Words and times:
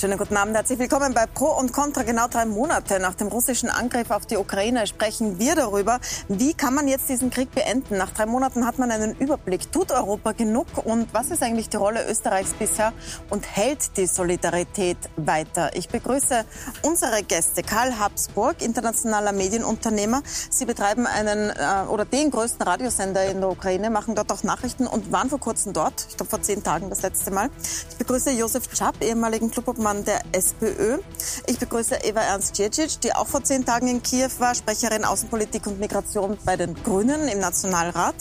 Schönen 0.00 0.16
guten 0.16 0.38
Abend, 0.38 0.56
herzlich 0.56 0.78
willkommen 0.78 1.12
bei 1.12 1.26
Pro 1.26 1.48
und 1.58 1.74
Contra. 1.74 2.04
Genau 2.04 2.26
drei 2.26 2.46
Monate 2.46 3.00
nach 3.00 3.12
dem 3.12 3.28
russischen 3.28 3.68
Angriff 3.68 4.10
auf 4.10 4.24
die 4.24 4.38
Ukraine 4.38 4.86
sprechen 4.86 5.38
wir 5.38 5.54
darüber, 5.54 6.00
wie 6.26 6.54
kann 6.54 6.72
man 6.72 6.88
jetzt 6.88 7.10
diesen 7.10 7.28
Krieg 7.28 7.50
beenden. 7.50 7.98
Nach 7.98 8.08
drei 8.10 8.24
Monaten 8.24 8.64
hat 8.64 8.78
man 8.78 8.90
einen 8.90 9.14
Überblick. 9.18 9.70
Tut 9.70 9.92
Europa 9.92 10.32
genug? 10.32 10.68
Und 10.86 11.12
was 11.12 11.30
ist 11.30 11.42
eigentlich 11.42 11.68
die 11.68 11.76
Rolle 11.76 12.08
Österreichs 12.08 12.54
bisher? 12.54 12.94
Und 13.28 13.46
hält 13.54 13.98
die 13.98 14.06
Solidarität 14.06 14.96
weiter? 15.16 15.76
Ich 15.76 15.90
begrüße 15.90 16.46
unsere 16.80 17.22
Gäste. 17.22 17.62
Karl 17.62 17.98
Habsburg, 17.98 18.62
internationaler 18.62 19.32
Medienunternehmer. 19.32 20.22
Sie 20.48 20.64
betreiben 20.64 21.06
einen 21.06 21.50
äh, 21.50 21.86
oder 21.90 22.06
den 22.06 22.30
größten 22.30 22.62
Radiosender 22.62 23.26
in 23.26 23.42
der 23.42 23.50
Ukraine, 23.50 23.90
machen 23.90 24.14
dort 24.14 24.32
auch 24.32 24.44
Nachrichten 24.44 24.86
und 24.86 25.12
waren 25.12 25.28
vor 25.28 25.40
kurzem 25.40 25.74
dort. 25.74 26.06
Ich 26.08 26.16
glaube 26.16 26.30
vor 26.30 26.40
zehn 26.40 26.62
Tagen 26.62 26.88
das 26.88 27.02
letzte 27.02 27.30
Mal. 27.30 27.50
Ich 27.90 27.98
begrüße 27.98 28.30
Josef 28.30 28.66
Czap, 28.72 28.94
ehemaligen 29.02 29.50
Clubobmann 29.50 29.89
Vormann 29.90 30.04
der 30.04 30.20
SPÖ. 30.32 30.98
Ich 31.46 31.58
begrüße 31.58 31.96
Eva 32.04 32.20
Ernst 32.20 32.56
Djecic, 32.56 33.00
die 33.00 33.12
auch 33.12 33.26
vor 33.26 33.42
zehn 33.42 33.64
Tagen 33.64 33.88
in 33.88 34.02
Kiew 34.02 34.30
war, 34.38 34.54
Sprecherin 34.54 35.04
Außenpolitik 35.04 35.66
und 35.66 35.80
Migration 35.80 36.38
bei 36.44 36.56
den 36.56 36.74
Grünen 36.74 37.26
im 37.26 37.40
Nationalrat. 37.40 38.14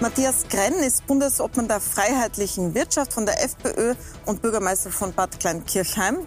Matthias 0.00 0.44
Grenn 0.48 0.74
ist 0.74 1.06
Bundesobmann 1.08 1.66
der 1.66 1.80
Freiheitlichen 1.80 2.74
Wirtschaft 2.74 3.12
von 3.12 3.26
der 3.26 3.42
FPÖ 3.42 3.94
und 4.26 4.42
Bürgermeister 4.42 4.90
von 4.90 5.12
Bad 5.12 5.40
Kleinkirchheim 5.40 6.18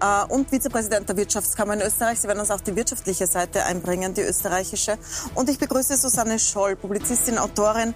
äh, 0.00 0.24
und 0.32 0.48
Vizepräsident 0.48 1.08
der 1.08 1.18
Wirtschaftskammer 1.18 1.74
in 1.74 1.82
Österreich. 1.82 2.18
Sie 2.20 2.28
werden 2.28 2.40
uns 2.40 2.50
auch 2.50 2.62
die 2.62 2.74
wirtschaftliche 2.74 3.26
Seite 3.26 3.64
einbringen, 3.64 4.14
die 4.14 4.22
österreichische. 4.22 4.96
Und 5.34 5.50
ich 5.50 5.58
begrüße 5.58 5.96
Susanne 5.98 6.38
Scholl, 6.38 6.74
Publizistin, 6.76 7.36
Autorin, 7.36 7.94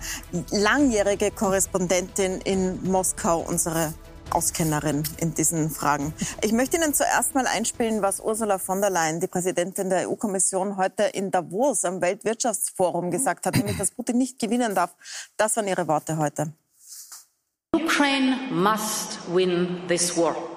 langjährige 0.50 1.30
Korrespondentin 1.30 2.42
in 2.42 2.82
Moskau, 2.84 3.40
unsere 3.40 3.94
Auskennerin 4.34 5.02
in 5.18 5.34
diesen 5.34 5.70
Fragen. 5.70 6.12
Ich 6.42 6.52
möchte 6.52 6.76
Ihnen 6.76 6.94
zuerst 6.94 7.34
mal 7.34 7.46
einspielen, 7.46 8.02
was 8.02 8.20
Ursula 8.20 8.58
von 8.58 8.80
der 8.80 8.90
Leyen, 8.90 9.20
die 9.20 9.26
Präsidentin 9.26 9.90
der 9.90 10.08
EU-Kommission, 10.08 10.76
heute 10.76 11.04
in 11.04 11.30
Davos 11.30 11.84
am 11.84 12.00
Weltwirtschaftsforum 12.00 13.10
gesagt 13.10 13.46
hat, 13.46 13.56
nämlich, 13.56 13.78
dass 13.78 13.90
Putin 13.90 14.18
nicht 14.18 14.38
gewinnen 14.38 14.74
darf. 14.74 14.94
Das 15.36 15.56
waren 15.56 15.68
ihre 15.68 15.86
Worte 15.88 16.16
heute. 16.16 16.52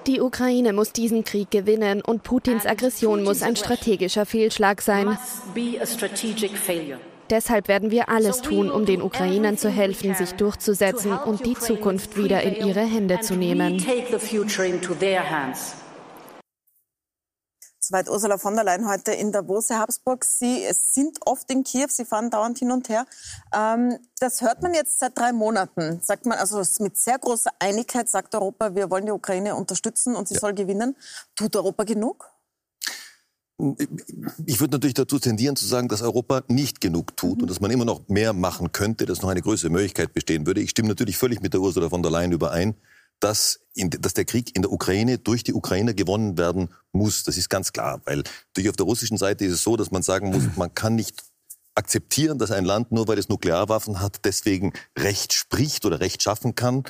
Die 0.06 0.20
Ukraine 0.22 0.74
muss 0.74 0.92
diesen 0.92 1.24
Krieg 1.24 1.50
gewinnen 1.50 2.02
und 2.02 2.24
Putins 2.24 2.66
Aggression 2.66 3.24
muss 3.24 3.42
ein 3.42 3.56
strategischer 3.56 4.26
Fehlschlag 4.26 4.82
sein. 4.82 5.18
Deshalb 7.30 7.68
werden 7.68 7.92
wir 7.92 8.10
alles 8.10 8.42
tun, 8.42 8.70
um 8.70 8.86
den 8.86 9.02
Ukrainern 9.02 9.58
zu 9.58 9.70
helfen, 9.70 10.14
sich 10.16 10.34
durchzusetzen 10.34 11.18
und 11.18 11.46
die 11.46 11.56
Zukunft 11.56 12.18
wieder 12.18 12.44
in 12.44 12.68
ihre 12.68 12.82
Hände 12.82 13.20
zu 13.22 13.36
nehmen. 13.36 13.80
Soweit 17.88 18.10
Ursula 18.10 18.40
von 18.40 18.56
der 18.56 18.64
Leyen 18.64 18.88
heute 18.90 19.12
in 19.12 19.32
Davos. 19.32 19.70
Herr 19.70 19.78
Habsburg, 19.78 20.24
Sie 20.24 20.66
sind 20.72 21.20
oft 21.24 21.52
in 21.52 21.64
Kiew, 21.64 21.86
Sie 21.90 22.04
fahren 22.04 22.32
dauernd 22.32 22.58
hin 22.58 22.72
und 22.72 22.90
her. 22.90 23.06
Ähm, 23.56 24.00
das 24.20 24.42
hört 24.42 24.64
man 24.64 24.74
jetzt 24.74 24.98
seit 24.98 25.16
drei 25.16 25.34
Monaten. 25.34 26.00
Sagt 26.02 26.26
man 26.26 26.40
also 26.40 26.64
mit 26.84 26.98
sehr 26.98 27.20
großer 27.20 27.52
Einigkeit, 27.60 28.10
sagt 28.10 28.34
Europa, 28.34 28.74
wir 28.74 28.90
wollen 28.90 29.06
die 29.06 29.12
Ukraine 29.12 29.54
unterstützen 29.54 30.16
und 30.16 30.28
sie 30.28 30.34
ja. 30.34 30.40
soll 30.40 30.56
gewinnen. 30.56 30.96
Tut 31.36 31.56
Europa 31.56 31.84
genug? 31.84 32.35
Ich 34.46 34.60
würde 34.60 34.74
natürlich 34.74 34.96
dazu 34.96 35.18
tendieren 35.18 35.56
zu 35.56 35.66
sagen, 35.66 35.88
dass 35.88 36.02
Europa 36.02 36.44
nicht 36.50 36.82
genug 36.82 37.16
tut 37.16 37.42
und 37.42 37.50
dass 37.50 37.62
man 37.62 37.72
immer 37.72 37.86
noch 37.86 38.08
mehr 38.10 38.34
machen 38.34 38.74
könnte, 38.74 39.06
dass 39.06 39.22
noch 39.22 39.30
eine 39.30 39.42
größere 39.42 39.70
Möglichkeit 39.70 40.14
bestehen 40.14 40.46
würde. 40.46 40.62
Ich 40.62 40.72
stimme 40.72 40.90
natürlich 40.90 41.18
völlig 41.18 41.42
mit 41.42 41.54
der 41.54 41.62
Ursula 41.62 41.90
von 41.90 42.04
der 42.04 42.12
Leyen 42.12 42.34
überein, 42.34 42.76
dass, 43.22 43.62
in, 43.74 43.90
dass 43.90 44.14
der 44.14 44.26
Krieg 44.26 44.54
in 44.56 44.62
der 44.62 44.74
Ukraine 44.74 45.20
durch 45.20 45.44
die 45.44 45.54
Ukrainer 45.54 45.94
gewonnen 45.94 46.38
werden 46.38 46.70
muss. 46.92 47.24
Das 47.24 47.38
ist 47.38 47.50
ganz 47.50 47.72
klar, 47.72 48.02
weil 48.04 48.24
durch 48.54 48.68
auf 48.68 48.76
der 48.76 48.86
russischen 48.86 49.18
Seite 49.18 49.46
ist 49.46 49.54
es 49.54 49.64
so, 49.64 49.78
dass 49.78 49.90
man 49.90 50.04
sagen 50.04 50.32
muss, 50.32 50.44
man 50.58 50.74
kann 50.76 50.96
nicht 50.96 51.24
akzeptieren, 51.76 52.38
dass 52.38 52.52
ein 52.52 52.66
Land 52.66 52.92
nur 52.92 53.08
weil 53.08 53.18
es 53.18 53.30
Nuklearwaffen 53.30 54.02
hat, 54.02 54.26
deswegen 54.26 54.74
Recht 54.98 55.32
spricht 55.32 55.86
oder 55.86 56.02
Recht 56.02 56.22
schaffen 56.24 56.56
kann 56.56 56.84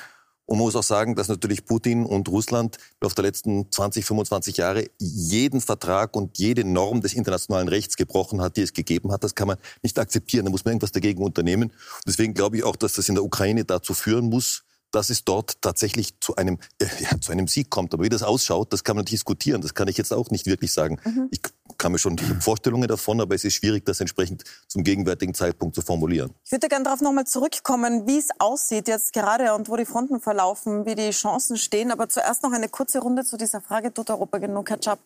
und 0.45 0.57
man 0.57 0.65
muss 0.65 0.75
auch 0.75 0.83
sagen, 0.83 1.15
dass 1.15 1.27
natürlich 1.27 1.65
Putin 1.65 2.05
und 2.05 2.27
Russland 2.29 2.77
auf 3.01 3.15
der 3.15 3.23
letzten 3.23 3.71
20, 3.71 4.05
25 4.05 4.57
Jahre 4.57 4.85
jeden 4.99 5.59
Vertrag 5.59 6.15
und 6.15 6.37
jede 6.37 6.63
Norm 6.63 7.01
des 7.01 7.13
internationalen 7.13 7.67
Rechts 7.67 7.95
gebrochen 7.95 8.41
hat, 8.41 8.57
die 8.57 8.61
es 8.61 8.73
gegeben 8.73 9.11
hat. 9.11 9.23
Das 9.23 9.33
kann 9.33 9.47
man 9.47 9.57
nicht 9.81 9.97
akzeptieren. 9.97 10.45
Da 10.45 10.51
muss 10.51 10.63
man 10.63 10.73
irgendwas 10.73 10.91
dagegen 10.91 11.23
unternehmen. 11.23 11.71
Deswegen 12.05 12.33
glaube 12.35 12.57
ich 12.57 12.63
auch, 12.63 12.75
dass 12.75 12.93
das 12.93 13.09
in 13.09 13.15
der 13.15 13.23
Ukraine 13.23 13.65
dazu 13.65 13.93
führen 13.93 14.25
muss, 14.25 14.64
dass 14.95 15.09
es 15.09 15.25
dort 15.25 15.61
tatsächlich 15.61 16.19
zu 16.21 16.35
einem, 16.35 16.57
äh, 16.79 16.85
ja, 16.99 17.19
zu 17.19 17.31
einem 17.31 17.47
Sieg 17.47 17.69
kommt. 17.69 17.93
Aber 17.93 18.03
wie 18.03 18.09
das 18.09 18.23
ausschaut, 18.23 18.71
das 18.73 18.83
kann 18.83 18.95
man 18.95 19.05
diskutieren. 19.05 19.61
Das 19.61 19.73
kann 19.73 19.87
ich 19.87 19.97
jetzt 19.97 20.13
auch 20.13 20.31
nicht 20.31 20.45
wirklich 20.45 20.71
sagen. 20.71 20.97
Mhm. 21.03 21.27
Ich 21.31 21.41
kann 21.77 21.91
mir 21.91 21.99
schon 21.99 22.17
Vorstellungen 22.17 22.87
davon, 22.87 23.19
aber 23.19 23.35
es 23.35 23.43
ist 23.43 23.55
schwierig, 23.55 23.85
das 23.85 23.99
entsprechend 23.99 24.43
zum 24.67 24.83
gegenwärtigen 24.83 25.33
Zeitpunkt 25.33 25.75
zu 25.75 25.81
formulieren. 25.81 26.31
Ich 26.43 26.51
würde 26.51 26.69
gerne 26.69 26.85
darauf 26.85 27.01
nochmal 27.01 27.27
zurückkommen, 27.27 28.07
wie 28.07 28.17
es 28.17 28.29
aussieht 28.39 28.87
jetzt 28.87 29.13
gerade 29.13 29.53
und 29.53 29.69
wo 29.69 29.75
die 29.75 29.85
Fronten 29.85 30.19
verlaufen, 30.19 30.85
wie 30.85 30.95
die 30.95 31.09
Chancen 31.11 31.57
stehen. 31.57 31.91
Aber 31.91 32.07
zuerst 32.07 32.43
noch 32.43 32.53
eine 32.53 32.69
kurze 32.69 32.99
Runde 32.99 33.25
zu 33.25 33.37
dieser 33.37 33.61
Frage, 33.61 33.93
tut 33.93 34.09
Europa 34.09 34.37
genug, 34.37 34.69
Herr 34.69 34.81
Schapp? 34.81 34.99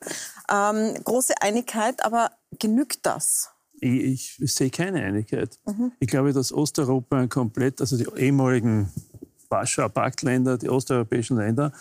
Ähm, 0.51 0.93
große 1.03 1.33
Einigkeit, 1.41 2.03
aber 2.05 2.31
genügt 2.59 3.05
das? 3.05 3.49
Ich, 3.81 4.37
ich, 4.39 4.53
sehe 4.53 4.69
keine 4.69 5.01
Einigkeit. 5.01 5.57
Mhm. 5.65 5.93
Ich 5.99 6.07
glaube, 6.07 6.33
dass 6.33 6.51
Osteuropa 6.51 7.27
komplett, 7.27 7.79
also 7.79 7.97
die 7.97 8.07
ehemaligen 8.19 8.91
Warschauer 9.49 9.89
Paktländer, 9.89 10.57
die 10.57 10.69
osteuropäischen 10.69 11.37
Länder, 11.37 11.71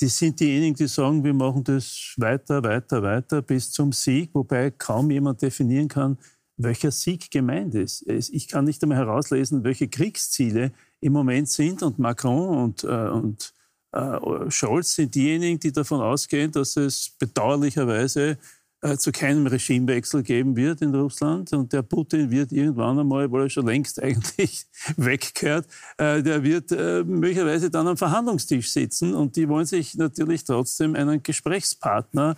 die 0.00 0.08
sind 0.08 0.38
diejenigen, 0.38 0.76
die 0.76 0.86
sagen, 0.86 1.24
wir 1.24 1.34
machen 1.34 1.64
das 1.64 2.14
weiter, 2.16 2.62
weiter, 2.62 3.02
weiter 3.02 3.42
bis 3.42 3.72
zum 3.72 3.92
Sieg, 3.92 4.30
wobei 4.32 4.70
kaum 4.70 5.10
jemand 5.10 5.42
definieren 5.42 5.88
kann, 5.88 6.18
welcher 6.56 6.90
Sieg 6.90 7.30
gemeint 7.30 7.74
ist. 7.74 8.06
Ich 8.08 8.48
kann 8.48 8.64
nicht 8.64 8.82
einmal 8.82 8.98
herauslesen, 8.98 9.64
welche 9.64 9.88
Kriegsziele 9.88 10.72
im 11.00 11.12
Moment 11.12 11.48
sind. 11.48 11.82
Und 11.82 11.98
Macron 11.98 12.64
und, 12.64 12.84
äh, 12.84 13.08
und 13.08 13.54
äh, 13.92 14.50
Scholz 14.50 14.94
sind 14.94 15.14
diejenigen, 15.14 15.58
die 15.58 15.72
davon 15.72 16.00
ausgehen, 16.00 16.52
dass 16.52 16.76
es 16.76 17.10
bedauerlicherweise 17.18 18.38
äh, 18.80 18.96
zu 18.96 19.10
keinem 19.10 19.46
Regimewechsel 19.46 20.22
geben 20.22 20.56
wird 20.56 20.82
in 20.82 20.94
Russland. 20.94 21.52
Und 21.52 21.72
der 21.72 21.82
Putin 21.82 22.30
wird 22.30 22.52
irgendwann 22.52 22.98
einmal, 22.98 23.30
weil 23.32 23.42
er 23.42 23.50
schon 23.50 23.66
längst 23.66 24.00
eigentlich 24.02 24.66
weggehört, 24.96 25.66
äh, 25.96 26.22
der 26.22 26.42
wird 26.42 26.70
äh, 26.72 27.02
möglicherweise 27.04 27.70
dann 27.70 27.88
am 27.88 27.96
Verhandlungstisch 27.96 28.70
sitzen. 28.70 29.14
Und 29.14 29.36
die 29.36 29.48
wollen 29.48 29.66
sich 29.66 29.94
natürlich 29.96 30.44
trotzdem 30.44 30.94
einen 30.94 31.22
Gesprächspartner 31.22 32.36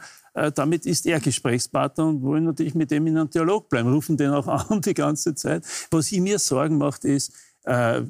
damit 0.55 0.87
ist 0.87 1.06
er 1.06 1.19
Gesprächspartner 1.19 2.06
und 2.06 2.23
wollen 2.23 2.45
natürlich 2.45 2.77
mit 2.77 2.93
dem 2.93 3.05
in 3.09 3.19
einem 3.19 3.31
Dialog 3.31 3.69
bleiben, 3.69 3.93
rufen 3.93 4.17
den 4.17 4.31
auch 4.31 4.47
an 4.71 4.81
die 4.81 4.95
ganze 4.95 5.34
Zeit. 5.34 5.67
Was 5.91 6.12
ich 6.12 6.21
mir 6.21 6.39
Sorgen 6.39 6.78
macht, 6.78 7.05
ist, 7.05 7.33
äh, 7.65 8.03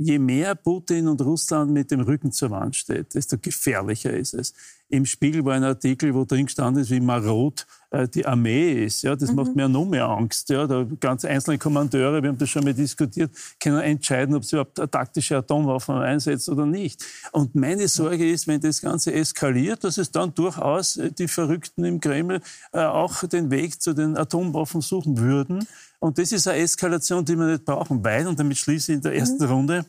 je 0.00 0.18
mehr 0.18 0.54
Putin 0.54 1.08
und 1.08 1.20
Russland 1.20 1.70
mit 1.72 1.90
dem 1.90 2.00
Rücken 2.00 2.32
zur 2.32 2.50
Wand 2.50 2.76
steht, 2.76 3.14
desto 3.14 3.36
gefährlicher 3.38 4.12
ist 4.12 4.34
es. 4.34 4.54
Im 4.88 5.04
Spiegel 5.04 5.44
war 5.44 5.54
ein 5.54 5.64
Artikel, 5.64 6.14
wo 6.14 6.24
drin 6.24 6.46
gestanden 6.46 6.82
ist, 6.82 6.90
wie 6.90 7.00
marot 7.00 7.66
äh, 7.90 8.06
die 8.06 8.24
Armee 8.24 8.84
ist. 8.84 9.02
Ja, 9.02 9.16
das 9.16 9.30
mhm. 9.30 9.36
macht 9.36 9.56
mir 9.56 9.68
noch 9.68 9.84
mehr 9.84 10.08
Angst. 10.08 10.48
Ja, 10.48 10.66
da 10.66 10.86
ganz 11.00 11.24
einzelne 11.24 11.58
Kommandeure, 11.58 12.22
wir 12.22 12.28
haben 12.28 12.38
das 12.38 12.48
schon 12.48 12.62
mal 12.62 12.72
diskutiert, 12.72 13.32
können 13.58 13.80
entscheiden, 13.80 14.36
ob 14.36 14.44
sie 14.44 14.56
überhaupt 14.56 14.76
taktische 14.92 15.38
Atomwaffen 15.38 15.96
einsetzen 15.96 16.52
oder 16.52 16.66
nicht. 16.66 17.04
Und 17.32 17.56
meine 17.56 17.88
Sorge 17.88 18.30
ist, 18.30 18.46
wenn 18.46 18.60
das 18.60 18.80
Ganze 18.80 19.12
eskaliert, 19.12 19.82
dass 19.82 19.98
es 19.98 20.12
dann 20.12 20.32
durchaus 20.34 20.98
äh, 20.98 21.10
die 21.10 21.26
Verrückten 21.26 21.84
im 21.84 21.98
Kreml 21.98 22.40
äh, 22.72 22.84
auch 22.84 23.24
den 23.24 23.50
Weg 23.50 23.82
zu 23.82 23.92
den 23.92 24.16
Atomwaffen 24.16 24.82
suchen 24.82 25.18
würden. 25.18 25.66
Und 25.98 26.18
das 26.18 26.32
ist 26.32 26.46
eine 26.46 26.58
Eskalation, 26.58 27.24
die 27.24 27.36
wir 27.36 27.46
nicht 27.46 27.64
brauchen, 27.64 28.04
weil, 28.04 28.26
und 28.26 28.38
damit 28.38 28.58
schließe 28.58 28.92
ich 28.92 28.96
in 28.96 29.02
der 29.02 29.14
ersten 29.14 29.44
mhm. 29.44 29.50
Runde, 29.50 29.86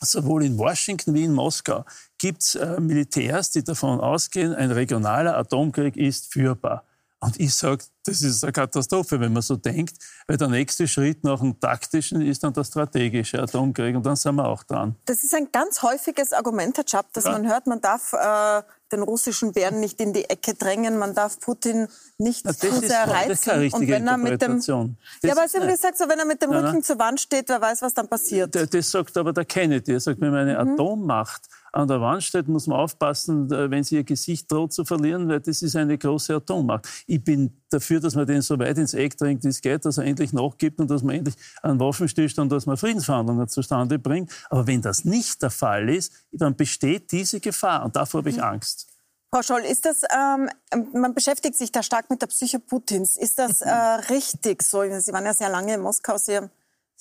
sowohl 0.00 0.44
in 0.44 0.58
Washington 0.58 1.14
wie 1.14 1.24
in 1.24 1.32
Moskau 1.32 1.84
gibt 2.18 2.42
es 2.42 2.54
äh, 2.54 2.80
Militärs, 2.80 3.50
die 3.50 3.64
davon 3.64 4.00
ausgehen, 4.00 4.54
ein 4.54 4.70
regionaler 4.70 5.36
Atomkrieg 5.36 5.96
ist 5.96 6.32
führbar. 6.32 6.84
Und 7.20 7.40
ich 7.40 7.54
sage, 7.54 7.84
das 8.04 8.22
ist 8.22 8.42
eine 8.42 8.52
Katastrophe, 8.52 9.20
wenn 9.20 9.32
man 9.32 9.42
so 9.42 9.56
denkt, 9.56 9.96
weil 10.26 10.36
der 10.36 10.48
nächste 10.48 10.88
Schritt 10.88 11.24
nach 11.24 11.40
dem 11.40 11.58
taktischen 11.60 12.22
ist 12.22 12.42
dann 12.42 12.52
der 12.52 12.64
strategische 12.64 13.42
Atomkrieg 13.42 13.96
und 13.96 14.06
dann 14.06 14.16
sind 14.16 14.36
wir 14.36 14.46
auch 14.46 14.62
dran. 14.62 14.96
Das 15.04 15.24
ist 15.24 15.34
ein 15.34 15.48
ganz 15.52 15.82
häufiges 15.82 16.32
Argument, 16.32 16.76
Herr 16.76 16.84
Schapp, 16.88 17.12
dass 17.12 17.24
ja. 17.24 17.32
man 17.32 17.46
hört, 17.46 17.66
man 17.66 17.80
darf 17.80 18.12
äh, 18.14 18.62
den 18.92 19.02
russischen 19.02 19.52
Bären 19.52 19.80
nicht 19.80 20.00
in 20.00 20.12
die 20.12 20.24
Ecke 20.24 20.54
drängen, 20.54 20.98
man 20.98 21.14
darf 21.14 21.38
Putin 21.40 21.88
nicht 22.16 22.44
Na, 22.44 22.54
zu 22.54 22.72
sehr 22.80 23.06
reizen. 23.08 23.28
Das 23.28 23.38
ist 23.40 23.44
keine 23.44 23.62
richtige 23.62 23.82
und 23.82 23.88
wenn 23.90 24.06
er 24.06 24.16
mit 24.16 24.40
dem, 24.40 24.60
ja, 24.60 25.32
aber 25.32 25.48
Sie 25.48 25.58
haben 25.58 25.68
gesagt, 25.68 25.98
so, 25.98 26.08
wenn 26.08 26.18
er 26.18 26.24
mit 26.24 26.42
dem 26.42 26.50
Rücken 26.50 26.82
zur 26.82 26.98
Wand 26.98 27.20
steht, 27.20 27.48
wer 27.48 27.60
weiß, 27.60 27.82
was 27.82 27.94
dann 27.94 28.08
passiert. 28.08 28.54
Das, 28.54 28.70
das 28.70 28.90
sagt 28.90 29.16
aber 29.16 29.32
der 29.32 29.44
Kennedy. 29.44 29.92
Er 29.92 30.00
sagt, 30.00 30.20
wenn 30.20 30.30
man 30.30 30.48
eine 30.48 30.64
mhm. 30.64 30.72
Atommacht 30.72 31.42
an 31.72 31.86
der 31.86 32.00
Wand 32.00 32.22
steht, 32.24 32.48
muss 32.48 32.66
man 32.66 32.78
aufpassen, 32.78 33.50
äh, 33.52 33.70
wenn 33.70 33.84
sie 33.84 33.96
ihr 33.96 34.04
Gesicht 34.04 34.50
droht 34.50 34.72
zu 34.72 34.84
verlieren, 34.84 35.28
weil 35.28 35.40
das 35.40 35.62
ist 35.62 35.76
eine 35.76 35.98
große 35.98 36.34
Atommacht. 36.34 36.88
Ich 37.06 37.22
bin 37.22 37.60
dafür, 37.70 37.97
dass 38.00 38.14
man 38.14 38.26
den 38.26 38.42
so 38.42 38.58
weit 38.58 38.78
ins 38.78 38.94
Eck 38.94 39.16
drängt, 39.16 39.44
wie 39.44 39.48
es 39.48 39.60
geht, 39.60 39.84
dass 39.84 39.98
er 39.98 40.04
endlich 40.04 40.32
nachgibt 40.32 40.80
und 40.80 40.90
dass 40.90 41.02
man 41.02 41.16
endlich 41.16 41.34
einen 41.62 41.80
Waffenstillstand, 41.80 42.50
dass 42.52 42.66
man 42.66 42.76
Friedensverhandlungen 42.76 43.48
zustande 43.48 43.98
bringt. 43.98 44.30
Aber 44.50 44.66
wenn 44.66 44.82
das 44.82 45.04
nicht 45.04 45.42
der 45.42 45.50
Fall 45.50 45.88
ist, 45.88 46.12
dann 46.32 46.56
besteht 46.56 47.12
diese 47.12 47.40
Gefahr 47.40 47.84
und 47.84 47.96
davor 47.96 48.20
habe 48.20 48.30
ich 48.30 48.36
mhm. 48.36 48.44
Angst. 48.44 48.86
Frau 49.30 49.42
Scholl, 49.42 49.60
ist 49.60 49.84
das, 49.84 50.02
ähm, 50.10 50.48
man 50.94 51.12
beschäftigt 51.14 51.54
sich 51.54 51.70
da 51.70 51.82
stark 51.82 52.08
mit 52.08 52.22
der 52.22 52.28
Psyche 52.28 52.58
Putins. 52.58 53.18
Ist 53.18 53.38
das 53.38 53.60
äh, 53.60 53.70
richtig 53.70 54.62
so? 54.62 54.82
Sie 55.00 55.12
waren 55.12 55.26
ja 55.26 55.34
sehr 55.34 55.50
lange 55.50 55.74
in 55.74 55.80
Moskau, 55.80 56.16
Sie 56.16 56.40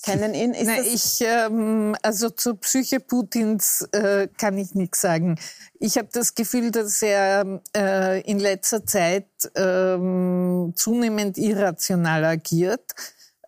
kennen 0.03 0.33
ihn. 0.33 0.53
Ist 0.53 0.67
Na, 0.67 0.79
ich, 0.79 1.21
ähm, 1.21 1.95
also 2.01 2.29
zur 2.29 2.59
Psyche 2.59 2.99
Putins 2.99 3.87
äh, 3.91 4.27
kann 4.37 4.57
ich 4.57 4.75
nichts 4.75 5.01
sagen. 5.01 5.39
Ich 5.79 5.97
habe 5.97 6.09
das 6.11 6.35
Gefühl, 6.35 6.71
dass 6.71 7.01
er 7.01 7.61
äh, 7.75 8.21
in 8.21 8.39
letzter 8.39 8.85
Zeit 8.85 9.27
ähm, 9.55 10.73
zunehmend 10.75 11.37
irrational 11.37 12.25
agiert. 12.25 12.93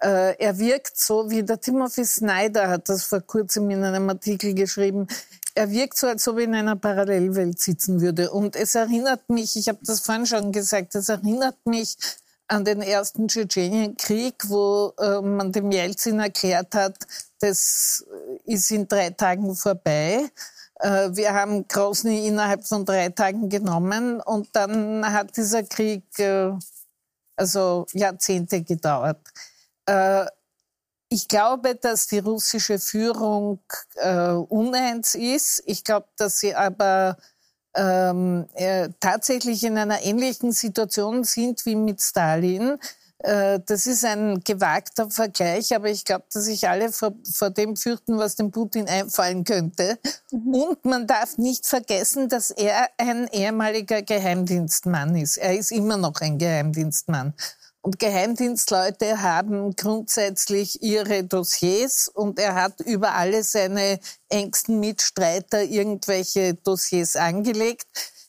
Äh, 0.01 0.37
er 0.37 0.57
wirkt 0.59 0.97
so, 0.97 1.29
wie 1.29 1.43
der 1.43 1.59
Timothy 1.59 2.05
Snyder 2.05 2.69
hat 2.69 2.87
das 2.87 3.03
vor 3.03 3.21
kurzem 3.21 3.69
in 3.69 3.83
einem 3.83 4.09
Artikel 4.09 4.53
geschrieben, 4.53 5.07
er 5.55 5.71
wirkt 5.71 5.97
so, 5.97 6.07
als 6.07 6.25
ob 6.27 6.37
er 6.37 6.45
in 6.45 6.55
einer 6.55 6.77
Parallelwelt 6.77 7.59
sitzen 7.59 7.99
würde. 7.99 8.31
Und 8.31 8.55
es 8.55 8.75
erinnert 8.75 9.29
mich, 9.29 9.57
ich 9.57 9.67
habe 9.67 9.79
das 9.81 9.99
vorhin 9.99 10.25
schon 10.25 10.53
gesagt, 10.53 10.95
es 10.95 11.09
erinnert 11.09 11.57
mich 11.65 11.97
an 12.49 12.65
den 12.65 12.81
ersten 12.81 13.27
Tschetschenienkrieg, 13.27 14.49
wo 14.49 14.93
äh, 14.97 15.21
man 15.21 15.51
dem 15.51 15.71
Jelzin 15.71 16.19
erklärt 16.19 16.73
hat, 16.73 16.95
das 17.39 18.03
ist 18.43 18.71
in 18.71 18.87
drei 18.87 19.11
Tagen 19.11 19.55
vorbei. 19.55 20.27
Äh, 20.79 21.09
wir 21.11 21.33
haben 21.33 21.67
Grozny 21.67 22.27
innerhalb 22.27 22.65
von 22.65 22.85
drei 22.85 23.09
Tagen 23.09 23.49
genommen 23.49 24.19
und 24.19 24.49
dann 24.53 25.05
hat 25.13 25.37
dieser 25.37 25.63
Krieg 25.63 26.03
äh, 26.17 26.51
also 27.35 27.85
Jahrzehnte 27.93 28.61
gedauert. 28.61 29.21
Ich 31.07 31.27
glaube, 31.27 31.73
dass 31.73 32.05
die 32.05 32.19
russische 32.19 32.77
Führung 32.77 33.59
uneins 34.49 35.15
ist. 35.15 35.63
Ich 35.65 35.83
glaube, 35.83 36.07
dass 36.17 36.39
sie 36.39 36.53
aber 36.53 37.17
ähm, 37.75 38.45
äh, 38.55 38.89
tatsächlich 38.99 39.63
in 39.63 39.77
einer 39.77 40.03
ähnlichen 40.03 40.51
Situation 40.51 41.23
sind 41.23 41.65
wie 41.65 41.75
mit 41.75 42.01
Stalin. 42.01 42.77
Äh, 43.19 43.59
das 43.65 43.85
ist 43.85 44.05
ein 44.05 44.41
gewagter 44.43 45.09
Vergleich, 45.09 45.75
aber 45.75 45.89
ich 45.89 46.05
glaube, 46.05 46.23
dass 46.31 46.45
sich 46.45 46.69
alle 46.69 46.91
vor, 46.91 47.13
vor, 47.31 47.49
dem 47.49 47.75
fürchten, 47.75 48.17
was 48.17 48.35
dem 48.35 48.51
Putin 48.51 48.87
einfallen 48.87 49.43
könnte. 49.43 49.99
Mhm. 50.31 50.53
Und 50.53 50.85
man 50.85 51.05
darf 51.05 51.37
nicht 51.37 51.67
vergessen, 51.67 52.29
dass 52.29 52.49
er 52.49 52.89
ein 52.97 53.27
ehemaliger 53.27 54.01
Geheimdienstmann 54.01 55.15
ist. 55.17 55.37
Er 55.37 55.57
ist 55.57 55.71
immer 55.71 55.97
noch 55.97 56.21
ein 56.21 56.37
Geheimdienstmann. 56.37 57.33
Und 57.81 57.97
Geheimdienstleute 57.97 59.21
haben 59.21 59.75
grundsätzlich 59.75 60.83
ihre 60.83 61.23
Dossiers 61.23 62.09
und 62.09 62.37
er 62.37 62.55
hat 62.55 62.81
über 62.81 63.13
alle 63.13 63.43
seine 63.43 63.99
engsten 64.27 64.79
Mitstreiter 64.81 65.63
irgendwelche 65.63 66.55
Dossiers 66.55 67.15
angelegt. 67.15 67.87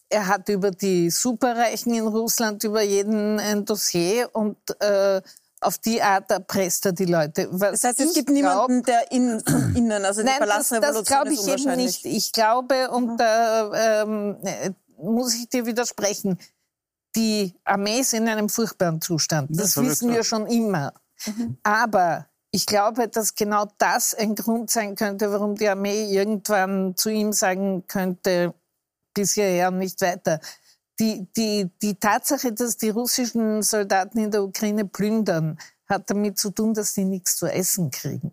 Er 0.09 0.29
hat 0.29 0.49
über 0.49 0.71
die 0.71 1.11
Superreichen 1.11 1.95
in 1.95 2.07
Russland 2.07 2.63
über 2.63 2.83
jeden 2.83 3.41
ein 3.41 3.65
Dossier 3.65 4.31
und 4.33 4.57
äh, 4.81 5.21
auf 5.61 5.79
die 5.79 6.01
Art 6.01 6.31
erpresst 6.31 6.87
er 6.87 6.93
die 6.93 7.05
Leute. 7.05 7.49
Was 7.51 7.83
das 7.83 7.85
heißt, 7.85 8.01
es 8.01 8.15
gibt 8.15 8.31
niemanden, 8.31 8.83
der 8.83 9.11
in, 9.13 9.41
von 9.41 9.75
innen, 9.77 10.05
also 10.05 10.23
die 10.23 10.29
Nein, 10.29 10.41
das, 10.41 10.69
das 10.69 11.05
glaube 11.05 11.33
ich 11.33 11.47
eben 11.47 11.77
nicht. 11.77 12.05
Ich 12.07 12.33
glaube, 12.33 12.91
und 12.91 13.19
da 13.19 14.03
ähm, 14.03 14.37
muss 14.97 15.35
ich 15.35 15.49
dir 15.49 15.67
widersprechen, 15.67 16.39
die 17.17 17.55
Armee 17.65 18.01
ist 18.01 18.15
in 18.15 18.29
einem 18.29 18.49
furchtbaren 18.49 19.01
Zustand. 19.01 19.51
Das, 19.51 19.75
das 19.75 19.85
wissen 19.85 20.13
wir 20.13 20.25
schon 20.25 20.47
immer. 20.47 20.93
Mhm. 21.27 21.57
Aber 21.63 22.27
ich 22.51 22.67
glaube, 22.67 23.09
dass 23.09 23.35
genau 23.35 23.67
das 23.79 24.15
ein 24.15 24.35
Grund 24.35 24.71
sein 24.71 24.95
könnte, 24.95 25.31
warum 25.33 25.55
die 25.55 25.69
Armee 25.69 26.13
irgendwann 26.13 26.97
zu 26.97 27.11
ihm 27.11 27.33
sagen 27.33 27.87
könnte, 27.87 28.55
bis 29.15 29.35
hierher 29.35 29.71
nicht 29.71 30.01
weiter. 30.01 30.41
Die, 30.99 31.27
die, 31.37 31.71
die 31.81 31.95
Tatsache, 31.95 32.53
dass 32.53 32.77
die 32.77 32.91
russischen 32.91 33.63
Soldaten 33.63 34.19
in 34.19 34.31
der 34.31 34.43
Ukraine 34.43 34.85
plündern, 34.85 35.59
hat 35.89 36.11
damit 36.11 36.39
zu 36.39 36.51
tun, 36.51 36.75
dass 36.75 36.95
sie 36.95 37.05
nichts 37.05 37.37
zu 37.37 37.47
essen 37.47 37.91
kriegen. 37.91 38.33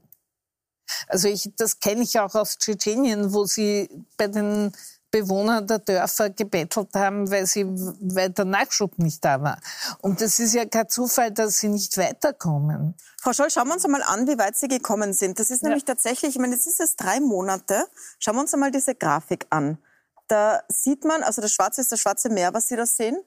Also 1.08 1.28
ich, 1.28 1.52
das 1.56 1.80
kenne 1.80 2.04
ich 2.04 2.20
auch 2.20 2.36
aus 2.36 2.58
Tschetschenien, 2.58 3.34
wo 3.34 3.46
sie 3.46 3.90
bei 4.18 4.28
den 4.28 4.72
Bewohner 5.22 5.62
der 5.62 5.80
Dörfer 5.80 6.30
gebettelt 6.30 6.90
haben, 6.94 7.30
weil, 7.30 7.46
sie, 7.46 7.66
weil 7.66 8.30
der 8.30 8.46
Nachschub 8.46 8.98
nicht 9.00 9.24
da 9.24 9.42
war. 9.42 9.60
Und 10.02 10.22
das 10.22 10.40
ist 10.40 10.54
ja 10.54 10.66
kein 10.66 10.90
Zufall, 10.90 11.32
dass 11.32 11.60
sie 11.60 11.70
nicht 11.70 11.98
weiterkommen. 11.98 12.96
Frau 13.20 13.34
Scholl, 13.34 13.50
schauen 13.50 13.68
wir 13.68 13.74
uns 13.74 13.86
einmal 13.86 14.04
an, 14.04 14.28
wie 14.28 14.38
weit 14.38 14.56
Sie 14.56 14.68
gekommen 14.68 15.14
sind. 15.14 15.40
Das 15.40 15.50
ist 15.50 15.64
nämlich 15.64 15.84
ja. 15.84 15.94
tatsächlich, 15.94 16.36
ich 16.36 16.42
meine, 16.42 16.56
es 16.56 16.68
ist 16.68 16.80
jetzt 16.80 16.98
drei 16.98 17.20
Monate. 17.20 17.88
Schauen 18.20 18.36
wir 18.36 18.42
uns 18.42 18.54
einmal 18.54 18.72
diese 18.72 18.96
Grafik 18.96 19.48
an. 19.50 19.78
Da 20.28 20.62
sieht 20.68 21.04
man, 21.06 21.24
also 21.24 21.42
das 21.42 21.52
Schwarze 21.52 21.82
ist 21.82 21.92
das 21.92 22.00
Schwarze 22.00 22.30
Meer, 22.30 22.54
was 22.54 22.68
Sie 22.68 22.76
da 22.76 22.86
sehen. 22.86 23.18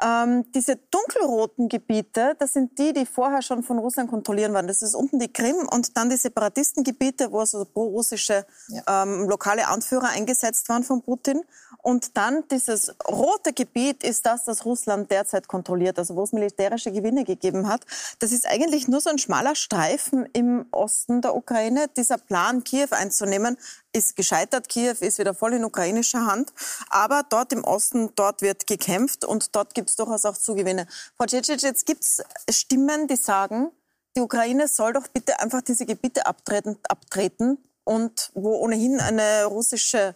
Ähm, 0.00 0.44
diese 0.52 0.76
dunkelroten 0.76 1.68
Gebiete, 1.68 2.36
das 2.38 2.52
sind 2.52 2.78
die, 2.78 2.92
die 2.92 3.04
vorher 3.04 3.42
schon 3.42 3.62
von 3.62 3.78
Russland 3.78 4.10
kontrollieren 4.10 4.54
waren. 4.54 4.68
Das 4.68 4.82
ist 4.82 4.94
unten 4.94 5.18
die 5.18 5.32
Krim 5.32 5.56
und 5.72 5.96
dann 5.96 6.08
die 6.08 6.16
Separatistengebiete, 6.16 7.32
wo 7.32 7.40
also 7.40 7.64
pro-russische 7.64 8.46
ja. 8.68 9.02
ähm, 9.02 9.28
lokale 9.28 9.66
Anführer 9.66 10.10
eingesetzt 10.10 10.68
waren 10.68 10.84
von 10.84 11.02
Putin. 11.02 11.42
Und 11.82 12.16
dann 12.16 12.44
dieses 12.50 12.94
rote 13.08 13.52
Gebiet 13.52 14.02
ist 14.04 14.26
das, 14.26 14.44
das 14.44 14.64
Russland 14.64 15.10
derzeit 15.10 15.48
kontrolliert, 15.48 15.98
also 15.98 16.16
wo 16.16 16.22
es 16.22 16.32
militärische 16.32 16.92
Gewinne 16.92 17.24
gegeben 17.24 17.68
hat. 17.68 17.82
Das 18.18 18.32
ist 18.32 18.46
eigentlich 18.46 18.88
nur 18.88 19.00
so 19.00 19.10
ein 19.10 19.18
schmaler 19.18 19.54
Streifen 19.54 20.26
im 20.32 20.66
Osten 20.70 21.22
der 21.22 21.34
Ukraine. 21.34 21.86
Dieser 21.96 22.18
Plan, 22.18 22.62
Kiew 22.62 22.88
einzunehmen, 22.90 23.56
ist 23.98 24.16
gescheitert. 24.16 24.68
Kiew 24.68 24.94
ist 25.00 25.18
wieder 25.18 25.34
voll 25.34 25.54
in 25.54 25.64
ukrainischer 25.64 26.26
Hand. 26.26 26.52
Aber 26.88 27.24
dort 27.28 27.52
im 27.52 27.64
Osten, 27.64 28.10
dort 28.14 28.42
wird 28.42 28.66
gekämpft 28.66 29.24
und 29.24 29.54
dort 29.54 29.74
gibt 29.74 29.90
es 29.90 29.96
durchaus 29.96 30.24
auch 30.24 30.36
Zugewinne. 30.36 30.86
Frau 31.16 31.26
Cicic, 31.28 31.62
jetzt 31.62 31.84
gibt 31.86 32.02
es 32.02 32.22
Stimmen, 32.50 33.06
die 33.08 33.16
sagen, 33.16 33.70
die 34.16 34.20
Ukraine 34.20 34.68
soll 34.68 34.94
doch 34.94 35.08
bitte 35.08 35.38
einfach 35.40 35.62
diese 35.62 35.86
Gebiete 35.86 36.26
abtreten, 36.26 36.78
abtreten 36.88 37.58
und 37.84 38.30
wo 38.34 38.56
ohnehin 38.56 39.00
eine 39.00 39.44
russische 39.44 40.14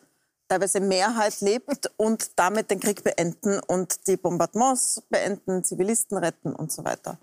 teilweise 0.48 0.80
Mehrheit 0.80 1.40
lebt 1.40 1.90
und 1.96 2.38
damit 2.38 2.70
den 2.70 2.80
Krieg 2.80 3.02
beenden 3.02 3.60
und 3.66 4.06
die 4.06 4.16
Bombardements 4.16 5.02
beenden, 5.08 5.64
Zivilisten 5.64 6.18
retten 6.18 6.54
und 6.54 6.70
so 6.70 6.84
weiter. 6.84 7.18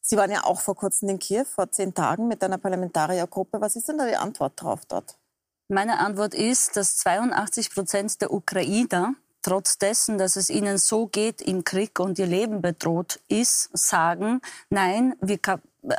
Sie 0.00 0.16
waren 0.16 0.30
ja 0.30 0.44
auch 0.44 0.60
vor 0.60 0.74
kurzem 0.74 1.10
in 1.10 1.18
Kiew, 1.18 1.44
vor 1.44 1.70
zehn 1.70 1.92
Tagen 1.92 2.28
mit 2.28 2.42
einer 2.42 2.58
Parlamentariergruppe. 2.58 3.60
Was 3.60 3.76
ist 3.76 3.88
denn 3.88 3.98
da 3.98 4.06
die 4.06 4.16
Antwort 4.16 4.60
drauf 4.60 4.80
dort? 4.86 5.16
Meine 5.68 5.98
Antwort 5.98 6.34
ist, 6.34 6.76
dass 6.76 6.96
82 6.98 7.70
Prozent 7.70 8.20
der 8.20 8.32
Ukrainer 8.32 9.14
trotz 9.42 9.78
dessen, 9.78 10.18
dass 10.18 10.36
es 10.36 10.50
ihnen 10.50 10.78
so 10.78 11.06
geht 11.06 11.42
im 11.42 11.64
Krieg 11.64 11.98
und 12.00 12.18
ihr 12.18 12.26
Leben 12.26 12.62
bedroht 12.62 13.20
ist, 13.28 13.70
sagen, 13.72 14.40
nein, 14.70 15.14
wir, 15.20 15.38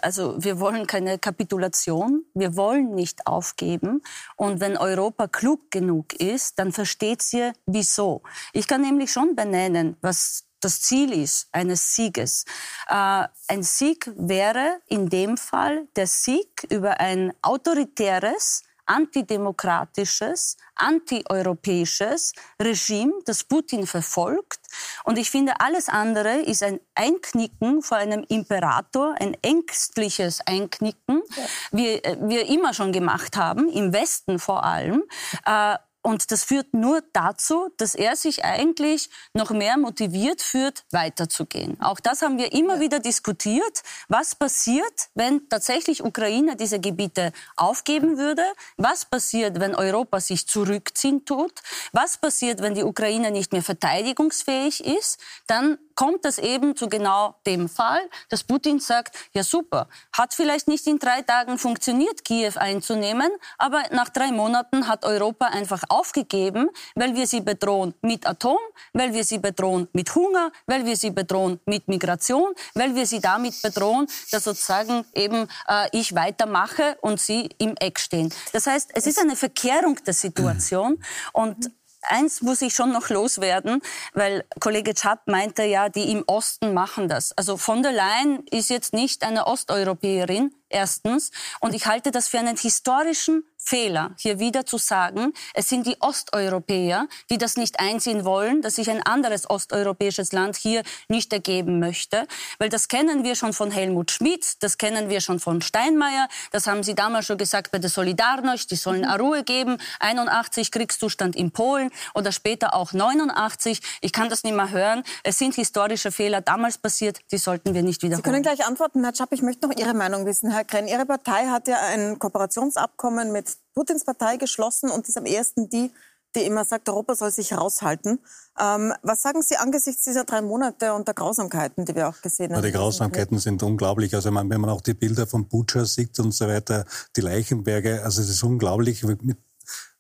also 0.02 0.42
wir 0.42 0.60
wollen 0.60 0.88
keine 0.88 1.20
Kapitulation, 1.20 2.24
wir 2.34 2.56
wollen 2.56 2.96
nicht 2.96 3.28
aufgeben. 3.28 4.02
Und 4.38 4.62
wenn 4.62 4.78
Europa 4.78 5.28
klug 5.28 5.70
genug 5.72 6.14
ist, 6.14 6.58
dann 6.58 6.72
versteht 6.72 7.22
sie, 7.22 7.52
wieso. 7.66 8.24
Ich 8.54 8.68
kann 8.68 8.82
nämlich 8.82 9.12
schon 9.12 9.36
benennen, 9.36 9.98
was 10.02 10.46
das 10.62 10.82
Ziel 10.82 11.12
ist 11.12 11.50
eines 11.52 11.94
Sieges. 11.96 12.46
Äh, 12.88 13.28
ein 13.50 13.64
Sieg 13.64 14.10
wäre 14.16 14.80
in 14.88 15.10
dem 15.10 15.36
Fall 15.36 15.88
der 15.98 16.08
Sieg 16.08 16.66
über 16.70 17.02
ein 17.02 17.34
autoritäres, 17.42 18.64
antidemokratisches, 18.86 20.58
antieuropäisches 20.76 22.34
Regime, 22.62 23.14
das 23.26 23.44
Putin 23.44 23.88
verfolgt. 23.88 24.60
Und 25.04 25.18
ich 25.18 25.30
finde, 25.30 25.60
alles 25.60 25.90
andere 25.90 26.42
ist 26.42 26.64
ein 26.64 26.80
Einknicken 26.96 27.82
vor 27.82 27.98
einem 27.98 28.24
Imperator, 28.28 29.16
ein 29.20 29.36
ängstliches 29.42 30.42
Einknicken, 30.46 31.22
ja. 31.36 31.44
wie 31.72 31.88
äh, 31.90 32.18
wir 32.22 32.48
immer 32.48 32.74
schon 32.74 32.92
gemacht 32.92 33.38
haben, 33.38 33.70
im 33.70 33.94
Westen 33.94 34.40
vor 34.40 34.64
allem. 34.64 35.04
Äh, 35.46 35.78
und 36.04 36.32
das 36.32 36.44
führt 36.44 36.74
nur 36.74 37.02
dazu, 37.14 37.70
dass 37.78 37.96
er 37.96 38.16
sich 38.18 38.44
eigentlich 38.44 39.10
noch 39.34 39.52
mehr 39.52 39.78
motiviert 39.78 40.42
fühlt, 40.42 40.84
weiterzugehen. 40.92 41.82
Auch 41.82 42.02
das 42.02 42.22
haben 42.22 42.38
wir 42.38 42.52
immer 42.52 42.82
wieder 42.82 43.00
diskutiert. 43.00 43.84
Was 44.10 44.36
passiert, 44.36 45.10
wenn 45.16 45.48
tatsächlich 45.48 46.04
Ukraine 46.04 46.58
diese 46.58 46.82
Gebiete 46.82 47.32
aufgeben 47.56 48.18
würde? 48.18 48.44
Was 48.76 49.06
passiert, 49.06 49.62
wenn 49.62 49.76
Europa 49.76 50.20
sich 50.20 50.46
zurückziehen 50.46 51.24
tut? 51.24 51.62
Was 51.94 52.18
passiert, 52.18 52.62
wenn 52.62 52.76
die 52.76 52.84
Ukraine 52.84 53.32
nicht 53.32 53.54
mehr 53.54 53.64
verteidigungsfähig 53.64 54.86
ist? 54.86 55.20
Dann 55.48 55.78
kommt 55.96 56.26
es 56.26 56.38
eben 56.38 56.76
zu 56.76 56.88
genau 56.88 57.36
dem 57.46 57.70
Fall, 57.70 58.02
dass 58.30 58.44
Putin 58.44 58.80
sagt, 58.80 59.16
ja 59.34 59.44
super, 59.44 59.88
hat 60.18 60.34
vielleicht 60.34 60.68
nicht 60.68 60.86
in 60.88 61.00
drei 61.00 61.22
Tagen 61.22 61.58
funktioniert, 61.58 62.26
Kiew 62.26 62.54
einzunehmen, 62.56 63.30
aber 63.58 63.84
nach 63.92 64.10
drei 64.10 64.32
Monaten 64.32 64.88
hat 64.88 65.06
Europa 65.06 65.48
einfach 65.48 65.84
aufgegeben, 65.90 66.70
weil 66.96 67.16
wir 67.16 67.28
sie 67.28 67.42
bedrohen 67.42 67.94
mit 68.02 68.28
Atom, 68.28 68.58
weil 68.94 69.14
wir 69.14 69.24
sie 69.24 69.40
bedrohen 69.40 69.88
mit 69.94 70.14
Hunger, 70.16 70.52
weil 70.66 70.86
wir 70.86 70.96
sie 70.96 71.12
bedrohen 71.12 71.60
mit 71.66 71.88
Migration, 71.88 72.54
weil 72.74 72.96
wir 72.96 73.06
sie 73.06 73.20
damit 73.20 73.62
bedrohen, 73.62 74.08
dass 74.32 74.44
sozusagen 74.44 75.06
eben 75.14 75.48
äh, 75.68 75.88
ich 75.92 76.16
weitermache 76.16 76.98
und 77.02 77.20
sie 77.20 77.50
im 77.58 77.76
Eck 77.78 78.00
stehen. 78.00 78.34
Das 78.52 78.68
heißt, 78.68 78.92
es 78.94 79.08
ist 79.08 79.20
eine 79.20 79.36
Verkehrung 79.36 79.98
der 80.06 80.14
Situation 80.14 81.04
und 81.34 81.72
eins 82.08 82.42
muss 82.42 82.62
ich 82.62 82.74
schon 82.74 82.92
noch 82.92 83.10
loswerden, 83.10 83.82
weil 84.14 84.46
Kollege 84.60 84.94
Chapp 84.94 85.28
meinte 85.28 85.64
ja, 85.64 85.90
die 85.90 86.12
im 86.12 86.24
Osten 86.28 86.74
machen 86.74 87.08
das. 87.08 87.32
Also 87.38 87.58
von 87.58 87.84
der 87.84 87.92
Leyen 87.92 88.46
ist 88.52 88.70
jetzt 88.70 88.94
nicht 88.94 89.24
eine 89.24 89.48
Osteuropäerin, 89.48 90.54
erstens. 90.70 91.32
Und 91.60 91.74
ich 91.74 91.86
halte 91.86 92.12
das 92.12 92.28
für 92.28 92.40
einen 92.40 92.58
historischen 92.58 93.44
Fehler, 93.66 94.12
hier 94.18 94.40
wieder 94.40 94.66
zu 94.66 94.78
sagen, 94.78 95.34
es 95.54 95.70
sind 95.70 95.88
die 95.88 95.96
Osteuropäer, 96.02 97.08
die 97.30 97.38
das 97.38 97.56
nicht 97.56 97.80
einsehen 97.80 98.26
wollen, 98.26 98.62
dass 98.62 98.76
sich 98.76 98.90
ein 98.90 99.02
anderes 99.02 99.50
osteuropäisches 99.50 100.34
Land 100.34 100.58
hier 100.58 100.84
nicht 101.08 101.32
ergeben 101.32 101.80
möchte. 101.80 102.28
Weil 102.60 102.70
das 102.70 102.90
kennen 102.90 103.24
wir 103.24 103.36
schon 103.36 103.54
von 103.54 103.72
Helmut 103.72 104.12
Schmidt, 104.12 104.62
das 104.62 104.78
kennen 104.78 105.10
wir 105.10 105.22
schon 105.22 105.40
von 105.40 105.62
Steinmeier, 105.62 106.28
das 106.52 106.68
haben 106.68 106.84
sie 106.84 106.94
damals 106.94 107.26
schon 107.26 107.38
gesagt 107.38 107.72
bei 107.72 107.80
der 107.80 107.90
Solidarność, 107.90 108.68
die 108.68 108.76
sollen 108.76 109.06
Ruhe 109.06 109.44
geben, 109.44 109.78
81 110.00 110.72
Kriegszustand 110.72 111.36
in 111.36 111.52
Polen 111.52 111.90
oder 112.14 112.32
später 112.32 112.74
auch 112.74 112.92
89. 112.92 113.80
Ich 114.02 114.12
kann 114.12 114.30
das 114.30 114.44
nicht 114.44 114.56
mehr 114.56 114.72
hören. 114.72 115.04
Es 115.24 115.38
sind 115.38 115.56
historische 115.56 116.12
Fehler 116.12 116.42
damals 116.42 116.78
passiert, 116.78 117.20
die 117.32 117.38
sollten 117.38 117.74
wir 117.74 117.82
nicht 117.82 118.04
wiederholen. 118.04 118.24
Sie 118.24 118.30
können 118.30 118.44
gleich 118.44 118.66
antworten, 118.66 119.04
Herr 119.04 119.16
Schapp. 119.16 119.32
Ich 119.32 119.42
möchte 119.42 119.68
noch 119.68 119.76
Ihre 119.78 119.94
Meinung 119.94 120.26
wissen, 120.26 120.52
Herr 120.52 120.66
Krenn. 120.66 120.88
Ihre 120.88 121.06
Partei 121.06 121.48
hat 121.48 121.68
ja 121.68 121.78
ein 121.80 122.20
Kooperationsabkommen 122.20 123.32
mit 123.32 123.53
Putins 123.74 124.04
Partei 124.04 124.38
geschlossen 124.38 124.90
und 124.90 125.08
ist 125.08 125.18
am 125.18 125.26
ersten 125.26 125.70
die, 125.70 125.92
die 126.36 126.42
immer 126.42 126.66
sagt, 126.66 126.90
Europa 126.90 127.16
soll 127.16 127.32
sich 127.32 127.54
raushalten. 127.54 128.20
Ähm, 128.60 128.94
was 129.04 129.22
sagen 129.22 129.42
Sie 129.42 129.58
angesichts 129.58 130.04
dieser 130.04 130.24
drei 130.24 130.42
Monate 130.42 130.94
und 130.94 131.08
der 131.08 131.14
Grausamkeiten, 131.14 131.86
die 131.86 131.96
wir 131.96 132.10
auch 132.10 132.22
gesehen 132.22 132.52
haben? 132.52 132.56
Ja, 132.56 132.62
die 132.62 132.72
Grausamkeiten 132.72 133.38
sind 133.40 133.62
unglaublich. 133.64 134.16
Also 134.16 134.34
wenn 134.34 134.48
man 134.48 134.70
auch 134.70 134.82
die 134.82 134.94
Bilder 134.94 135.28
von 135.28 135.48
Butscha 135.48 135.86
sieht 135.86 136.20
und 136.20 136.32
so 136.34 136.48
weiter, 136.48 136.86
die 137.16 137.22
Leichenberge, 137.22 138.04
also 138.04 138.22
es 138.22 138.30
ist 138.30 138.44
unglaublich, 138.44 139.04
mit 139.04 139.38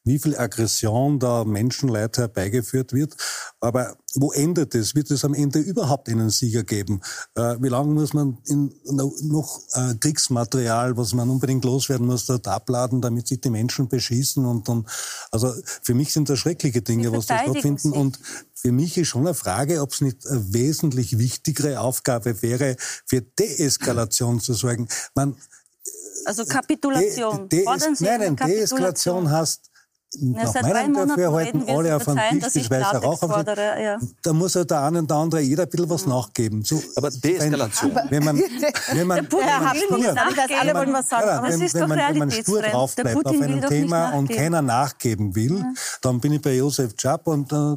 wie 0.03 0.19
viel 0.19 0.38
Aggression 0.38 1.19
da 1.19 1.45
Menschenleid 1.45 2.17
herbeigeführt 2.17 2.93
wird. 2.93 3.15
Aber 3.62 3.95
wo 4.15 4.31
endet 4.31 4.75
es? 4.75 4.95
Wird 4.95 5.10
es 5.12 5.24
am 5.24 5.33
Ende 5.33 5.60
überhaupt 5.60 6.10
einen 6.10 6.29
Sieger 6.29 6.63
geben? 6.63 7.01
Äh, 7.36 7.55
wie 7.60 7.69
lange 7.69 7.93
muss 7.93 8.13
man 8.13 8.38
in, 8.45 8.74
noch 8.83 9.62
äh, 9.74 9.95
Kriegsmaterial, 9.95 10.98
was 10.98 11.13
man 11.13 11.29
unbedingt 11.29 11.63
loswerden 11.63 12.05
muss, 12.05 12.25
dort 12.25 12.48
abladen, 12.48 13.01
damit 13.01 13.27
sich 13.27 13.39
die 13.39 13.50
Menschen 13.50 13.88
beschießen? 13.88 14.45
Und 14.45 14.67
dann, 14.67 14.86
also 15.31 15.53
für 15.81 15.93
mich 15.93 16.12
sind 16.12 16.29
das 16.29 16.39
schreckliche 16.39 16.81
Dinge, 16.81 17.12
was 17.12 17.27
da 17.27 17.39
stattfinden. 17.39 17.77
Sich. 17.77 17.93
Und 17.93 18.19
für 18.53 18.72
mich 18.72 18.98
ist 18.98 19.07
schon 19.07 19.25
eine 19.25 19.33
Frage, 19.33 19.81
ob 19.81 19.93
es 19.93 20.01
nicht 20.01 20.27
eine 20.27 20.53
wesentlich 20.53 21.17
wichtigere 21.17 21.79
Aufgabe 21.79 22.41
wäre, 22.41 22.75
für 23.05 23.22
Deeskalation 23.22 24.41
zu 24.41 24.53
sorgen. 24.53 24.89
Man, 25.15 25.36
also 26.25 26.45
Kapitulation. 26.45 27.50
De, 27.50 27.65
de, 27.65 27.77
de, 27.77 27.95
nein, 28.00 28.19
nein, 28.19 28.36
Deeskalation 28.36 29.31
heißt, 29.31 29.73
ja, 30.20 30.43
nach 30.43 30.62
meinem 30.62 30.93
Dafürhalten 30.93 31.67
alle 31.67 31.96
auf 31.96 32.08
einen 32.08 32.39
Tisch, 32.39 32.53
das 32.53 32.70
weiße 32.70 32.98
Rauch 32.98 33.20
fordere, 33.20 33.82
ja. 33.82 34.00
Da 34.22 34.34
muss 34.34 34.55
halt 34.55 34.72
der 34.72 34.82
eine 34.82 35.00
und 35.00 35.10
der 35.10 35.17
andere 35.17 35.41
jeder 35.41 35.63
ein 35.63 35.70
bisschen 35.70 35.89
was 35.89 36.05
nachgeben. 36.05 36.63
So, 36.63 36.82
aber 36.96 37.10
Deeskalation. 37.10 37.91
Wenn 38.10 38.24
man, 38.24 38.38
wenn 38.38 39.08
man, 39.08 39.27
der 39.27 39.39
wenn 39.39 39.48
man 39.58 39.75
stur, 39.75 40.60
alle 40.60 40.74
wollen 40.74 40.93
was 40.93 41.10
sagen, 41.10 41.27
ja, 41.27 41.43
wenn, 41.43 41.60
wenn, 41.60 41.89
man, 41.89 42.00
wenn 42.00 42.17
man 42.17 42.32
stur 42.32 42.62
drauf 42.62 42.96
bleibt 42.96 43.25
auf 43.25 43.41
einem 43.41 43.62
Thema 43.62 44.10
und 44.12 44.29
keiner 44.29 44.62
nachgeben 44.62 45.36
will, 45.36 45.60
ja. 45.60 45.74
dann 46.01 46.20
bin 46.20 46.34
ich 46.34 46.41
bei 46.41 46.55
Josef 46.55 46.96
Chapp 46.96 47.27
und 47.27 47.51
äh, 47.51 47.75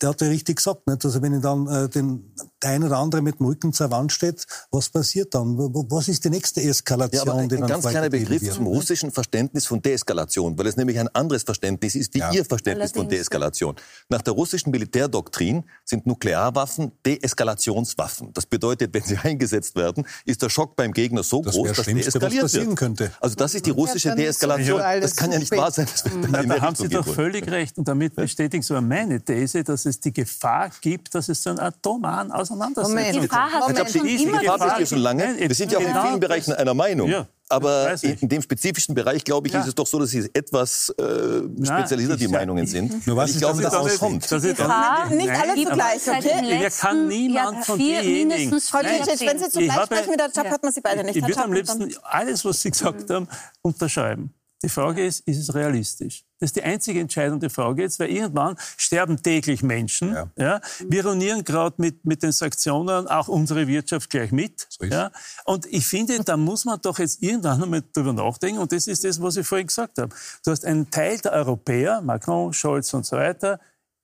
der 0.00 0.10
hat 0.10 0.20
ja 0.20 0.28
richtig 0.28 0.56
gesagt, 0.56 0.86
nicht? 0.86 1.04
Also 1.04 1.20
wenn 1.22 1.34
ich 1.34 1.42
dann 1.42 1.66
äh, 1.66 1.88
den 1.88 2.32
der 2.62 2.70
eine 2.70 2.86
oder 2.86 2.98
andere 2.98 3.22
mit 3.22 3.38
dem 3.38 3.46
Rücken 3.46 3.72
zur 3.72 3.90
Wand 3.90 4.12
steht, 4.12 4.46
was 4.70 4.88
passiert 4.88 5.34
dann? 5.34 5.58
Was 5.58 6.08
ist 6.08 6.24
die 6.24 6.30
nächste 6.30 6.62
Eskalation? 6.62 7.26
Ja, 7.26 7.32
aber 7.32 7.40
ein, 7.40 7.48
die 7.48 7.56
ein 7.56 7.66
ganz 7.66 7.86
kleiner 7.86 8.08
Begriff 8.08 8.42
wird? 8.42 8.54
zum 8.54 8.66
russischen 8.66 9.10
Verständnis 9.10 9.66
von 9.66 9.82
Deeskalation, 9.82 10.58
weil 10.58 10.66
es 10.66 10.76
nämlich 10.76 10.98
ein 10.98 11.08
anderes 11.08 11.42
Verständnis 11.42 11.94
ist, 11.94 12.14
wie 12.14 12.20
ja. 12.20 12.32
Ihr 12.32 12.44
Verständnis 12.44 12.92
Allerdings. 12.92 13.02
von 13.02 13.08
Deeskalation. 13.08 13.76
Nach 14.08 14.22
der 14.22 14.32
russischen 14.32 14.70
Militärdoktrin 14.70 15.64
sind 15.84 16.06
Nuklearwaffen 16.06 16.92
Deeskalationswaffen. 17.04 18.32
Das 18.32 18.46
bedeutet, 18.46 18.94
wenn 18.94 19.02
sie 19.02 19.16
eingesetzt 19.22 19.76
werden, 19.76 20.06
ist 20.24 20.42
der 20.42 20.48
Schock 20.48 20.76
beim 20.76 20.92
Gegner 20.92 21.22
so 21.22 21.42
das 21.42 21.54
groß, 21.54 21.72
dass 21.72 21.86
deeskaliert 21.86 22.52
wird. 22.52 22.76
Könnte. 22.76 23.12
Also 23.20 23.36
das 23.36 23.54
ist 23.54 23.66
die 23.66 23.70
russische 23.70 24.14
Deeskalation. 24.14 24.80
Das 25.00 25.14
kann 25.14 25.30
ja 25.30 25.38
nicht 25.38 25.52
wahr 25.52 25.70
sein. 25.70 25.86
Dass 25.86 26.04
Na, 26.30 26.42
da 26.42 26.60
haben 26.60 26.76
Sie 26.76 26.88
doch 26.88 27.06
völlig 27.06 27.50
recht. 27.50 27.78
Und 27.78 27.86
damit 27.88 28.14
bestätigen 28.14 28.62
Sie 28.62 28.80
meine 28.80 29.20
These, 29.20 29.62
dass 29.62 29.86
es 29.86 30.00
die 30.00 30.12
Gefahr 30.12 30.70
gibt, 30.80 31.14
dass 31.14 31.28
es 31.28 31.42
so 31.42 31.50
einen 31.50 31.58
atomaren 31.58 32.30
Auseinandersetzung 32.50 32.96
Moment. 32.96 33.14
Die 33.14 33.20
Gefahr 33.20 33.52
hat 33.52 33.68
Moment. 33.68 33.90
schon 33.90 34.06
immer 34.06 34.38
die 34.38 34.46
Gefahr 34.46 34.58
besteht 34.58 34.88
schon 34.88 34.98
lange. 34.98 35.36
Wir 35.38 35.54
sind 35.54 35.72
ja 35.72 35.78
auch 35.78 35.82
in 35.82 36.08
vielen 36.08 36.20
Bereichen 36.20 36.52
einer 36.52 36.74
Meinung. 36.74 37.08
Ja. 37.08 37.26
Aber 37.48 37.94
in 38.02 38.28
dem 38.28 38.42
spezifischen 38.42 38.94
Bereich, 38.94 39.22
glaube 39.22 39.46
ich, 39.46 39.54
ja. 39.54 39.60
ist 39.60 39.68
es 39.68 39.74
doch 39.74 39.86
so, 39.86 40.00
dass 40.00 40.12
es 40.12 40.28
etwas 40.34 40.92
äh, 40.98 41.42
spezialisiert 41.64 42.20
die 42.20 42.26
Meinungen 42.26 42.66
sind. 42.66 43.06
Nur 43.06 43.16
was 43.16 43.30
ich 43.30 43.38
glaube, 43.38 43.62
dass 43.62 43.72
das 43.72 43.98
kommt. 43.98 44.30
Das 44.30 44.42
ist 44.42 44.56
Gefahr, 44.56 45.08
nicht 45.10 45.30
alle 45.30 45.54
zugleich, 45.54 46.08
okay? 46.08 46.58
Hier 46.58 46.70
kann 46.70 47.06
niemand 47.06 47.64
von 47.64 47.78
denjenigen... 47.78 48.60
Frau 48.60 48.80
Tschitsch, 48.80 49.20
wenn 49.20 49.38
Sie 49.38 49.48
zugleich 49.48 49.84
sprechen 49.84 50.10
mit 50.10 50.20
der 50.20 50.30
Job, 50.30 50.50
hat 50.50 50.62
man 50.62 50.72
Sie 50.72 50.80
beide 50.80 51.04
nicht. 51.04 51.16
Ich 51.16 51.26
würde 51.26 51.44
am 51.44 51.52
liebsten 51.52 51.94
alles, 52.02 52.44
was 52.44 52.62
Sie 52.62 52.70
gesagt 52.70 53.08
haben, 53.10 53.28
unterschreiben. 53.62 54.34
Die 54.62 54.68
Frage 54.68 55.06
ist, 55.06 55.20
ist 55.28 55.38
es 55.38 55.54
realistisch? 55.54 56.25
Das 56.38 56.48
ist 56.48 56.56
die 56.56 56.62
einzige 56.62 57.00
entscheidende 57.00 57.48
Frage 57.48 57.82
jetzt, 57.82 57.98
weil 57.98 58.10
irgendwann 58.10 58.56
sterben 58.76 59.22
täglich 59.22 59.62
Menschen. 59.62 60.12
Ja. 60.12 60.30
ja. 60.36 60.60
Wir 60.86 61.06
ruinieren 61.06 61.44
gerade 61.44 61.76
mit, 61.78 62.04
mit 62.04 62.22
den 62.22 62.32
Sanktionen 62.32 63.08
auch 63.08 63.28
unsere 63.28 63.66
Wirtschaft 63.66 64.10
gleich 64.10 64.32
mit. 64.32 64.66
So 64.68 64.84
ja. 64.84 65.10
Und 65.44 65.66
ich 65.66 65.86
finde, 65.86 66.22
da 66.22 66.36
muss 66.36 66.64
man 66.64 66.80
doch 66.82 66.98
jetzt 66.98 67.22
irgendwann 67.22 67.62
einmal 67.62 67.82
drüber 67.92 68.12
nachdenken. 68.12 68.60
Und 68.60 68.72
das 68.72 68.86
ist 68.86 69.04
das, 69.04 69.20
was 69.22 69.36
ich 69.36 69.46
vorhin 69.46 69.68
gesagt 69.68 69.98
habe. 69.98 70.14
Du 70.44 70.50
hast 70.50 70.64
einen 70.64 70.90
Teil 70.90 71.18
der 71.18 71.32
Europäer, 71.32 72.02
Macron, 72.02 72.52
Scholz 72.52 72.92
und 72.92 73.06
so 73.06 73.16
weiter, 73.16 73.58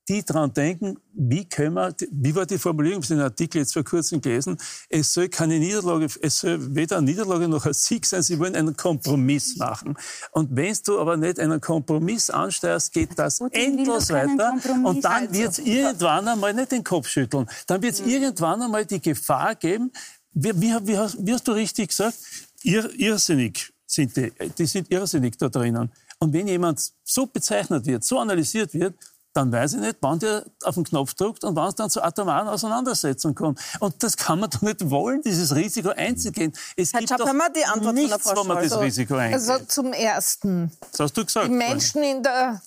die 0.09 0.25
daran 0.25 0.52
denken, 0.52 0.99
wie 1.14 1.44
können 1.44 1.75
wir, 1.75 1.94
wie 2.11 2.35
war 2.35 2.44
die 2.44 2.59
Formulierung, 2.59 3.02
ich 3.02 3.11
habe 3.11 3.16
den 3.16 3.25
Artikel 3.25 3.59
jetzt 3.59 3.73
vor 3.73 3.85
kurzem 3.85 4.21
gelesen, 4.21 4.56
es 4.88 5.12
soll 5.12 5.28
keine 5.28 5.59
Niederlage, 5.59 6.09
es 6.21 6.40
soll 6.40 6.75
weder 6.75 6.99
eine 6.99 7.06
Niederlage 7.06 7.47
noch 7.47 7.66
ein 7.66 7.73
Sieg 7.73 8.04
sein, 8.06 8.23
sie 8.23 8.38
wollen 8.38 8.56
einen 8.56 8.76
Kompromiss 8.76 9.56
machen. 9.56 9.94
Und 10.32 10.56
wenn 10.56 10.76
du 10.85 10.99
aber 10.99 11.16
nicht 11.16 11.38
einen 11.38 11.61
Kompromiss 11.61 12.30
ansteuerst, 12.30 12.92
geht 12.92 13.16
das 13.16 13.38
Gut, 13.38 13.54
endlos 13.54 14.11
weiter 14.11 14.54
und 14.85 15.04
dann 15.04 15.28
also. 15.28 15.35
wird 15.35 15.52
es 15.52 15.59
irgendwann 15.61 16.26
einmal 16.26 16.52
nicht 16.54 16.73
den 16.73 16.82
Kopf 16.82 17.06
schütteln, 17.09 17.49
dann 17.66 17.82
wird 17.82 17.94
es 17.94 18.00
mhm. 18.02 18.09
irgendwann 18.09 18.62
einmal 18.62 18.85
die 18.85 19.00
Gefahr 19.00 19.54
geben, 19.54 19.92
wie, 20.32 20.50
wie, 20.61 20.75
wie, 20.87 20.99
hast, 20.99 21.16
wie 21.25 21.32
hast 21.32 21.47
du 21.47 21.52
richtig 21.52 21.88
gesagt, 21.88 22.18
Ir, 22.64 22.88
irrsinnig 22.99 23.73
sind 23.87 24.16
die, 24.16 24.32
die 24.56 24.66
sind 24.66 24.90
irrsinnig 24.90 25.37
da 25.37 25.49
drinnen. 25.49 25.90
Und 26.18 26.32
wenn 26.32 26.47
jemand 26.47 26.80
so 27.02 27.26
bezeichnet 27.26 27.85
wird, 27.87 28.04
so 28.04 28.18
analysiert 28.21 28.73
wird, 28.73 28.94
dann 29.35 29.51
weiß 29.51 29.75
ich 29.75 29.81
nicht, 29.81 29.97
wann 30.01 30.19
der 30.19 30.45
auf 30.62 30.75
den 30.75 30.85
Knopf 30.85 31.15
drückt 31.15 31.45
und 31.45 31.57
wann 31.57 31.69
es 31.69 31.75
dann 31.75 31.89
zur 31.89 32.05
atomaren 32.05 32.49
Auseinandersetzung 32.49 33.35
kommt. 33.35 33.61
Und 33.81 34.03
das 34.03 34.17
kann 34.17 34.41
man 34.41 34.51
doch 34.51 34.62
nicht 34.62 34.91
wollen, 34.91 35.23
dieses 35.23 35.55
Risiko 35.55 35.91
einzugehen. 35.91 36.53
Es 36.77 36.93
Herr 36.93 37.01
gibt 37.01 37.12
doch 37.12 37.31
die 37.55 37.65
Antwort 37.65 37.95
nichts, 37.95 38.27
wo 38.37 38.45
man 38.45 38.62
das 38.62 38.79
Risiko 38.79 39.15
eingeht. 39.15 39.41
Also 39.41 39.65
zum 39.67 39.93
Ersten. 39.93 40.71
Das 40.91 41.01
hast 41.01 41.17
du 41.17 41.25
gesagt. 41.25 41.49
Die 41.49 41.53
Menschen 41.53 42.03
in 42.03 42.23
der, 42.23 42.61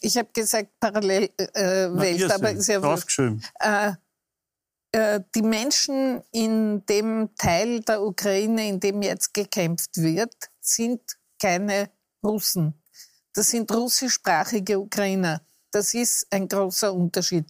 ich 0.00 0.16
habe 0.16 0.28
gesagt 0.32 0.68
Parallelwelt, 0.80 1.40
äh, 1.54 2.32
aber 2.32 2.50
ist 2.50 2.68
ja 2.68 2.82
wohl, 2.82 3.38
äh, 3.60 3.92
äh, 4.92 5.20
die 5.34 5.42
Menschen 5.42 6.22
in 6.32 6.84
dem 6.86 7.30
Teil 7.36 7.80
der 7.80 8.02
Ukraine, 8.02 8.68
in 8.68 8.80
dem 8.80 9.02
jetzt 9.02 9.32
gekämpft 9.32 9.96
wird, 9.96 10.34
sind 10.60 11.00
keine 11.40 11.90
Russen. 12.24 12.74
Das 13.34 13.50
sind 13.50 13.72
russischsprachige 13.72 14.78
Ukrainer. 14.78 15.40
Das 15.72 15.94
ist 15.94 16.26
ein 16.30 16.48
großer 16.48 16.92
Unterschied. 16.92 17.46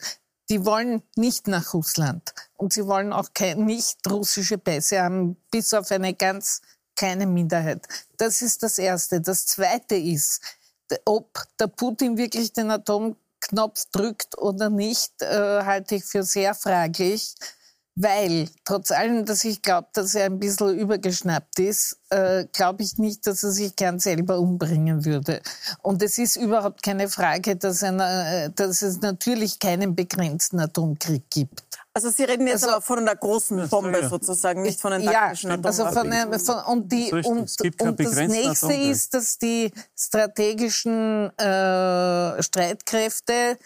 Die 0.48 0.64
wollen 0.64 1.02
nicht 1.16 1.48
nach 1.48 1.74
Russland 1.74 2.34
und 2.56 2.72
sie 2.72 2.86
wollen 2.86 3.12
auch 3.12 3.28
kein, 3.34 3.64
nicht 3.64 3.98
russische 4.10 4.58
Pässe 4.58 5.02
haben, 5.02 5.36
bis 5.50 5.74
auf 5.74 5.90
eine 5.90 6.14
ganz 6.14 6.62
kleine 6.96 7.26
Minderheit. 7.26 7.86
Das 8.16 8.42
ist 8.42 8.62
das 8.62 8.78
Erste. 8.78 9.20
Das 9.20 9.46
Zweite 9.46 9.96
ist, 9.96 10.40
ob 11.04 11.42
der 11.58 11.68
Putin 11.68 12.16
wirklich 12.16 12.52
den 12.52 12.70
Atomknopf 12.70 13.86
drückt 13.92 14.38
oder 14.38 14.70
nicht, 14.70 15.20
äh, 15.22 15.64
halte 15.64 15.96
ich 15.96 16.04
für 16.04 16.22
sehr 16.22 16.54
fraglich. 16.54 17.34
Weil, 17.94 18.48
trotz 18.64 18.90
allem, 18.90 19.26
dass 19.26 19.44
ich 19.44 19.60
glaube, 19.60 19.88
dass 19.92 20.14
er 20.14 20.24
ein 20.24 20.38
bisschen 20.38 20.78
übergeschnappt 20.78 21.58
ist, 21.58 21.98
äh, 22.08 22.46
glaube 22.50 22.82
ich 22.82 22.96
nicht, 22.96 23.26
dass 23.26 23.42
er 23.42 23.50
sich 23.50 23.76
gern 23.76 23.98
selber 23.98 24.38
umbringen 24.38 25.04
würde. 25.04 25.42
Und 25.82 26.02
es 26.02 26.16
ist 26.16 26.36
überhaupt 26.36 26.82
keine 26.82 27.10
Frage, 27.10 27.54
dass, 27.56 27.82
einer, 27.82 28.44
äh, 28.44 28.50
dass 28.50 28.80
es 28.80 29.02
natürlich 29.02 29.58
keinen 29.58 29.94
begrenzten 29.94 30.58
Atomkrieg 30.58 31.24
gibt. 31.28 31.64
Also 31.94 32.08
Sie 32.08 32.24
reden 32.24 32.46
jetzt 32.46 32.64
also, 32.64 32.76
aber 32.76 32.82
von 32.82 33.00
einer 33.00 33.14
großen 33.14 33.68
Bombe 33.68 34.00
ja. 34.00 34.08
sozusagen, 34.08 34.62
nicht 34.62 34.80
von 34.80 34.94
einem 34.94 35.04
taktischen 35.04 35.50
ja, 35.50 35.58
also 35.62 35.86
von, 35.88 36.10
einer, 36.10 36.38
von 36.38 36.56
und, 36.64 36.90
die, 36.90 37.12
und, 37.12 37.26
und 37.26 38.00
das 38.00 38.14
nächste 38.14 38.66
Atomkrieg. 38.66 38.90
ist, 38.90 39.12
dass 39.12 39.36
die 39.36 39.70
strategischen 39.94 41.38
äh, 41.38 42.42
Streitkräfte 42.42 43.58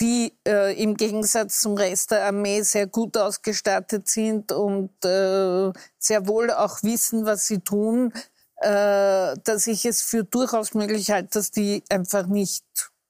die 0.00 0.32
äh, 0.46 0.80
im 0.82 0.96
Gegensatz 0.96 1.60
zum 1.60 1.74
Rest 1.74 2.10
der 2.10 2.24
Armee 2.24 2.62
sehr 2.62 2.86
gut 2.86 3.16
ausgestattet 3.16 4.08
sind 4.08 4.52
und 4.52 4.90
äh, 5.04 5.72
sehr 5.98 6.26
wohl 6.26 6.50
auch 6.50 6.82
wissen, 6.82 7.26
was 7.26 7.46
sie 7.46 7.58
tun, 7.58 8.12
äh, 8.56 9.36
dass 9.44 9.66
ich 9.66 9.84
es 9.84 10.02
für 10.02 10.24
durchaus 10.24 10.74
möglich 10.74 11.10
halte, 11.10 11.30
dass 11.34 11.50
die 11.50 11.82
einfach 11.88 12.26
nicht 12.26 12.64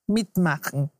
mitmachen. 0.06 0.90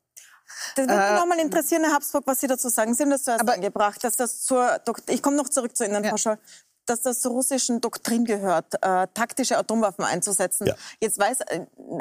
Das 0.76 0.87
würde 0.87 1.00
mich 1.00 1.11
äh, 1.11 1.14
nochmal 1.14 1.38
interessieren, 1.38 1.85
Herr 1.85 1.94
Habsburg, 1.94 2.25
was 2.26 2.40
Sie 2.40 2.47
dazu 2.47 2.68
sagen. 2.68 2.94
Sie 2.94 3.02
haben 3.02 3.11
das 3.11 3.25
zuerst 3.25 3.40
aber, 3.40 3.54
angebracht, 3.54 4.02
dass 4.04 4.16
das 4.16 4.42
zur, 4.42 4.80
ich 5.09 5.23
komme 5.23 5.37
noch 5.37 5.49
zurück 5.49 5.76
zu 5.76 5.85
Ihnen, 5.85 6.04
ja. 6.04 6.11
Frau 6.11 6.16
Scholl, 6.16 6.38
dass 6.90 7.02
das 7.02 7.20
zur 7.20 7.32
russischen 7.32 7.80
Doktrin 7.80 8.25
gehört, 8.25 8.75
äh, 8.82 9.06
taktische 9.14 9.56
Atomwaffen 9.56 10.04
einzusetzen. 10.04 10.66
Ja. 10.66 10.75
Jetzt 11.00 11.18
weiß, 11.18 11.40
äh, 11.40 11.61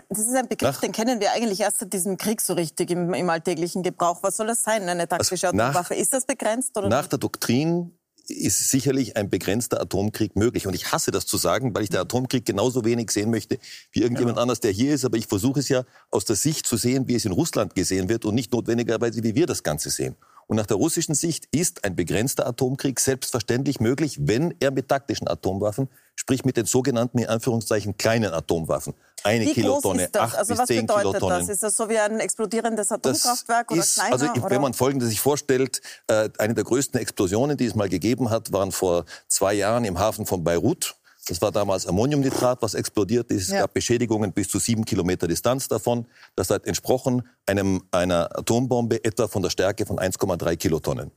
das 0.10 0.20
ist 0.20 0.36
ein 0.36 0.48
Begriff, 0.48 0.76
nach, 0.76 0.82
den 0.82 0.92
kennen 0.92 1.20
wir 1.20 1.32
eigentlich 1.32 1.62
erst 1.62 1.80
seit 1.80 1.94
diesem 1.94 2.18
Krieg 2.18 2.42
so 2.42 2.54
richtig 2.54 2.92
im, 2.92 3.14
im 3.14 3.30
alltäglichen 3.30 3.84
Gebrauch. 3.84 4.24
Was 4.24 4.38
soll 4.38 4.48
das 4.48 4.64
sein, 4.64 4.90
eine 4.90 5.08
taktische 5.08 5.48
also 5.48 5.58
Atomwaffe? 5.58 5.94
Nach, 5.94 6.02
ist 6.02 6.14
das 6.14 6.26
begrenzt 6.26 6.76
oder 6.78 6.90
Nach 6.90 7.02
nicht? 7.02 7.12
der 7.12 7.20
Doktrin 7.20 7.94
ist 8.30 8.70
sicherlich 8.70 9.18
ein 9.18 9.30
begrenzter 9.30 9.82
Atomkrieg 9.82 10.36
möglich. 10.36 10.68
Und 10.68 10.74
ich 10.74 10.92
hasse 10.92 11.12
das 11.12 11.26
zu 11.26 11.38
sagen, 11.38 11.74
weil 11.74 11.84
ich 11.84 11.90
den 11.90 12.00
Atomkrieg 12.00 12.46
genauso 12.46 12.86
wenig 12.86 13.12
sehen 13.12 13.32
möchte 13.32 13.58
wie 13.92 14.02
irgendjemand 14.02 14.38
ja. 14.38 14.42
anders, 14.44 14.60
der 14.60 14.72
hier 14.72 14.94
ist. 14.94 15.06
Aber 15.06 15.18
ich 15.18 15.28
versuche 15.28 15.60
es 15.60 15.70
ja 15.70 15.84
aus 16.12 16.26
der 16.26 16.36
Sicht 16.36 16.68
zu 16.68 16.78
sehen, 16.78 17.08
wie 17.08 17.16
es 17.16 17.26
in 17.26 17.32
Russland 17.32 17.76
gesehen 17.76 18.10
wird 18.10 18.26
und 18.26 18.36
nicht 18.36 18.52
notwendigerweise, 18.52 19.24
wie 19.24 19.36
wir 19.36 19.48
das 19.48 19.64
Ganze 19.64 19.90
sehen. 19.90 20.16
Und 20.50 20.56
nach 20.56 20.66
der 20.66 20.78
russischen 20.78 21.14
Sicht 21.14 21.48
ist 21.52 21.86
ein 21.86 21.96
begrenzter 21.96 22.48
Atomkrieg 22.48 23.00
selbstverständlich 23.00 23.80
möglich, 23.80 24.18
wenn 24.20 24.56
er 24.60 24.72
mit 24.72 24.88
taktischen 24.88 25.28
Atomwaffen, 25.28 25.90
sprich 26.16 26.44
mit 26.44 26.58
den 26.58 26.66
sogenannten, 26.66 27.20
in 27.20 27.28
Anführungszeichen, 27.28 27.98
kleinen 27.98 28.34
Atomwaffen, 28.34 28.96
eine 29.24 29.46
wie 29.46 29.54
Kilotonne, 29.54 30.06
ist 30.06 30.16
das? 30.16 30.24
acht 30.24 30.38
also 30.38 30.56
bis 30.56 30.66
zehn 30.66 30.88
Kilotonnen. 30.88 31.40
Das? 31.42 31.50
Ist 31.50 31.62
das 31.62 31.78
so 31.78 31.88
wie 31.88 32.00
ein 32.00 32.20
explodierendes 32.20 32.92
Atomkraftwerk 32.92 33.72
oder 33.72 33.84
kleiner? 33.84 34.12
Also 34.12 34.26
oder? 34.26 34.50
wenn 34.50 34.62
man 34.62 34.74
Folgendes 34.74 35.10
sich 35.10 35.22
vorstellt, 35.22 35.82
äh, 36.08 36.30
eine 36.40 36.56
der 36.56 36.64
größten 36.64 37.00
Explosionen, 37.00 37.56
die 37.56 37.66
es 37.66 37.76
mal 37.76 37.88
gegeben 37.88 38.32
hat, 38.32 38.52
waren 38.52 38.72
vor 38.72 39.06
zwei 39.28 39.54
Jahren 39.54 39.86
im 39.86 40.00
Hafen 40.00 40.26
von 40.26 40.44
Beirut. 40.44 40.96
Das 41.30 41.44
war 41.44 41.52
damals 41.52 41.86
Ammoniumnitrat, 41.86 42.62
was 42.64 42.74
explodiert 42.74 43.30
ist. 43.30 43.44
Es 43.44 43.50
ja. 43.50 43.62
gab 43.62 43.74
Beschädigungen 43.76 44.34
bis 44.34 44.48
zu 44.48 44.58
sieben 44.58 44.84
Kilometer 44.84 45.28
Distanz 45.28 45.68
davon. 45.68 46.08
Das 46.36 46.50
hat 46.50 46.66
entsprochen 46.66 47.22
einem, 47.46 47.84
einer 47.92 48.36
Atombombe 48.36 49.04
etwa 49.04 49.28
von 49.28 49.44
der 49.44 49.52
Stärke 49.52 49.86
von 49.86 50.00
1,3 50.00 50.58
Kilotonnen. 50.58 51.12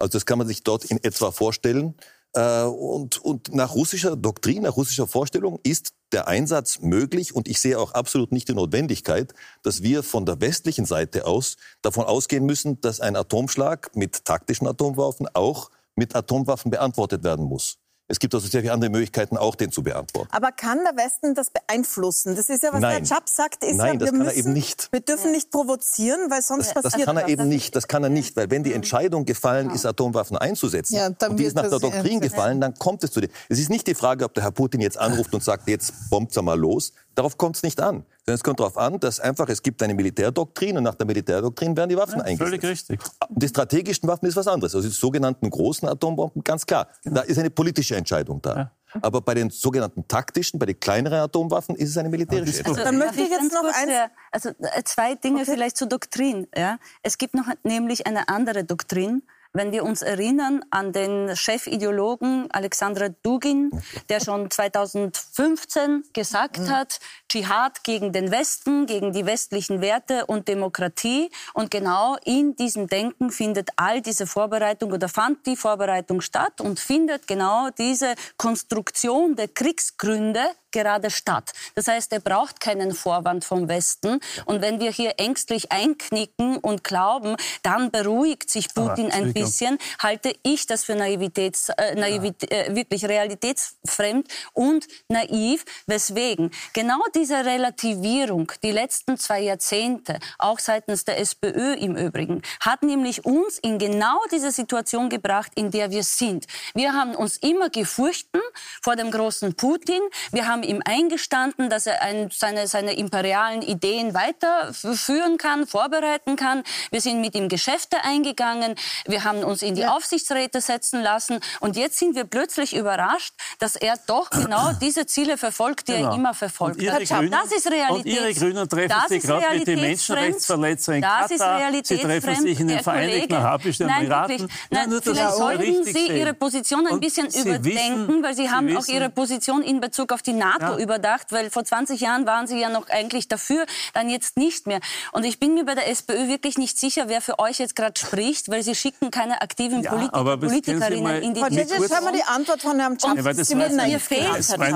Also 0.00 0.12
das 0.12 0.26
kann 0.26 0.38
man 0.38 0.48
sich 0.48 0.64
dort 0.64 0.84
in 0.84 0.98
etwa 1.04 1.30
vorstellen. 1.30 1.94
Äh, 2.32 2.64
und, 2.64 3.18
und 3.18 3.54
nach 3.54 3.76
russischer 3.76 4.16
Doktrin, 4.16 4.62
nach 4.62 4.76
russischer 4.76 5.06
Vorstellung 5.06 5.60
ist 5.62 5.92
der 6.10 6.26
Einsatz 6.26 6.80
möglich 6.80 7.32
und 7.32 7.46
ich 7.46 7.60
sehe 7.60 7.78
auch 7.78 7.92
absolut 7.92 8.32
nicht 8.32 8.48
die 8.48 8.54
Notwendigkeit, 8.54 9.34
dass 9.62 9.82
wir 9.82 10.02
von 10.02 10.26
der 10.26 10.40
westlichen 10.40 10.84
Seite 10.84 11.26
aus 11.28 11.56
davon 11.80 12.06
ausgehen 12.06 12.44
müssen, 12.44 12.80
dass 12.80 13.00
ein 13.00 13.14
Atomschlag 13.14 13.94
mit 13.94 14.24
taktischen 14.24 14.66
Atomwaffen 14.66 15.28
auch 15.32 15.70
mit 15.94 16.16
Atomwaffen 16.16 16.72
beantwortet 16.72 17.22
werden 17.22 17.44
muss. 17.44 17.78
Es 18.06 18.18
gibt 18.18 18.34
also 18.34 18.46
sehr 18.46 18.60
viele 18.60 18.72
andere 18.74 18.90
Möglichkeiten, 18.90 19.38
auch 19.38 19.54
den 19.54 19.72
zu 19.72 19.82
beantworten. 19.82 20.28
Aber 20.30 20.52
kann 20.52 20.78
der 20.84 20.94
Westen 21.02 21.34
das 21.34 21.48
beeinflussen? 21.48 22.36
Das 22.36 22.50
ist 22.50 22.62
ja, 22.62 22.70
was 22.70 22.80
Nein. 22.80 23.02
der 23.02 23.16
Chap 23.16 23.28
sagt, 23.30 23.64
ist 23.64 23.76
Nein, 23.76 23.94
ja, 23.94 23.98
das 23.98 24.10
kann 24.10 24.18
müssen, 24.18 24.30
er 24.30 24.36
eben 24.36 24.52
nicht. 24.52 24.88
Wir 24.92 25.00
dürfen 25.00 25.32
nicht 25.32 25.50
provozieren, 25.50 26.30
weil 26.30 26.42
sonst 26.42 26.66
das, 26.66 26.82
passiert 26.82 26.94
Das 27.00 27.06
kann 27.06 27.16
er 27.16 27.28
eben 27.28 27.48
nicht. 27.48 27.74
Das 27.74 27.88
kann 27.88 28.04
er 28.04 28.10
nicht, 28.10 28.36
weil 28.36 28.50
wenn 28.50 28.62
die 28.62 28.74
Entscheidung 28.74 29.24
gefallen 29.24 29.70
ist, 29.70 29.86
Atomwaffen 29.86 30.36
einzusetzen, 30.36 30.96
ja, 30.96 31.06
und 31.06 31.38
die 31.38 31.44
ist 31.44 31.56
nach 31.56 31.68
der 31.68 31.78
Doktrin 31.78 32.20
gefallen, 32.20 32.60
dann 32.60 32.74
kommt 32.74 33.02
es 33.04 33.10
zu 33.10 33.22
dem. 33.22 33.30
Es 33.48 33.58
ist 33.58 33.70
nicht 33.70 33.86
die 33.86 33.94
Frage, 33.94 34.26
ob 34.26 34.34
der 34.34 34.44
Herr 34.44 34.52
Putin 34.52 34.82
jetzt 34.82 34.98
anruft 34.98 35.32
und 35.32 35.42
sagt, 35.42 35.66
jetzt 35.68 36.10
bombt 36.10 36.36
er 36.36 36.42
mal 36.42 36.58
los. 36.58 36.92
Darauf 37.14 37.38
kommt 37.38 37.56
es 37.56 37.62
nicht 37.62 37.80
an. 37.80 38.04
Sondern 38.24 38.36
es 38.36 38.42
kommt 38.42 38.58
darauf 38.58 38.78
an, 38.78 38.98
dass 39.00 39.20
einfach 39.20 39.48
es 39.50 39.62
gibt 39.62 39.82
eine 39.82 39.92
Militärdoktrin 39.92 40.78
und 40.78 40.84
nach 40.84 40.94
der 40.94 41.06
Militärdoktrin 41.06 41.76
werden 41.76 41.90
die 41.90 41.96
Waffen 41.96 42.20
ja, 42.20 42.24
eingesetzt. 42.24 42.48
Völlig 42.48 42.64
richtig. 42.64 43.00
Die 43.28 43.48
strategischen 43.48 44.08
Waffen 44.08 44.26
ist 44.26 44.36
was 44.36 44.48
anderes. 44.48 44.74
Also 44.74 44.88
die 44.88 44.94
sogenannten 44.94 45.50
großen 45.50 45.86
Atombomben, 45.86 46.42
ganz 46.42 46.64
klar. 46.64 46.88
Genau. 47.02 47.16
Da 47.16 47.22
ist 47.22 47.38
eine 47.38 47.50
politische 47.50 47.96
Entscheidung 47.96 48.40
da. 48.40 48.56
Ja. 48.56 48.70
Aber 49.02 49.20
bei 49.20 49.34
den 49.34 49.50
sogenannten 49.50 50.08
taktischen, 50.08 50.58
bei 50.58 50.66
den 50.66 50.80
kleineren 50.80 51.18
Atomwaffen 51.18 51.76
ist 51.76 51.90
es 51.90 51.98
eine 51.98 52.08
militärische 52.08 52.58
Entscheidung. 52.58 52.78
Also, 52.78 52.90
Dann 52.90 52.98
möchte 52.98 53.22
ich 53.22 53.28
jetzt 53.28 53.52
noch 53.52 53.64
eins. 53.64 54.10
Also 54.30 54.50
äh, 54.50 54.82
zwei 54.84 55.16
Dinge 55.16 55.42
okay. 55.42 55.50
vielleicht 55.52 55.76
zur 55.76 55.88
Doktrin. 55.88 56.46
Ja? 56.56 56.78
Es 57.02 57.18
gibt 57.18 57.34
noch 57.34 57.46
nämlich 57.62 58.06
eine 58.06 58.28
andere 58.28 58.64
Doktrin, 58.64 59.22
wenn 59.54 59.70
wir 59.70 59.84
uns 59.84 60.02
erinnern 60.02 60.64
an 60.70 60.92
den 60.92 61.34
Chefideologen 61.36 62.50
Alexander 62.50 63.08
Dugin, 63.08 63.70
der 64.08 64.20
schon 64.20 64.50
2015 64.50 66.04
gesagt 66.12 66.58
mhm. 66.58 66.70
hat, 66.70 66.98
Dschihad 67.34 67.82
gegen 67.82 68.12
den 68.12 68.30
Westen, 68.30 68.86
gegen 68.86 69.12
die 69.12 69.26
westlichen 69.26 69.80
Werte 69.80 70.24
und 70.26 70.46
Demokratie. 70.46 71.30
Und 71.52 71.72
genau 71.72 72.16
in 72.24 72.54
diesem 72.54 72.86
Denken 72.86 73.32
findet 73.32 73.70
all 73.74 74.00
diese 74.00 74.28
Vorbereitung 74.28 74.92
oder 74.92 75.08
fand 75.08 75.44
die 75.44 75.56
Vorbereitung 75.56 76.20
statt 76.20 76.60
und 76.60 76.78
findet 76.78 77.26
genau 77.26 77.70
diese 77.76 78.14
Konstruktion 78.36 79.34
der 79.34 79.48
Kriegsgründe 79.48 80.44
gerade 80.74 81.10
statt. 81.10 81.52
Das 81.76 81.88
heißt, 81.88 82.12
er 82.12 82.20
braucht 82.20 82.60
keinen 82.60 82.92
Vorwand 82.92 83.44
vom 83.44 83.68
Westen. 83.68 84.20
Und 84.44 84.60
wenn 84.60 84.80
wir 84.80 84.90
hier 84.90 85.14
ängstlich 85.18 85.72
einknicken 85.72 86.58
und 86.58 86.82
glauben, 86.84 87.36
dann 87.62 87.90
beruhigt 87.90 88.50
sich 88.50 88.74
Putin 88.74 89.10
ein 89.12 89.32
bisschen, 89.32 89.78
halte 90.00 90.34
ich 90.42 90.66
das 90.66 90.84
für 90.84 90.96
Naivitäts, 90.96 91.68
äh, 91.68 91.94
Naivität, 91.94 92.50
äh, 92.50 92.74
wirklich 92.74 93.04
realitätsfremd 93.06 94.26
und 94.52 94.86
naiv. 95.08 95.64
Weswegen? 95.86 96.50
Genau 96.72 97.00
diese 97.14 97.23
Relativierung, 97.32 98.52
die 98.62 98.72
letzten 98.72 99.16
zwei 99.18 99.40
Jahrzehnte, 99.40 100.18
auch 100.38 100.58
seitens 100.58 101.04
der 101.04 101.18
SPÖ 101.18 101.74
im 101.74 101.96
Übrigen, 101.96 102.42
hat 102.60 102.82
nämlich 102.82 103.24
uns 103.24 103.58
in 103.58 103.78
genau 103.78 104.20
diese 104.30 104.50
Situation 104.50 105.08
gebracht, 105.08 105.52
in 105.54 105.70
der 105.70 105.90
wir 105.90 106.02
sind. 106.02 106.46
Wir 106.74 106.92
haben 106.92 107.14
uns 107.14 107.36
immer 107.38 107.70
gefürchten 107.70 108.40
vor 108.82 108.96
dem 108.96 109.10
großen 109.10 109.54
Putin. 109.54 110.00
Wir 110.32 110.46
haben 110.46 110.62
ihm 110.62 110.82
eingestanden, 110.84 111.70
dass 111.70 111.86
er 111.86 112.02
ein, 112.02 112.30
seine, 112.30 112.66
seine 112.66 112.94
imperialen 112.94 113.62
Ideen 113.62 114.14
weiterführen 114.14 115.38
kann, 115.38 115.66
vorbereiten 115.66 116.36
kann. 116.36 116.62
Wir 116.90 117.00
sind 117.00 117.20
mit 117.20 117.34
ihm 117.34 117.48
Geschäfte 117.48 118.02
eingegangen. 118.02 118.74
Wir 119.06 119.24
haben 119.24 119.44
uns 119.44 119.62
in 119.62 119.74
die 119.74 119.82
ja. 119.82 119.94
Aufsichtsräte 119.94 120.60
setzen 120.60 121.02
lassen. 121.02 121.40
Und 121.60 121.76
jetzt 121.76 121.98
sind 121.98 122.14
wir 122.14 122.24
plötzlich 122.24 122.74
überrascht, 122.74 123.34
dass 123.58 123.76
er 123.76 123.94
doch 124.06 124.30
genau 124.30 124.72
diese 124.80 125.06
Ziele 125.06 125.38
verfolgt, 125.38 125.88
die 125.88 125.92
genau. 125.92 126.10
er 126.10 126.14
immer 126.14 126.34
verfolgt 126.34 126.80
hat. 126.90 127.13
Grünen, 127.18 127.30
das 127.30 127.52
ist 127.52 127.70
Realität. 127.70 128.04
Und 128.04 128.06
Ihre 128.06 128.34
Grünen 128.34 128.68
treffen 128.68 128.88
das 128.88 129.08
sich 129.08 129.22
gerade 129.22 129.58
mit 129.58 129.66
den 129.66 129.80
Menschenrechtsverletzern 129.80 130.94
in 130.96 131.02
das 131.02 131.30
Katar. 131.30 131.72
Sie 131.84 131.98
treffen 131.98 132.36
sich 132.36 132.60
in 132.60 132.68
den 132.68 132.80
Vereinigten 132.80 133.34
Arabischen 133.34 133.88
Emiraten. 133.88 134.48
Nein, 134.70 134.90
nur, 134.90 135.02
vielleicht 135.02 135.34
sollten 135.34 135.84
Sie 135.84 136.06
Ihre 136.08 136.34
Position 136.34 136.86
ein 136.86 137.00
bisschen 137.00 137.26
überdenken, 137.26 138.08
wissen, 138.08 138.22
weil 138.22 138.34
Sie, 138.34 138.42
Sie 138.42 138.50
haben 138.50 138.68
wissen, 138.68 138.78
auch 138.78 138.86
Ihre 138.88 139.10
Position 139.10 139.62
in 139.62 139.80
Bezug 139.80 140.12
auf 140.12 140.22
die 140.22 140.32
NATO 140.32 140.64
ja. 140.64 140.78
überdacht, 140.78 141.32
weil 141.32 141.50
vor 141.50 141.64
20 141.64 142.00
Jahren 142.00 142.26
waren 142.26 142.46
Sie 142.46 142.60
ja 142.60 142.68
noch 142.68 142.88
eigentlich 142.88 143.28
dafür, 143.28 143.66
dann 143.92 144.08
jetzt 144.08 144.36
nicht 144.36 144.66
mehr. 144.66 144.80
Und 145.12 145.24
ich 145.24 145.38
bin 145.38 145.54
mir 145.54 145.64
bei 145.64 145.74
der 145.74 145.88
SPÖ 145.88 146.28
wirklich 146.28 146.58
nicht 146.58 146.78
sicher, 146.78 147.04
wer 147.08 147.20
für 147.20 147.38
euch 147.38 147.58
jetzt 147.58 147.76
gerade 147.76 147.98
spricht, 147.98 148.50
weil 148.50 148.62
Sie 148.62 148.74
schicken 148.74 149.10
keine 149.10 149.42
aktiven 149.42 149.82
ja, 149.82 149.90
Politiker, 149.90 150.36
Politikerinnen 150.36 151.22
in 151.22 151.34
die 151.34 151.40
Frau 151.40 151.48
Jetzt 151.48 151.94
haben 151.94 152.06
wir 152.06 152.12
die 152.12 152.24
Antwort 152.24 152.62
von 152.62 152.78
Herrn 152.78 152.98
Schaff. 152.98 153.16
Ja, 153.16 153.22
mir 153.68 154.00
fehlt 154.00 154.24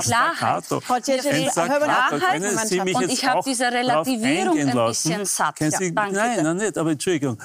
Klarheit. 0.01 0.65
Klarheit. 2.37 2.95
Und 2.95 3.13
ich 3.13 3.27
habe 3.27 3.41
diese 3.45 3.71
Relativierung 3.73 4.59
ein 4.59 4.87
bisschen 4.89 5.25
satt. 5.25 5.59
Sie, 5.59 5.93
nein, 5.93 6.13
nein, 6.13 6.57
nicht, 6.57 6.77
aber 6.79 6.93
Entschuldigung. 6.93 7.39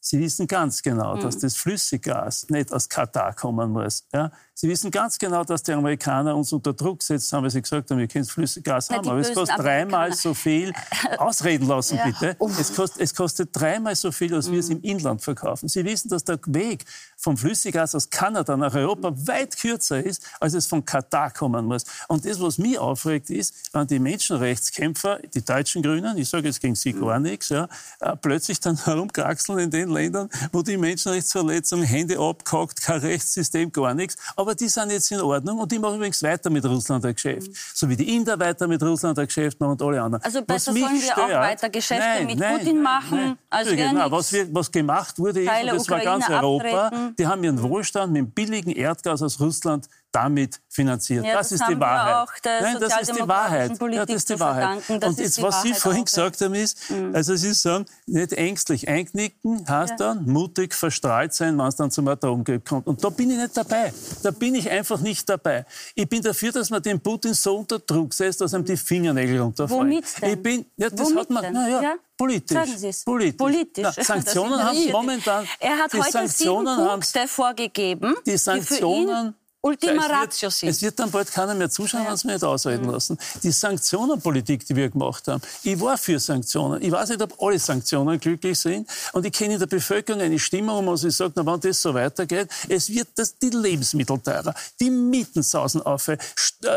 Sie 0.00 0.20
wissen 0.20 0.46
ganz 0.46 0.82
genau, 0.82 1.16
dass 1.16 1.36
mhm. 1.36 1.40
das 1.40 1.56
Flüssiggas 1.56 2.46
nicht 2.48 2.72
aus 2.72 2.88
Katar 2.88 3.34
kommen 3.34 3.72
muss. 3.72 4.06
Ja? 4.12 4.30
Sie 4.58 4.70
wissen 4.70 4.90
ganz 4.90 5.18
genau, 5.18 5.44
dass 5.44 5.62
die 5.62 5.72
Amerikaner 5.72 6.34
uns 6.34 6.50
unter 6.50 6.72
Druck 6.72 7.02
setzen, 7.02 7.36
haben, 7.36 7.44
weil 7.44 7.50
sie 7.50 7.60
gesagt 7.60 7.90
haben, 7.90 7.98
wir 7.98 8.08
können 8.08 8.24
Flüssiggas 8.24 8.88
haben, 8.88 9.06
aber 9.06 9.18
es 9.18 9.34
kostet 9.34 9.58
dreimal 9.58 10.14
so 10.14 10.32
viel. 10.32 10.72
Ausreden 11.18 11.66
lassen, 11.66 11.98
ja. 11.98 12.06
bitte. 12.06 12.38
Es 12.58 12.74
kostet, 12.74 13.02
es 13.02 13.14
kostet 13.14 13.50
dreimal 13.52 13.94
so 13.94 14.10
viel, 14.10 14.34
als 14.34 14.50
wir 14.50 14.58
es 14.58 14.70
im 14.70 14.80
Inland 14.80 15.20
verkaufen. 15.20 15.68
Sie 15.68 15.84
wissen, 15.84 16.08
dass 16.08 16.24
der 16.24 16.38
Weg 16.46 16.86
vom 17.18 17.36
Flüssiggas 17.36 17.94
aus 17.94 18.08
Kanada 18.08 18.56
nach 18.56 18.72
Europa 18.72 19.12
weit 19.26 19.58
kürzer 19.58 20.02
ist, 20.02 20.24
als 20.40 20.54
es 20.54 20.66
von 20.66 20.82
Katar 20.86 21.32
kommen 21.32 21.66
muss. 21.66 21.84
Und 22.08 22.24
das, 22.24 22.40
was 22.40 22.56
mich 22.56 22.78
aufregt, 22.78 23.28
ist, 23.28 23.74
wenn 23.74 23.86
die 23.86 23.98
Menschenrechtskämpfer, 23.98 25.18
die 25.34 25.44
deutschen 25.44 25.82
Grünen, 25.82 26.16
ich 26.16 26.30
sage 26.30 26.46
jetzt 26.46 26.62
gegen 26.62 26.76
sie 26.76 26.94
gar 26.94 27.20
nichts, 27.20 27.50
ja, 27.50 27.68
äh, 28.00 28.16
plötzlich 28.16 28.58
dann 28.60 28.76
herumkraxeln 28.86 29.58
in 29.58 29.70
den 29.70 29.90
Ländern, 29.90 30.30
wo 30.50 30.62
die 30.62 30.78
Menschenrechtsverletzungen, 30.78 31.84
Hände 31.84 32.18
abgehackt, 32.18 32.80
kein 32.80 33.00
Rechtssystem, 33.00 33.70
gar 33.70 33.92
nichts. 33.92 34.16
Aber 34.34 34.45
die 34.54 34.68
sind 34.68 34.90
jetzt 34.90 35.10
in 35.10 35.20
Ordnung 35.20 35.58
und 35.58 35.70
die 35.70 35.78
machen 35.78 35.96
übrigens 35.96 36.22
weiter 36.22 36.50
mit 36.50 36.64
Russland 36.64 37.04
ein 37.04 37.14
Geschäft. 37.14 37.48
Mhm. 37.48 37.56
So 37.74 37.88
wie 37.88 37.96
die 37.96 38.16
Inder 38.16 38.38
weiter 38.38 38.68
mit 38.68 38.82
Russland 38.82 39.18
ein 39.18 39.26
Geschäft 39.26 39.58
machen 39.60 39.72
und 39.72 39.82
alle 39.82 40.02
anderen. 40.02 40.24
Also 40.24 40.42
besser 40.42 40.72
was 40.72 40.80
sollen 40.80 40.94
wir 40.94 41.12
stört, 41.12 41.18
auch 41.18 41.40
weiter 41.40 41.70
Geschäfte 41.70 42.04
nein, 42.04 42.26
mit 42.26 42.38
nein, 42.38 42.58
Putin 42.58 42.82
machen, 42.82 43.18
nein, 43.18 43.38
als 43.50 43.68
wir 43.68 43.76
genau, 43.76 44.10
was, 44.10 44.32
wir, 44.32 44.54
was 44.54 44.70
gemacht 44.70 45.18
wurde, 45.18 45.42
ist, 45.42 45.50
und 45.50 45.66
das 45.66 45.88
war 45.88 46.00
ganz 46.00 46.28
Europa, 46.28 46.90
die 47.18 47.26
haben 47.26 47.42
ihren 47.44 47.60
Wohlstand 47.62 48.12
mit 48.12 48.34
billigem 48.34 48.76
Erdgas 48.76 49.22
aus 49.22 49.40
Russland 49.40 49.88
damit 50.16 50.60
finanziert. 50.70 51.26
Ja, 51.26 51.34
das, 51.34 51.50
das 51.50 51.60
ist 51.60 51.68
die 51.68 51.78
Wahrheit. 51.78 52.28
Nein, 52.44 52.76
das 52.80 53.00
ist 53.02 53.16
die 53.18 53.28
Wahrheit. 53.28 53.78
Ja, 53.92 54.06
das 54.06 54.16
ist 54.16 54.30
die 54.30 54.40
Wahrheit. 54.40 54.88
Und 54.88 55.18
jetzt, 55.18 55.42
was 55.42 55.62
Sie 55.62 55.74
vorhin 55.74 56.02
auch, 56.02 56.04
gesagt 56.06 56.40
haben, 56.40 56.54
ist, 56.54 56.78
also 57.12 57.36
Sie 57.36 57.52
sagen, 57.52 57.84
nicht 58.06 58.32
ängstlich 58.32 58.88
einknicken, 58.88 59.66
heißt 59.68 59.90
Ja. 59.90 59.96
dann 59.96 60.24
mutig 60.24 60.74
verstrahlt 60.74 61.34
sein, 61.34 61.58
wenn 61.58 61.66
es 61.66 61.76
dann 61.76 61.90
zum 61.90 62.08
Atomkrieg 62.08 62.64
kommt. 62.64 62.86
Und 62.86 63.04
da 63.04 63.10
bin 63.10 63.30
ich 63.30 63.36
nicht 63.36 63.54
dabei. 63.56 63.92
Da 64.22 64.30
bin 64.30 64.54
ich 64.54 64.70
einfach 64.70 65.00
nicht 65.00 65.28
dabei. 65.28 65.66
Ich 65.94 66.08
bin 66.08 66.22
dafür, 66.22 66.50
dass 66.52 66.70
man 66.70 66.82
den 66.82 66.98
Putin 66.98 67.34
so 67.34 67.58
unter 67.58 67.78
Druck 67.78 68.14
setzt, 68.14 68.40
dass 68.40 68.54
ihm 68.54 68.64
die 68.64 68.76
Fingernägel 68.76 69.40
runterfallen. 69.40 69.90
Womit 69.90 70.22
denn? 70.22 70.30
Ich 70.32 70.42
bin, 70.42 70.66
ja, 70.78 70.88
das 70.88 71.00
Womit 71.00 71.18
hat 71.18 71.30
man, 71.30 71.42
denn? 71.42 71.52
na 71.52 71.68
ja, 71.68 71.94
politisch. 72.16 72.56
Sagen 72.56 72.78
Sie 72.78 72.88
es. 72.88 73.04
Politisch. 73.04 73.36
Politisch. 73.38 73.84
Na, 73.84 73.92
Sanktionen 74.04 74.62
haben 74.64 74.90
momentan, 74.90 75.46
Er 75.60 75.76
hat 75.76 75.92
die 75.92 75.98
heute 76.00 76.10
Sanktionen 76.12 76.66
sieben 76.66 76.88
haben 76.88 77.00
Punkte 77.00 77.28
vorgegeben, 77.28 78.14
die 78.24 78.38
Sanktionen 78.38 79.34
Ultima 79.62 80.04
es 80.04 80.10
Ratio 80.10 80.42
wird, 80.42 80.52
sind. 80.52 80.68
Es 80.68 80.82
wird 80.82 80.98
dann 80.98 81.10
bald 81.10 81.30
keiner 81.32 81.54
mehr 81.54 81.68
zuschauen, 81.68 82.04
Ja. 82.04 82.10
wenn 82.10 82.16
sie 82.16 82.26
mich 82.28 82.34
nicht 82.36 82.44
ausreden 82.44 82.88
lassen. 82.88 83.18
Die 83.42 83.50
Sanktionenpolitik, 83.50 84.64
die 84.66 84.76
wir 84.76 84.88
gemacht 84.90 85.26
haben, 85.28 85.42
ich 85.62 85.80
war 85.80 85.98
für 85.98 86.18
Sanktionen. 86.20 86.82
Ich 86.82 86.92
weiß 86.92 87.08
nicht, 87.10 87.22
ob 87.22 87.40
alle 87.42 87.58
Sanktionen 87.58 88.20
glücklich 88.20 88.58
sind. 88.58 88.88
Und 89.12 89.26
ich 89.26 89.32
kenne 89.32 89.54
in 89.54 89.60
der 89.60 89.66
Bevölkerung 89.66 90.20
eine 90.20 90.38
Stimmung, 90.38 90.86
wo 90.86 90.94
sie 90.96 91.10
sagt, 91.10 91.32
na, 91.36 91.44
wenn 91.44 91.60
das 91.60 91.82
so 91.82 91.92
weitergeht, 91.94 92.48
es 92.68 92.88
wird 92.88 93.08
das, 93.16 93.36
die 93.38 93.50
Lebensmittel 93.50 94.18
teurer, 94.20 94.54
die 94.78 94.90
Mieten 94.90 95.42
sausen 95.42 95.82
auf, 95.82 96.08
äh, 96.08 96.18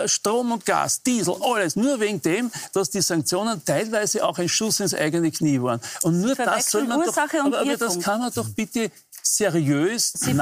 Strom 0.07 0.51
und 0.51 0.65
Gas, 0.65 1.03
Diesel, 1.03 1.35
alles. 1.41 1.75
Nur 1.75 1.99
wegen 1.99 2.21
dem, 2.21 2.51
dass 2.73 2.89
die 2.89 3.01
Sanktionen 3.01 3.63
teilweise 3.63 4.25
auch 4.25 4.37
ein 4.39 4.49
Schuss 4.49 4.79
ins 4.79 4.93
eigene 4.93 5.31
Knie 5.31 5.61
waren. 5.61 5.79
Und 6.03 6.21
nur 6.21 6.35
das 6.35 6.71
soll 6.71 6.85
man 6.85 6.99
Ursache 6.99 7.37
doch, 7.37 7.45
aber, 7.45 7.59
aber 7.59 7.77
das 7.77 7.99
kann 7.99 8.19
man 8.19 8.31
doch 8.33 8.49
bitte 8.49 8.91
seriös 9.35 10.11
Sie 10.15 10.33
verwechseln 10.33 10.37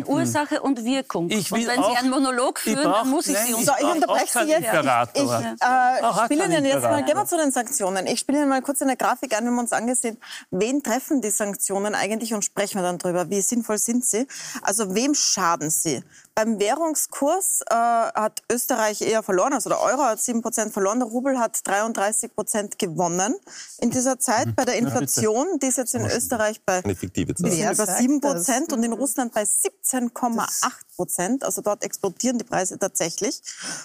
nachdenken. 0.00 0.10
Ursache 0.10 0.60
und 0.62 0.84
Wirkung. 0.84 1.30
Ich 1.30 1.50
und 1.52 1.58
will 1.60 1.66
wenn 1.68 1.78
auch- 1.80 1.90
Sie 1.92 1.96
einen 1.98 2.10
Monolog 2.10 2.58
ich 2.64 2.72
führen, 2.72 2.84
brauch- 2.84 2.98
dann 3.02 3.10
muss 3.10 3.26
ich 3.26 3.34
nein, 3.34 3.46
Sie 3.46 3.52
ich 3.52 3.58
ich 3.58 3.68
unterbrechen. 3.68 3.90
brauch 3.90 3.94
unterbreche 3.94 4.38
Sie 4.44 4.50
jetzt. 4.50 4.64
Imperator. 4.64 5.22
Ich, 5.54 6.04
Auch 6.04 6.22
äh, 6.22 6.24
spiele 6.26 6.44
Ihnen 6.46 6.64
jetzt 6.64 6.82
mal, 6.82 7.04
gehen 7.04 7.16
wir 7.16 7.26
zu 7.26 7.36
den 7.36 7.52
Sanktionen. 7.52 8.06
Ich 8.06 8.20
spiele 8.20 8.38
Ihnen 8.38 8.48
mal 8.48 8.62
kurz 8.62 8.82
eine 8.82 8.96
Grafik 8.96 9.36
an, 9.36 9.44
wir 9.44 9.50
haben 9.50 9.58
uns 9.58 9.72
angesehen, 9.72 10.18
wen 10.50 10.82
treffen 10.82 11.20
die 11.20 11.30
Sanktionen 11.30 11.94
eigentlich 11.94 12.34
und 12.34 12.44
sprechen 12.44 12.78
wir 12.78 12.82
dann 12.82 12.98
drüber. 12.98 13.30
Wie 13.30 13.40
sinnvoll 13.40 13.78
sind 13.78 14.04
sie? 14.04 14.26
Also 14.62 14.94
wem 14.94 15.14
schaden 15.14 15.70
sie? 15.70 16.02
Beim 16.34 16.58
Währungskurs 16.58 17.62
äh, 17.70 17.74
hat 17.74 18.42
Österreich 18.50 19.02
eher 19.02 19.22
verloren, 19.22 19.52
also 19.52 19.70
der 19.70 19.80
Euro 19.80 20.02
hat 20.02 20.18
7% 20.18 20.70
verloren, 20.70 20.98
der 20.98 21.08
Rubel 21.08 21.38
hat 21.38 21.56
33% 21.58 22.76
gewonnen 22.76 23.36
in 23.78 23.90
dieser 23.90 24.18
Zeit. 24.18 24.56
Bei 24.56 24.64
der 24.64 24.76
Inflation, 24.76 25.46
die 25.62 25.66
ist 25.68 25.78
jetzt 25.78 25.94
in 25.94 26.04
Österreich 26.04 26.60
bei 26.64 26.82
Eine 26.82 26.96
fiktive 26.96 27.36
Zahl. 27.36 27.50
bisschen 27.50 27.72
über 27.72 27.86
sagt 27.86 27.98
7 27.98 28.20
das? 28.20 28.32
Prozent 28.32 28.72
und 28.72 28.82
in 28.82 28.92
Russland 28.92 29.32
bei 29.32 29.42
17,8 29.44 30.48
Prozent. 30.96 31.44
Also 31.44 31.62
dort 31.62 31.84
explodieren 31.84 32.38
die 32.38 32.44
Preise 32.44 32.78
tatsächlich. 32.80 33.40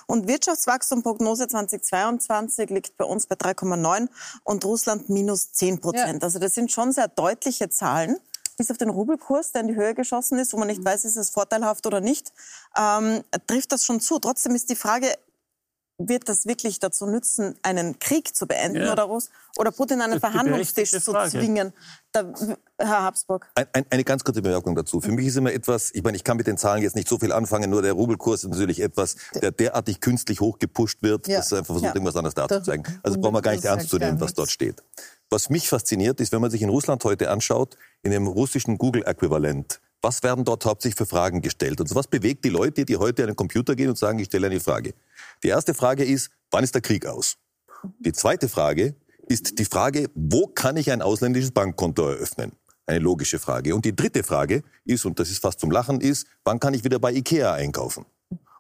Und 0.08 0.28
Wirtschaftswachstum 0.28 1.04
Prognose 1.04 1.48
2022 1.48 2.72
liegt 2.72 2.98
bei 2.98 3.06
uns 3.06 3.28
bei 3.28 3.36
3,9 3.36 4.08
und 4.44 4.66
Russland 4.66 5.08
minus 5.10 5.52
10 5.52 5.82
Prozent. 5.82 6.24
Also 6.24 6.40
das 6.40 6.54
sind 6.56 6.72
schon 6.72 6.92
sehr 6.94 7.10
deutliche 7.10 7.70
Zahlen. 7.70 8.18
Bis 8.60 8.70
auf 8.70 8.78
den 8.78 8.90
Rubelkurs, 8.90 9.54
der 9.54 9.62
in 9.62 9.70
die 9.70 9.76
Höhe 9.78 9.96
geschossen 9.96 10.38
ist, 10.38 10.52
wo 10.52 10.58
man 10.58 10.68
nicht 10.68 10.84
weiß, 10.84 11.06
ist 11.06 11.16
es 11.16 11.30
vorteilhaft 11.30 11.88
oder 11.88 12.02
nicht, 12.02 12.34
ähm, 12.78 13.24
trifft 13.48 13.72
das 13.72 13.86
schon 13.86 14.02
zu. 14.02 14.20
Trotzdem 14.20 14.54
ist 14.54 14.70
die 14.70 14.76
Frage, 14.76 15.08
wird 15.98 16.28
das 16.28 16.46
wirklich 16.46 16.80
dazu 16.80 17.06
nützen, 17.06 17.56
einen 17.62 18.00
Krieg 18.00 18.36
zu 18.36 18.48
beenden 18.48 18.82
Ja. 18.84 18.92
oder, 18.92 19.04
Russ- 19.04 19.30
oder 19.58 19.72
Putin 19.72 20.02
an 20.02 20.12
einen 20.12 20.20
Verhandlungstisch 20.20 20.92
zu 20.92 21.14
zwingen? 21.30 21.72
Da, 22.12 22.34
Herr 22.78 23.04
Habsburg. 23.04 23.48
Ein, 23.56 23.68
ein, 23.72 23.86
eine 23.90 24.04
ganz 24.04 24.26
kurze 24.26 24.42
Bemerkung 24.42 24.76
dazu. 24.76 25.00
Für 25.00 25.12
mich 25.14 25.28
ist 25.28 25.38
immer 25.38 25.54
etwas, 25.54 25.92
ich 25.94 26.04
meine, 26.04 26.18
ich 26.18 26.26
kann 26.26 26.36
mit 26.36 26.48
den 26.48 26.58
Zahlen 26.58 26.82
jetzt 26.84 26.98
nicht 26.98 27.08
so 27.08 27.18
viel 27.18 27.32
anfangen, 27.32 27.70
nur 27.70 27.82
der 27.82 27.94
Rubelkurs 27.94 28.44
ist 28.44 28.50
natürlich 28.50 28.82
etwas, 28.82 29.16
der 29.42 29.52
derartig 29.52 30.02
künstlich 30.02 30.42
hochgepusht 30.42 31.02
wird, 31.02 31.30
Ja. 31.30 31.38
dass 31.38 31.54
er 31.54 31.60
einfach 31.60 31.74
versucht, 31.76 31.86
Ja. 31.86 31.94
irgendwas 31.96 32.18
anderes 32.18 32.36
Der 32.36 32.48
darzuzeigen. 32.48 33.00
Also 33.04 33.20
brauchen 33.22 33.36
wir 33.36 33.42
gar 33.42 33.52
nicht 33.54 33.64
ernst 33.64 33.88
zu 33.90 33.98
nehmen, 33.98 34.20
was 34.20 34.34
dort 34.34 34.52
steht. 34.52 34.84
Was 35.32 35.50
mich 35.52 35.70
fasziniert, 35.70 36.20
ist, 36.22 36.32
wenn 36.32 36.42
man 36.42 36.50
sich 36.50 36.64
in 36.64 36.70
Russland 36.70 37.04
heute 37.04 37.30
anschaut, 37.30 37.78
in 38.02 38.12
dem 38.12 38.26
russischen 38.26 38.80
Google-Äquivalent, 38.80 39.80
was 40.02 40.24
werden 40.24 40.44
dort 40.44 40.66
hauptsächlich 40.66 40.98
für 40.98 41.06
Fragen 41.06 41.42
gestellt? 41.42 41.80
Also 41.80 41.94
was 41.94 42.08
bewegt 42.08 42.46
die 42.46 42.50
Leute, 42.50 42.84
die 42.84 42.98
heute 42.98 43.24
an 43.24 43.28
den 43.28 43.36
Computer 43.36 43.76
gehen 43.76 43.90
und 43.90 43.98
sagen, 43.98 44.18
ich 44.18 44.26
stelle 44.26 44.48
eine 44.48 44.60
Frage? 44.60 44.96
Die 45.44 45.50
erste 45.50 45.76
Frage 45.76 46.04
ist, 46.04 46.32
wann 46.50 46.64
ist 46.64 46.74
der 46.74 46.82
Krieg 46.82 47.06
aus? 47.06 47.38
Die 48.00 48.12
zweite 48.12 48.50
Frage 48.50 48.96
ist 49.28 49.60
die 49.60 49.66
Frage, 49.66 50.10
wo 50.16 50.48
kann 50.48 50.78
ich 50.78 50.92
ein 50.92 51.04
ausländisches 51.04 51.52
Bankkonto 51.52 52.08
eröffnen? 52.08 52.54
Eine 52.88 53.00
logische 53.00 53.38
Frage. 53.38 53.76
Und 53.76 53.86
die 53.86 53.96
dritte 53.96 54.24
Frage 54.24 54.64
ist, 54.84 55.06
und 55.06 55.20
das 55.20 55.30
ist 55.30 55.44
fast 55.44 55.60
zum 55.60 55.70
Lachen, 55.70 56.02
ist, 56.02 56.26
wann 56.44 56.60
kann 56.60 56.74
ich 56.74 56.84
wieder 56.84 56.98
bei 56.98 57.14
Ikea 57.14 57.54
einkaufen? 57.54 58.06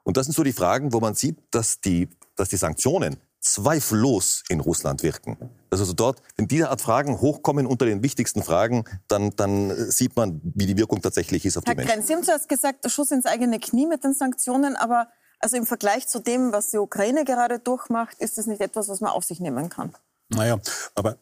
Und 0.03 0.17
das 0.17 0.27
sind 0.27 0.36
so 0.36 0.43
die 0.43 0.53
Fragen, 0.53 0.93
wo 0.93 0.99
man 0.99 1.15
sieht, 1.15 1.38
dass 1.49 1.82
die, 1.82 2.10
dass 2.36 2.49
die 2.49 2.58
Sanktionen 2.58 3.17
zweifellos 3.39 4.43
in 4.49 4.60
Russland 4.60 5.04
wirken. 5.04 5.38
Also 5.69 5.93
dort, 5.93 6.21
wenn 6.36 6.47
diese 6.47 6.69
Art 6.69 6.82
Fragen 6.82 7.21
hochkommen 7.21 7.65
unter 7.65 7.86
den 7.86 8.04
wichtigsten 8.04 8.43
Fragen, 8.43 8.84
dann, 9.08 9.32
dann 9.36 9.69
äh, 9.69 9.91
sieht 9.91 10.15
man, 10.15 10.41
wie 10.43 10.65
die 10.65 10.78
Wirkung 10.78 11.02
tatsächlich 11.02 11.45
ist 11.45 11.58
auf 11.58 11.63
die 11.63 11.69
Herr 11.69 11.75
Menschen. 11.75 11.93
Grenz, 11.93 12.08
Sie 12.08 12.13
haben 12.15 12.23
zuerst 12.23 12.49
gesagt, 12.49 12.84
der 12.84 12.89
Schuss 12.89 13.12
ins 13.12 13.25
eigene 13.25 13.60
Knie 13.60 13.88
mit 13.88 14.04
den 14.04 14.13
Sanktionen, 14.13 14.75
aber 14.75 15.08
also 15.39 15.56
im 15.56 15.65
Vergleich 15.65 16.08
zu 16.08 16.19
dem, 16.19 16.52
was 16.52 16.69
die 16.69 16.78
Ukraine 16.78 17.23
gerade 17.23 17.60
durchmacht, 17.60 18.17
ist 18.19 18.38
es 18.38 18.45
nicht 18.45 18.62
etwas, 18.62 18.89
was 18.89 18.99
man 18.99 19.12
auf 19.12 19.23
sich 19.23 19.39
nehmen 19.39 19.69
kann. 19.69 19.93
Naja, 20.30 20.60
aber 20.95 21.17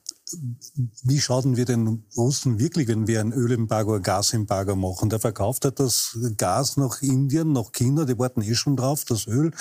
wie 1.03 1.21
schaden 1.21 1.55
wir 1.55 1.65
den 1.65 2.03
Russen 2.17 2.59
wirklich, 2.59 2.87
wenn 2.87 3.07
wir 3.07 3.21
ein 3.21 3.31
Ölembargo, 3.31 3.95
ein 3.95 4.01
Gasembargo 4.01 4.75
machen? 4.75 5.09
Der 5.09 5.19
verkauft 5.19 5.63
hat 5.63 5.79
das 5.79 6.17
Gas 6.35 6.75
nach 6.75 7.01
Indien, 7.01 7.53
nach 7.53 7.71
China, 7.71 8.03
die 8.03 8.19
warten 8.19 8.41
eh 8.41 8.55
schon 8.55 8.75
drauf, 8.75 9.05
das 9.05 9.27
Öl. 9.27 9.51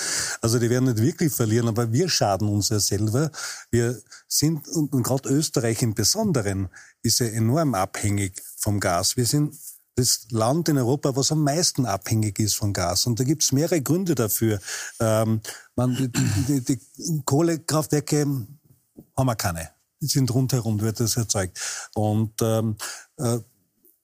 Also 0.41 0.59
die 0.59 0.69
werden 0.69 0.85
nicht 0.85 1.01
wirklich 1.01 1.33
verlieren, 1.33 1.69
aber 1.69 1.93
wir 1.93 2.09
schaden 2.09 2.49
uns 2.49 2.69
ja 2.69 2.79
selber. 2.79 3.31
Wir 3.71 4.01
sind, 4.27 4.67
und, 4.67 4.91
gerade 5.03 5.29
Österreich 5.29 5.81
im 5.81 5.93
Besonderen, 5.93 6.69
ist 7.01 7.19
ja 7.19 7.27
enorm 7.27 7.73
abhängig 7.73 8.41
vom 8.57 8.79
Gas. 8.79 9.15
Wir 9.15 9.25
sind 9.25 9.55
das 9.95 10.27
Land 10.31 10.69
in 10.69 10.77
Europa, 10.77 11.15
was 11.15 11.31
am 11.31 11.43
meisten 11.43 11.85
abhängig 11.85 12.39
ist 12.39 12.55
von 12.55 12.73
Gas. 12.73 13.07
Und 13.07 13.19
da 13.19 13.23
gibt 13.23 13.43
es 13.43 13.51
mehrere 13.51 13.81
Gründe 13.81 14.15
dafür. 14.15 14.59
Ähm, 14.99 15.41
man, 15.75 15.95
die, 15.95 16.61
die, 16.61 16.61
die 16.61 17.21
Kohlekraftwerke 17.25 18.21
haben 18.21 19.25
wir 19.25 19.35
keine. 19.35 19.76
Sind 19.99 20.33
rundherum, 20.33 20.81
wird 20.81 20.99
das 20.99 21.17
erzeugt. 21.17 21.59
Und 21.95 22.33
ähm, 22.41 22.77
äh, 23.17 23.39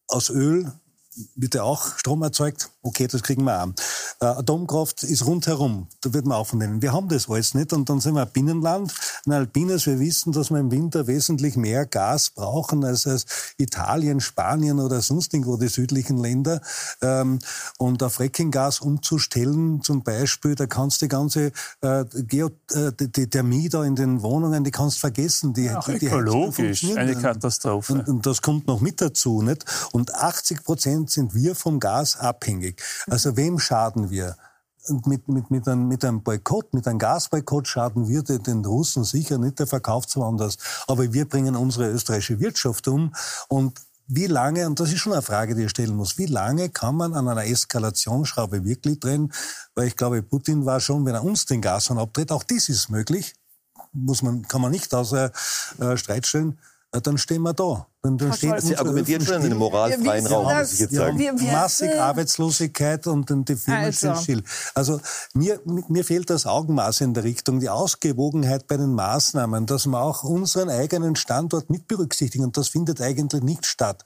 aus 0.08 0.30
Öl 0.30 0.72
wird 1.36 1.56
ja 1.56 1.64
auch 1.64 1.98
Strom 1.98 2.22
erzeugt. 2.24 2.70
Okay, 2.82 3.08
das 3.08 3.24
kriegen 3.24 3.44
wir 3.44 3.64
auch. 3.64 3.70
Äh, 4.20 4.26
Atomkraft 4.26 5.04
ist 5.04 5.26
rundherum. 5.26 5.88
Da 6.02 6.14
wird 6.14 6.26
man 6.26 6.38
auch 6.38 6.48
von 6.48 6.60
denen. 6.60 6.82
Wir 6.82 6.94
haben 6.94 7.08
das 7.08 7.30
alles 7.30 7.54
nicht. 7.54 7.74
Und 7.74 7.90
dann 7.90 8.00
sind 8.00 8.16
wir 8.16 8.24
ein 8.24 8.32
Binnenland. 8.32 8.94
Ein 9.26 9.34
alpines. 9.34 9.86
Wir 9.86 10.00
wissen, 10.00 10.34
dass 10.34 10.50
wir 10.50 10.60
im 10.60 10.72
Winter 10.72 11.08
wesentlich 11.08 11.56
mehr 11.56 11.86
Gas 11.86 12.30
brauchen 12.30 12.84
als, 12.84 13.08
als 13.08 13.26
Italien, 13.58 14.20
Spanien 14.20 14.80
oder 14.80 15.02
sonst 15.02 15.34
irgendwo 15.34 15.58
die 15.58 15.68
südlichen 15.68 16.18
Länder. 16.18 16.62
Ähm, 17.02 17.40
und 17.78 18.04
auf 18.04 18.16
Frackinggas 18.16 18.82
umzustellen, 18.82 19.82
zum 19.82 20.04
Beispiel, 20.04 20.56
da 20.56 20.66
kannst 20.66 21.02
du 21.02 21.06
die 21.06 21.10
ganze 21.10 21.52
äh, 21.82 22.06
Geo, 22.14 22.52
äh, 22.72 22.92
die, 23.00 23.12
die 23.12 23.30
Thermie 23.30 23.70
da 23.70 23.84
in 23.84 23.96
den 23.96 24.22
Wohnungen, 24.22 24.64
die 24.64 24.72
kannst 24.72 24.98
du 24.98 25.02
vergessen. 25.02 25.54
Die, 25.54 25.70
Auch 25.70 25.86
die, 25.86 26.00
die 26.00 26.08
ökologisch 26.08 26.84
eine. 26.96 27.16
Katastrophe. 27.16 27.94
Und, 27.94 28.10
und 28.10 28.26
das 28.26 28.42
kommt 28.42 28.68
noch 28.68 28.82
mit 28.82 29.02
dazu, 29.02 29.42
nicht? 29.42 29.66
Und 29.92 30.14
80 30.14 30.64
Prozent 30.64 31.03
sind 31.10 31.34
wir 31.34 31.56
vom 31.56 31.80
Gas 31.80 32.18
abhängig. 32.18 32.82
Also 33.08 33.36
wem 33.38 33.60
schaden 33.60 34.10
wir? 34.10 34.36
Und 34.88 35.08
mit, 35.08 35.30
mit, 35.30 35.50
mit, 35.50 35.68
einem, 35.68 35.88
mit 35.88 36.04
einem 36.04 36.24
Boykott, 36.24 36.74
mit 36.74 36.88
einem 36.88 37.00
Gasboykott 37.00 37.68
schaden 37.68 38.10
wir 38.10 38.22
den, 38.22 38.44
den 38.44 38.66
Russen 38.66 39.06
sicher 39.06 39.38
nicht, 39.38 39.60
der 39.60 39.68
verkauft 39.68 40.10
zwar 40.10 40.28
anders. 40.28 40.58
Aber 40.88 41.14
wir 41.14 41.28
bringen 41.28 41.56
unsere 41.56 41.90
österreichische 41.90 42.40
Wirtschaft 42.40 42.88
um. 42.90 43.16
Und 43.48 43.80
wie 44.08 44.28
lange, 44.28 44.68
und 44.68 44.80
das 44.80 44.92
ist 44.92 45.00
schon 45.00 45.14
eine 45.14 45.22
Frage, 45.22 45.56
die 45.56 45.64
ich 45.64 45.70
stellen 45.70 45.96
muss, 45.96 46.18
wie 46.18 46.26
lange 46.26 46.70
kann 46.70 46.96
man 46.96 47.14
an 47.14 47.30
einer 47.30 47.46
Eskalationsschraube 47.46 48.66
wirklich 48.66 49.00
drehen? 49.00 49.32
Weil 49.76 49.88
ich 49.88 49.96
glaube, 49.96 50.22
Putin 50.22 50.66
war 50.66 50.82
schon, 50.82 51.06
wenn 51.06 51.16
er 51.16 51.24
uns 51.24 51.46
den 51.46 51.62
Gashahn 51.62 51.98
abdreht, 51.98 52.32
auch 52.32 52.44
dies 52.44 52.68
ist 52.68 52.90
möglich, 52.90 53.34
muss 53.94 54.22
man, 54.22 54.46
kann 54.48 54.62
man 54.62 54.72
nicht 54.72 54.94
außer 54.94 55.32
äh, 55.80 55.98
Streit 55.98 56.28
stellen, 56.28 56.60
äh, 56.94 57.02
dann 57.02 57.18
stehen 57.18 57.42
wir 57.42 57.54
da. 57.54 57.88
Dann, 58.02 58.18
dann 58.18 58.34
stehen 58.34 58.60
Sie 58.60 58.76
argumentieren 58.76 59.26
schon 59.26 59.36
in 59.36 59.44
einem 59.46 59.58
moralfreien 59.60 60.28
Raum, 60.28 60.54
muss 60.58 60.74
ich 60.74 60.80
jetzt 60.80 60.94
sagen. 60.94 61.18
Wir- 61.18 61.40
wir- 61.40 61.52
massig 61.54 61.90
Arbeitslosigkeit 62.00 63.08
und 63.08 63.30
dann 63.30 63.46
die 63.46 63.56
Firmen 63.56 63.86
Also. 63.86 64.14
stehen 64.14 64.24
still. 64.24 64.44
Also 64.76 65.00
mir, 65.34 65.60
mir 65.66 66.04
fehlt 66.04 66.30
das 66.30 66.46
Augenmaß 66.46 67.02
in 67.02 67.14
der 67.14 67.24
Richtung, 67.24 67.60
die 67.60 67.70
Ausgewogenheit 67.70 68.68
bei 68.68 68.76
den 68.78 68.94
Maßnahmen, 68.94 69.66
dass 69.66 69.86
wir 69.88 70.00
auch 70.02 70.24
unseren 70.24 70.70
eigenen 70.70 71.16
Standort 71.16 71.70
mit 71.70 71.88
berücksichtigen. 71.88 72.44
Und 72.44 72.58
das 72.58 72.68
findet 72.70 73.00
eigentlich 73.02 73.42
nicht 73.44 73.66
statt. 73.66 74.04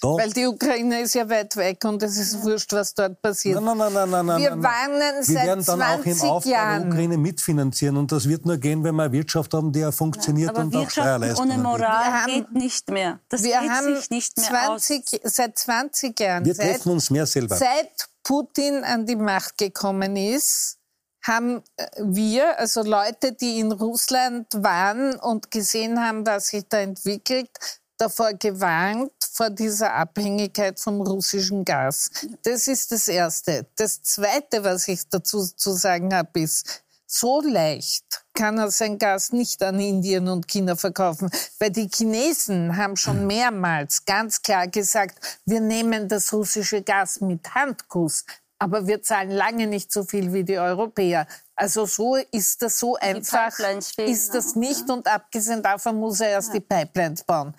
Da, 0.00 0.08
Weil 0.16 0.30
die 0.32 0.46
Ukraine 0.46 1.00
ist 1.02 1.14
ja 1.14 1.28
weit 1.28 1.54
weg 1.56 1.84
und 1.84 2.02
es 2.02 2.16
ist 2.16 2.42
wurscht, 2.42 2.72
was 2.72 2.94
dort 2.94 3.20
passiert. 3.20 3.60
Nein, 3.62 3.76
nein, 3.76 3.92
nein, 3.92 4.10
nein, 4.10 4.26
nein, 4.26 4.40
Wir 4.40 4.50
nein. 4.50 4.62
warnen 4.62 5.16
Wir 5.16 5.24
seit 5.24 5.46
werden 5.46 5.64
dann 5.64 5.82
auch 5.82 5.96
im 5.98 6.02
20 6.04 6.30
Aufbau 6.30 6.50
Jahren. 6.50 6.82
der 6.82 6.90
Ukraine 6.90 7.18
mitfinanzieren. 7.18 7.96
Und 7.98 8.10
das 8.10 8.26
wird 8.28 8.46
nur 8.46 8.56
gehen, 8.56 8.82
wenn 8.82 8.94
wir 8.94 9.02
eine 9.04 9.12
Wirtschaft 9.12 9.52
haben, 9.52 9.72
die 9.72 9.80
ja 9.80 9.92
funktioniert 9.92 10.50
Aber 10.50 10.60
und 10.60 10.74
auch 10.74 10.80
Wirtschaft 10.80 10.92
Steuerleistungen 11.06 11.52
ohne. 11.52 11.62
Moral 11.62 12.04
Wir 12.04 12.22
haben- 12.22 12.32
geht 12.32 12.52
nicht 12.52 12.90
mehr. 12.90 13.20
Das 13.28 13.42
Wir 13.42 13.60
geht 13.60 13.70
haben 13.70 13.94
sich 13.96 14.10
nicht 14.10 14.36
mehr 14.38 14.46
20, 14.48 15.20
seit 15.24 15.58
20 15.58 16.18
Jahren, 16.18 16.44
Wir 16.46 16.54
seit, 16.54 16.70
treffen 16.76 16.92
uns 16.92 17.10
mehr 17.10 17.26
selber. 17.26 17.56
seit 17.56 18.08
Putin 18.22 18.82
an 18.84 19.04
die 19.04 19.16
Macht 19.16 19.58
gekommen 19.58 20.16
ist, 20.16 20.78
haben 21.26 21.62
äh, 21.76 21.84
wir, 21.98 22.58
also 22.58 22.82
Leute, 22.82 23.32
die 23.32 23.60
in 23.60 23.72
Russland 23.72 24.46
waren 24.56 25.14
und 25.16 25.50
gesehen 25.50 26.00
haben, 26.00 26.24
was 26.26 26.48
sich 26.48 26.64
da 26.68 26.78
entwickelt, 26.78 27.50
davor 27.98 28.32
gewarnt, 28.32 29.12
vor 29.40 29.48
dieser 29.48 29.94
Abhängigkeit 29.94 30.78
vom 30.78 31.00
russischen 31.00 31.64
Gas. 31.64 32.10
Das 32.42 32.68
ist 32.68 32.92
das 32.92 33.08
Erste. 33.08 33.66
Das 33.74 34.02
Zweite, 34.02 34.64
was 34.64 34.86
ich 34.86 35.08
dazu 35.08 35.46
zu 35.46 35.72
sagen 35.72 36.14
habe, 36.14 36.40
ist, 36.40 36.82
so 37.06 37.40
leicht 37.40 38.04
kann 38.34 38.58
er 38.58 38.70
sein 38.70 38.98
Gas 38.98 39.32
nicht 39.32 39.62
an 39.62 39.80
Indien 39.80 40.28
und 40.28 40.46
China 40.46 40.76
verkaufen, 40.76 41.30
weil 41.58 41.70
die 41.70 41.88
Chinesen 41.88 42.76
haben 42.76 42.98
schon 42.98 43.26
mehrmals 43.26 44.04
ganz 44.04 44.42
klar 44.42 44.68
gesagt, 44.68 45.40
wir 45.46 45.60
nehmen 45.60 46.06
das 46.06 46.34
russische 46.34 46.82
Gas 46.82 47.22
mit 47.22 47.54
Handkuss, 47.54 48.26
aber 48.60 48.86
wir 48.86 49.02
zahlen 49.02 49.30
lange 49.30 49.66
nicht 49.66 49.90
so 49.90 50.04
viel 50.04 50.32
wie 50.32 50.44
die 50.44 50.58
Europäer. 50.58 51.26
Also 51.56 51.86
so 51.86 52.16
ist 52.16 52.62
das 52.62 52.78
so 52.78 52.96
einfach, 52.96 53.58
ist 53.96 54.34
das 54.34 54.54
nicht 54.54 54.88
und 54.90 55.08
abgesehen 55.08 55.62
davon 55.62 55.96
muss 55.96 56.20
er 56.20 56.28
erst 56.28 56.52
die 56.52 56.60
Pipelines 56.60 57.24
bauen. 57.24 57.54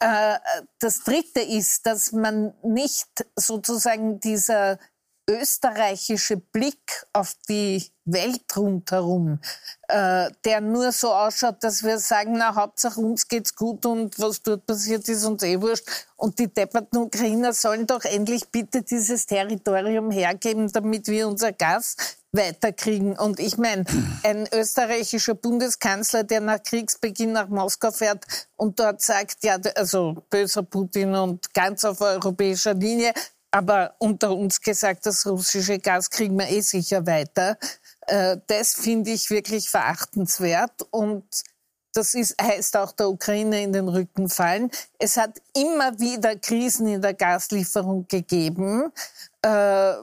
Äh, 0.00 0.38
das 0.80 1.04
Dritte 1.04 1.40
ist, 1.40 1.86
dass 1.86 2.12
man 2.12 2.54
nicht 2.62 3.26
sozusagen 3.36 4.18
dieser 4.18 4.78
österreichische 5.28 6.36
Blick 6.36 7.06
auf 7.12 7.34
die 7.48 7.84
Welt 8.04 8.56
rundherum, 8.56 9.40
äh, 9.88 10.30
der 10.44 10.60
nur 10.60 10.92
so 10.92 11.12
ausschaut, 11.12 11.56
dass 11.62 11.82
wir 11.82 11.98
sagen, 11.98 12.34
na, 12.38 12.54
Hauptsache 12.54 13.00
uns 13.00 13.26
geht's 13.26 13.54
gut 13.54 13.84
und 13.84 14.18
was 14.20 14.42
dort 14.42 14.66
passiert 14.66 15.08
ist 15.08 15.24
uns 15.24 15.42
eh 15.42 15.60
wurscht. 15.60 15.84
Und 16.16 16.38
die 16.38 16.46
depperten 16.46 16.98
Ukrainer 16.98 17.52
sollen 17.52 17.86
doch 17.86 18.04
endlich 18.04 18.48
bitte 18.50 18.82
dieses 18.82 19.26
Territorium 19.26 20.10
hergeben, 20.10 20.70
damit 20.70 21.08
wir 21.08 21.26
unser 21.26 21.52
Gas 21.52 21.96
weiterkriegen. 22.32 23.18
Und 23.18 23.40
ich 23.40 23.58
meine, 23.58 23.84
ein 24.22 24.48
österreichischer 24.52 25.34
Bundeskanzler, 25.34 26.22
der 26.22 26.40
nach 26.40 26.62
Kriegsbeginn 26.62 27.32
nach 27.32 27.48
Moskau 27.48 27.90
fährt 27.90 28.24
und 28.56 28.78
dort 28.78 29.00
sagt, 29.02 29.42
ja, 29.42 29.58
also 29.74 30.22
böser 30.30 30.62
Putin 30.62 31.14
und 31.14 31.52
ganz 31.54 31.84
auf 31.84 32.00
europäischer 32.00 32.74
Linie, 32.74 33.12
aber 33.56 33.94
unter 34.00 34.36
uns 34.36 34.60
gesagt, 34.60 35.06
das 35.06 35.24
russische 35.26 35.78
Gas 35.78 36.10
kriegen 36.10 36.38
wir 36.38 36.46
eh 36.50 36.60
sicher 36.60 37.06
weiter. 37.06 37.56
Äh, 38.02 38.36
das 38.48 38.74
finde 38.74 39.12
ich 39.12 39.30
wirklich 39.30 39.70
verachtenswert 39.70 40.86
und 40.90 41.24
das 41.94 42.12
ist, 42.12 42.36
heißt 42.38 42.76
auch 42.76 42.92
der 42.92 43.08
Ukraine 43.08 43.62
in 43.62 43.72
den 43.72 43.88
Rücken 43.88 44.28
fallen. 44.28 44.70
Es 44.98 45.16
hat 45.16 45.40
immer 45.56 45.98
wieder 45.98 46.36
Krisen 46.36 46.86
in 46.86 47.00
der 47.00 47.14
Gaslieferung 47.14 48.06
gegeben. 48.06 48.92
Äh, 49.40 49.94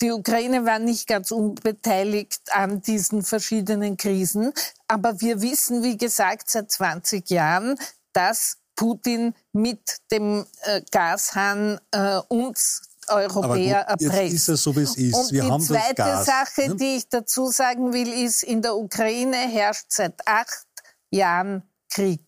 die 0.00 0.12
Ukraine 0.12 0.64
war 0.64 0.78
nicht 0.78 1.08
ganz 1.08 1.32
unbeteiligt 1.32 2.40
an 2.52 2.82
diesen 2.82 3.24
verschiedenen 3.24 3.96
Krisen. 3.96 4.52
Aber 4.86 5.20
wir 5.20 5.42
wissen, 5.42 5.82
wie 5.82 5.98
gesagt, 5.98 6.48
seit 6.48 6.70
20 6.70 7.28
Jahren, 7.30 7.76
dass 8.12 8.59
Putin 8.80 9.34
mit 9.52 9.98
dem 10.10 10.46
äh, 10.62 10.80
Gashahn 10.90 11.78
äh, 11.90 12.18
uns 12.28 12.80
Europäer 13.08 13.84
gut, 13.90 14.00
erpresst. 14.02 14.22
Jetzt 14.22 14.32
ist 14.32 14.48
es 14.48 14.62
so, 14.62 14.74
wie 14.74 14.80
es 14.80 14.96
ist. 14.96 15.14
Und 15.14 15.32
Wir 15.32 15.42
die 15.42 15.50
haben 15.50 15.62
zweite 15.62 15.94
das 15.96 16.24
Gas, 16.24 16.26
Sache, 16.26 16.68
ne? 16.70 16.76
die 16.76 16.96
ich 16.96 17.08
dazu 17.10 17.50
sagen 17.50 17.92
will, 17.92 18.10
ist, 18.10 18.42
in 18.42 18.62
der 18.62 18.74
Ukraine 18.74 19.36
herrscht 19.36 19.86
seit 19.90 20.26
acht 20.26 20.66
Jahren 21.10 21.62
Krieg. 21.90 22.22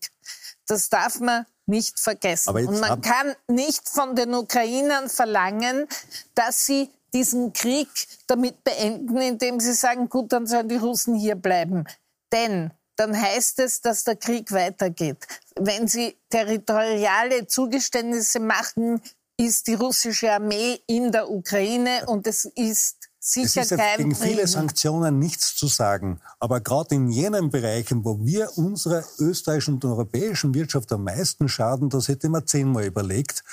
Das 0.67 0.89
darf 0.89 1.19
man 1.19 1.47
nicht 1.65 1.99
vergessen. 1.99 2.49
Aber 2.49 2.59
Und 2.59 2.79
man 2.79 3.01
kann 3.01 3.33
nicht 3.47 3.89
von 3.89 4.15
den 4.15 4.35
Ukrainern 4.35 5.09
verlangen, 5.09 5.87
dass 6.35 6.67
sie 6.67 6.91
diesen 7.15 7.53
Krieg 7.53 7.89
damit 8.27 8.63
beenden, 8.63 9.17
indem 9.17 9.59
sie 9.59 9.73
sagen, 9.73 10.07
gut, 10.07 10.31
dann 10.31 10.45
sollen 10.45 10.69
die 10.69 10.75
Russen 10.75 11.15
hier 11.15 11.35
bleiben. 11.35 11.85
Denn 12.31 12.71
dann 12.95 13.19
heißt 13.19 13.59
es, 13.59 13.81
dass 13.81 14.03
der 14.03 14.15
Krieg 14.15 14.51
weitergeht. 14.51 15.25
Wenn 15.55 15.87
sie 15.87 16.17
territoriale 16.29 17.47
Zugeständnisse 17.47 18.39
machen, 18.39 19.01
ist 19.37 19.67
die 19.67 19.73
russische 19.73 20.31
Armee 20.31 20.79
in 20.87 21.11
der 21.11 21.29
Ukraine 21.29 22.05
und 22.05 22.27
es 22.27 22.45
ist 22.45 23.09
Es 23.19 23.33
sicher 23.33 23.61
ist 23.63 23.71
ja 23.71 23.77
kein 23.77 23.97
gegen 23.97 24.15
viele. 24.15 24.47
Sanktionen 24.47 25.17
nichts 25.17 25.55
zu 25.55 25.67
sagen. 25.67 26.21
Aber 26.39 26.61
gerade 26.61 26.93
in 26.95 27.09
jenen 27.09 27.49
Bereichen, 27.49 28.05
wo 28.05 28.23
wir 28.23 28.55
unserer 28.57 29.03
österreichischen 29.17 29.75
und 29.75 29.85
europäischen 29.85 30.53
Wirtschaft 30.53 30.91
am 30.91 31.03
meisten 31.05 31.49
schaden, 31.49 31.89
das 31.89 32.07
hätte 32.09 32.29
man 32.29 32.45
zehnmal 32.45 32.85
überlegt. 32.85 33.43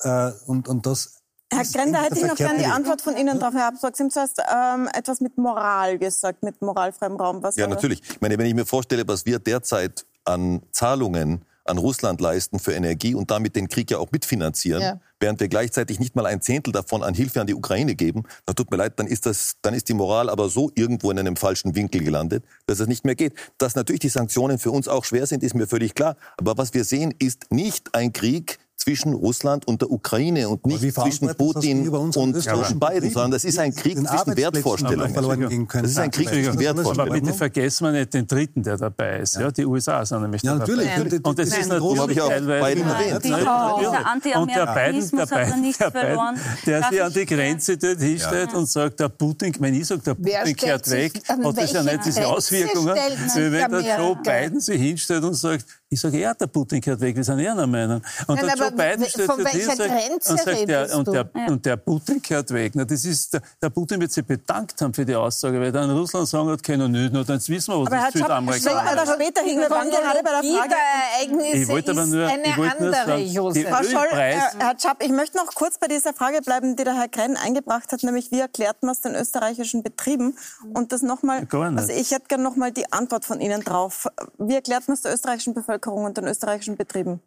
Äh, 0.00 0.32
Und, 0.46 0.68
und 0.68 0.86
das 0.86 1.22
Herr 1.52 1.64
Grender, 1.64 2.00
der 2.00 2.02
hätte 2.02 2.18
ich 2.18 2.26
noch 2.26 2.36
gerne 2.36 2.58
die. 2.58 2.66
Antwort 2.66 3.02
von 3.02 3.16
Ihnen 3.16 3.38
darauf, 3.38 3.54
Herr 3.54 3.66
Habsburg. 3.66 3.96
Sie 3.96 4.02
haben 4.02 4.10
zuerst 4.10 4.40
ähm, 4.52 4.88
etwas 4.92 5.20
mit 5.20 5.38
Moral 5.38 5.98
gesagt, 5.98 6.42
mit 6.42 6.60
moralfreiem 6.60 7.16
Raum. 7.16 7.42
Was 7.42 7.56
Ja, 7.56 7.66
natürlich. 7.68 8.02
Ich 8.10 8.20
meine, 8.20 8.36
wenn 8.38 8.46
ich 8.46 8.54
mir 8.54 8.66
vorstelle, 8.66 9.06
was 9.06 9.26
wir 9.26 9.38
derzeit 9.38 10.04
an 10.24 10.62
Zahlungen 10.72 11.42
an 11.64 11.78
Russland 11.78 12.20
leisten 12.20 12.58
für 12.60 12.72
Energie 12.74 13.14
und 13.14 13.30
damit 13.30 13.56
den 13.56 13.68
Krieg 13.68 13.90
ja 13.90 13.98
auch 13.98 14.10
mitfinanzieren, 14.12 14.82
Ja. 14.82 15.00
während 15.18 15.40
wir 15.40 15.48
gleichzeitig 15.48 15.98
nicht 15.98 16.14
mal 16.14 16.24
ein 16.26 16.40
Zehntel 16.40 16.72
davon 16.72 17.02
an 17.02 17.12
Hilfe 17.14 17.40
an 17.40 17.48
die 17.48 17.54
Ukraine 17.54 17.96
geben, 17.96 18.22
dann 18.44 18.54
tut 18.54 18.70
mir 18.70 18.76
leid, 18.76 18.94
dann 19.00 19.08
ist 19.08 19.26
das, 19.26 19.56
dann 19.62 19.74
ist 19.74 19.88
die 19.88 19.94
Moral 19.94 20.30
aber 20.30 20.48
so 20.48 20.70
irgendwo 20.76 21.10
in 21.10 21.18
einem 21.18 21.34
falschen 21.36 21.74
Winkel 21.74 22.04
gelandet, 22.04 22.44
dass 22.66 22.78
es 22.78 22.86
nicht 22.86 23.04
mehr 23.04 23.16
geht. 23.16 23.34
Dass 23.58 23.74
natürlich 23.74 24.00
die 24.00 24.08
Sanktionen 24.08 24.58
für 24.58 24.70
uns 24.70 24.86
auch 24.86 25.04
schwer 25.04 25.26
sind, 25.26 25.42
ist 25.42 25.54
mir 25.56 25.66
völlig 25.66 25.94
klar. 25.94 26.16
Aber 26.36 26.56
was 26.56 26.72
wir 26.72 26.84
sehen, 26.84 27.12
ist 27.18 27.50
nicht 27.50 27.94
ein 27.96 28.12
Krieg 28.12 28.58
zwischen 28.86 29.14
Russland 29.14 29.66
und 29.66 29.82
der 29.82 29.90
Ukraine 29.90 30.48
und 30.48 30.64
nicht 30.64 30.94
zwischen 30.94 31.26
Putin 31.34 31.88
und 31.88 32.14
Biden, 32.14 32.32
Betrieben? 32.32 33.10
sondern 33.10 33.30
das 33.32 33.42
ist 33.42 33.58
ein 33.58 33.74
Krieg 33.74 33.98
zwischen 33.98 34.36
Wertvorstellungen. 34.36 35.66
Das 35.72 35.90
ist 35.90 35.98
ein 35.98 36.10
Krieg 36.12 36.28
zwischen 36.28 36.56
Wertvorstellungen. 36.60 37.10
Aber 37.12 37.20
bitte 37.20 37.32
vergessen 37.36 37.84
wir 37.86 37.90
nicht 37.92 38.14
den 38.14 38.28
Dritten, 38.28 38.62
der 38.62 38.76
dabei 38.76 39.18
ist. 39.18 39.34
Ja. 39.34 39.50
die 39.50 39.66
USA 39.66 40.06
sind 40.06 40.22
nämlich 40.22 40.40
Ja, 40.44 40.52
da 40.52 40.58
natürlich. 40.60 40.88
dabei. 40.88 41.18
Und- 41.20 41.36
das 41.38 41.48
Nein. 41.50 41.60
ist 41.62 41.68
natürlich 41.68 42.16
teilweise... 42.16 42.36
Und 42.36 42.46
der 42.46 42.64
Biden, 42.64 42.86
der 42.86 42.96
er 43.06 43.20
Biden, 43.20 45.10
der 45.10 45.90
Biden, 45.90 46.40
der 46.64 46.82
sich 46.88 47.02
an 47.02 47.12
die 47.12 47.26
Grenze 47.26 47.76
dort 47.76 48.00
hinstellt 48.00 48.54
und 48.54 48.68
sagt, 48.68 49.00
der 49.00 49.08
Putin, 49.08 49.52
wenn 49.58 49.74
ich 49.74 49.86
sage, 49.86 50.02
der 50.02 50.14
Putin 50.14 50.54
kehrt 50.56 50.88
weg, 50.92 51.20
hat 51.28 51.56
das 51.58 51.72
ja 51.72 51.82
nicht 51.82 52.04
diese 52.06 52.24
Auswirkungen, 52.28 52.94
wie 52.94 53.52
wenn 53.52 53.70
der 53.70 53.98
Joe? 53.98 54.16
Biden 54.22 54.60
sich 54.60 54.80
hinstellt 54.80 55.24
und 55.24 55.34
sagt, 55.34 55.64
ich 55.88 56.00
sage, 56.00 56.18
ja, 56.18 56.34
der 56.34 56.48
Putin 56.48 56.80
kehrt 56.80 57.00
weg, 57.00 57.14
wir 57.14 57.22
sind 57.22 57.38
eh 57.38 57.48
einer 57.48 57.66
Meinung. 57.66 58.02
Und 58.26 58.34
Nein, 58.36 58.46
der 58.46 58.56
Joe 58.56 58.66
aber 58.66 58.76
Biden 58.76 59.06
stellt 59.06 59.30
von 59.30 59.36
sich 59.44 59.48
hin 59.52 59.68
welcher 59.68 59.70
und 59.70 59.76
sagt, 59.76 59.90
Grenze 59.90 60.30
und, 60.32 60.38
sagt 60.38 60.48
redest 60.48 60.68
der, 60.68 60.98
und, 60.98 61.06
der, 61.06 61.24
du? 61.24 61.52
und 61.52 61.66
der 61.66 61.76
Putin 61.76 62.22
kehrt 62.22 62.50
weg. 62.50 62.72
Na, 62.74 62.84
das 62.84 63.04
ist, 63.04 63.34
der, 63.34 63.42
der 63.62 63.70
Putin 63.70 64.00
wird 64.00 64.10
sich 64.10 64.24
bedankt 64.26 64.80
haben 64.82 64.92
für 64.92 65.04
die 65.04 65.14
Aussage, 65.14 65.60
weil 65.60 65.70
dann 65.70 65.88
Russland 65.90 66.26
sagen 66.26 66.48
hat, 66.50 66.60
können 66.64 66.90
nicht, 66.90 67.12
na, 67.12 67.22
dann 67.22 67.36
wissen 67.46 67.72
wir, 67.72 67.80
was 67.80 67.86
Aber 67.86 67.96
das 67.96 68.12
Südamerikaner 68.14 68.80
später 68.80 68.92
oder 68.92 69.14
später 69.14 69.42
hin, 69.44 69.60
wir 69.60 69.70
waren 69.70 69.88
gerade 69.88 70.20
bei 70.24 70.30
der 70.42 70.58
Frage. 70.58 70.74
Ereignisse 71.20 71.56
Ich 71.56 71.68
wollte 71.68 71.90
aber 71.92 72.02
ist 72.02 72.08
nur- 72.10 72.26
eine 72.26 72.42
ich 72.42 72.56
wollte 72.56 72.82
nur 72.82 72.96
andere, 72.96 73.06
sagen, 73.06 73.26
Josef. 73.28 73.68
Frau 73.68 73.82
Scholl, 73.84 74.18
äh, 74.18 74.40
Herr 74.58 74.74
Schapp, 74.82 75.02
ich 75.04 75.12
möchte 75.12 75.36
noch 75.36 75.54
kurz 75.54 75.78
bei 75.78 75.86
dieser 75.86 76.12
Frage 76.12 76.40
bleiben, 76.42 76.74
die 76.74 76.82
der 76.82 76.96
Herr 76.96 77.08
Krenn 77.08 77.36
eingebracht 77.36 77.92
hat, 77.92 78.02
nämlich 78.02 78.32
wie 78.32 78.40
erklärt 78.40 78.82
man 78.82 78.90
es 78.90 79.02
den 79.02 79.14
österreichischen 79.14 79.84
Betrieben? 79.84 80.36
Und 80.74 80.90
das 80.90 81.02
nochmal, 81.02 81.46
also 81.52 81.92
ich 81.92 82.10
hätte 82.10 82.26
gerne 82.26 82.42
nochmal 82.42 82.72
die 82.72 82.92
Antwort 82.92 83.24
von 83.24 83.40
Ihnen 83.40 83.62
drauf. 83.62 84.08
Wie 84.38 84.54
erklärt 84.56 84.88
man 84.88 84.96
es 84.96 85.02
der 85.02 85.14
österreichischen 85.14 85.54
Bevölkerung 85.54 85.75
und 85.84 86.16
den 86.16 86.26
österreichischen 86.26 86.76
Betrieben? 86.76 87.20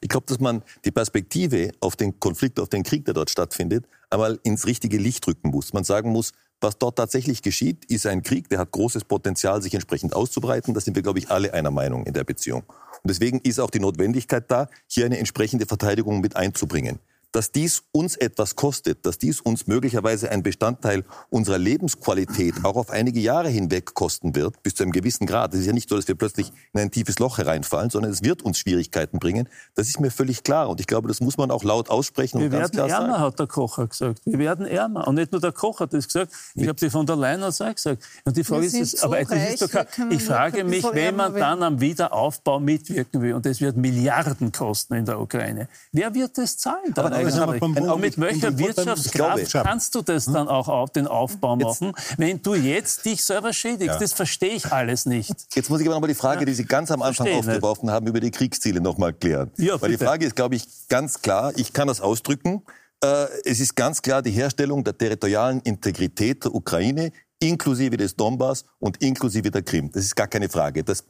Ich 0.00 0.08
glaube, 0.08 0.26
dass 0.26 0.40
man 0.40 0.62
die 0.84 0.90
Perspektive 0.90 1.72
auf 1.80 1.96
den 1.96 2.20
Konflikt, 2.20 2.60
auf 2.60 2.68
den 2.68 2.82
Krieg, 2.82 3.04
der 3.04 3.14
dort 3.14 3.30
stattfindet, 3.30 3.86
einmal 4.08 4.38
ins 4.42 4.66
richtige 4.66 4.98
Licht 4.98 5.26
rücken 5.26 5.50
muss. 5.50 5.72
Man 5.72 5.84
sagen 5.84 6.10
muss, 6.10 6.32
was 6.60 6.78
dort 6.78 6.96
tatsächlich 6.96 7.42
geschieht, 7.42 7.86
ist 7.86 8.06
ein 8.06 8.22
Krieg, 8.22 8.48
der 8.50 8.58
hat 8.58 8.70
großes 8.70 9.04
Potenzial, 9.04 9.62
sich 9.62 9.72
entsprechend 9.74 10.14
auszubreiten. 10.14 10.74
Da 10.74 10.80
sind 10.80 10.94
wir, 10.94 11.02
glaube 11.02 11.18
ich, 11.18 11.30
alle 11.30 11.54
einer 11.54 11.70
Meinung 11.70 12.04
in 12.04 12.12
der 12.12 12.24
Beziehung. 12.24 12.64
Und 12.68 13.08
deswegen 13.08 13.40
ist 13.40 13.58
auch 13.58 13.70
die 13.70 13.80
Notwendigkeit 13.80 14.50
da, 14.50 14.68
hier 14.86 15.06
eine 15.06 15.18
entsprechende 15.18 15.64
Verteidigung 15.64 16.20
mit 16.20 16.36
einzubringen. 16.36 16.98
Dass 17.32 17.52
dies 17.52 17.84
uns 17.92 18.16
etwas 18.16 18.56
kostet, 18.56 19.06
dass 19.06 19.18
dies 19.18 19.40
uns 19.40 19.68
möglicherweise 19.68 20.30
ein 20.30 20.42
Bestandteil 20.42 21.04
unserer 21.28 21.58
Lebensqualität 21.58 22.54
auch 22.64 22.74
auf 22.74 22.90
einige 22.90 23.20
Jahre 23.20 23.48
hinweg 23.48 23.94
kosten 23.94 24.34
wird, 24.34 24.62
bis 24.64 24.74
zu 24.74 24.82
einem 24.82 24.92
gewissen 24.92 25.26
Grad. 25.26 25.54
Es 25.54 25.60
ist 25.60 25.66
ja 25.66 25.72
nicht 25.72 25.88
so, 25.88 25.94
dass 25.96 26.08
wir 26.08 26.16
plötzlich 26.16 26.52
in 26.72 26.80
ein 26.80 26.90
tiefes 26.90 27.20
Loch 27.20 27.38
hereinfallen, 27.38 27.90
sondern 27.90 28.10
es 28.10 28.24
wird 28.24 28.42
uns 28.42 28.58
Schwierigkeiten 28.58 29.20
bringen. 29.20 29.48
Das 29.76 29.88
ist 29.88 30.00
mir 30.00 30.10
völlig 30.10 30.42
klar. 30.42 30.68
Und 30.68 30.80
ich 30.80 30.88
glaube, 30.88 31.06
das 31.06 31.20
muss 31.20 31.36
man 31.36 31.52
auch 31.52 31.62
laut 31.62 31.88
aussprechen 31.88 32.40
Wir 32.40 32.46
und 32.46 32.52
ganz 32.52 32.74
werden 32.74 32.88
klar 32.88 32.88
ärmer, 32.88 33.12
sagen. 33.12 33.22
hat 33.22 33.38
der 33.38 33.46
Kocher 33.46 33.86
gesagt. 33.86 34.20
Wir 34.24 34.38
werden 34.38 34.66
ärmer. 34.66 35.06
Und 35.06 35.14
nicht 35.14 35.30
nur 35.30 35.40
der 35.40 35.52
Kocher 35.52 35.84
hat 35.84 35.94
das 35.94 36.06
gesagt. 36.06 36.32
Ich 36.54 36.66
habe 36.66 36.78
die 36.78 36.90
von 36.90 37.06
der 37.06 37.16
Leyen 37.16 37.42
auch 37.44 37.56
gesagt. 37.56 38.02
Und 38.24 38.36
die 38.36 38.42
Frage 38.42 38.72
Wir 38.72 38.80
ist, 38.82 38.98
so 38.98 39.06
aber 39.06 39.20
das 39.20 39.30
reich, 39.30 39.54
ist 39.54 39.62
doch, 39.62 39.72
wir 39.72 40.10
ich 40.10 40.24
frage 40.24 40.64
mich, 40.64 40.84
wenn 40.84 40.96
ärmer 40.96 41.30
man 41.30 41.34
dann 41.34 41.62
am 41.62 41.80
Wiederaufbau 41.80 42.58
mitwirken 42.58 43.22
will, 43.22 43.34
und 43.34 43.46
das 43.46 43.60
wird 43.60 43.76
Milliarden 43.76 44.50
kosten 44.50 44.94
in 44.94 45.04
der 45.04 45.20
Ukraine, 45.20 45.68
wer 45.92 46.12
wird 46.14 46.36
das 46.36 46.56
zahlen 46.56 46.92
dann 46.94 47.19
Und 47.24 48.00
mit 48.00 48.20
welcher 48.20 48.58
Wirtschaftskraft 48.58 49.52
kannst 49.52 49.94
du 49.94 50.02
das 50.02 50.26
dann 50.26 50.48
auch 50.48 50.68
auf 50.68 50.90
den 50.90 51.06
Aufbau 51.06 51.56
machen, 51.56 51.92
wenn 52.16 52.42
du 52.42 52.54
jetzt 52.54 53.04
dich 53.04 53.24
selber 53.24 53.52
schädigst? 53.52 54.00
Das 54.00 54.12
verstehe 54.12 54.54
ich 54.54 54.70
alles 54.72 55.06
nicht. 55.06 55.34
Jetzt 55.54 55.70
muss 55.70 55.80
ich 55.80 55.86
aber 55.86 55.96
noch 55.96 56.00
mal 56.00 56.06
die 56.08 56.14
Frage, 56.14 56.44
die 56.44 56.54
Sie 56.54 56.64
ganz 56.64 56.90
am 56.90 57.02
Anfang 57.02 57.26
Verstehe 57.26 57.36
nicht. 57.36 57.48
aufgeworfen 57.48 57.90
haben, 57.90 58.06
über 58.06 58.20
die 58.20 58.30
Kriegsziele 58.30 58.80
noch 58.80 58.98
mal 58.98 59.12
klären. 59.12 59.50
Ja, 59.56 59.80
Weil 59.80 59.90
die. 59.90 59.98
Frage 59.98 60.26
ist, 60.26 60.34
glaube 60.36 60.54
ich, 60.54 60.64
ganz 60.88 61.20
klar, 61.20 61.52
ich 61.56 61.72
kann 61.72 61.88
das 61.88 62.00
ausdrücken, 62.00 62.62
Äh, 63.02 63.26
es 63.46 63.60
ist 63.60 63.74
ganz 63.76 64.02
klar 64.02 64.20
die 64.20 64.30
Herstellung 64.30 64.84
der 64.84 64.96
territorialen 64.96 65.60
Integrität 65.60 66.44
der 66.44 66.54
Ukraine 66.54 67.12
inklusive 67.42 67.96
des 67.96 68.14
Donbass 68.14 68.64
und 68.78 69.02
inklusive 69.02 69.50
der 69.50 69.62
Krim. 69.62 69.90
Das 69.90 70.04
ist 70.04 70.14
gar 70.14 70.26
keine 70.28 70.50
Frage. 70.50 70.84
Das 70.84 71.02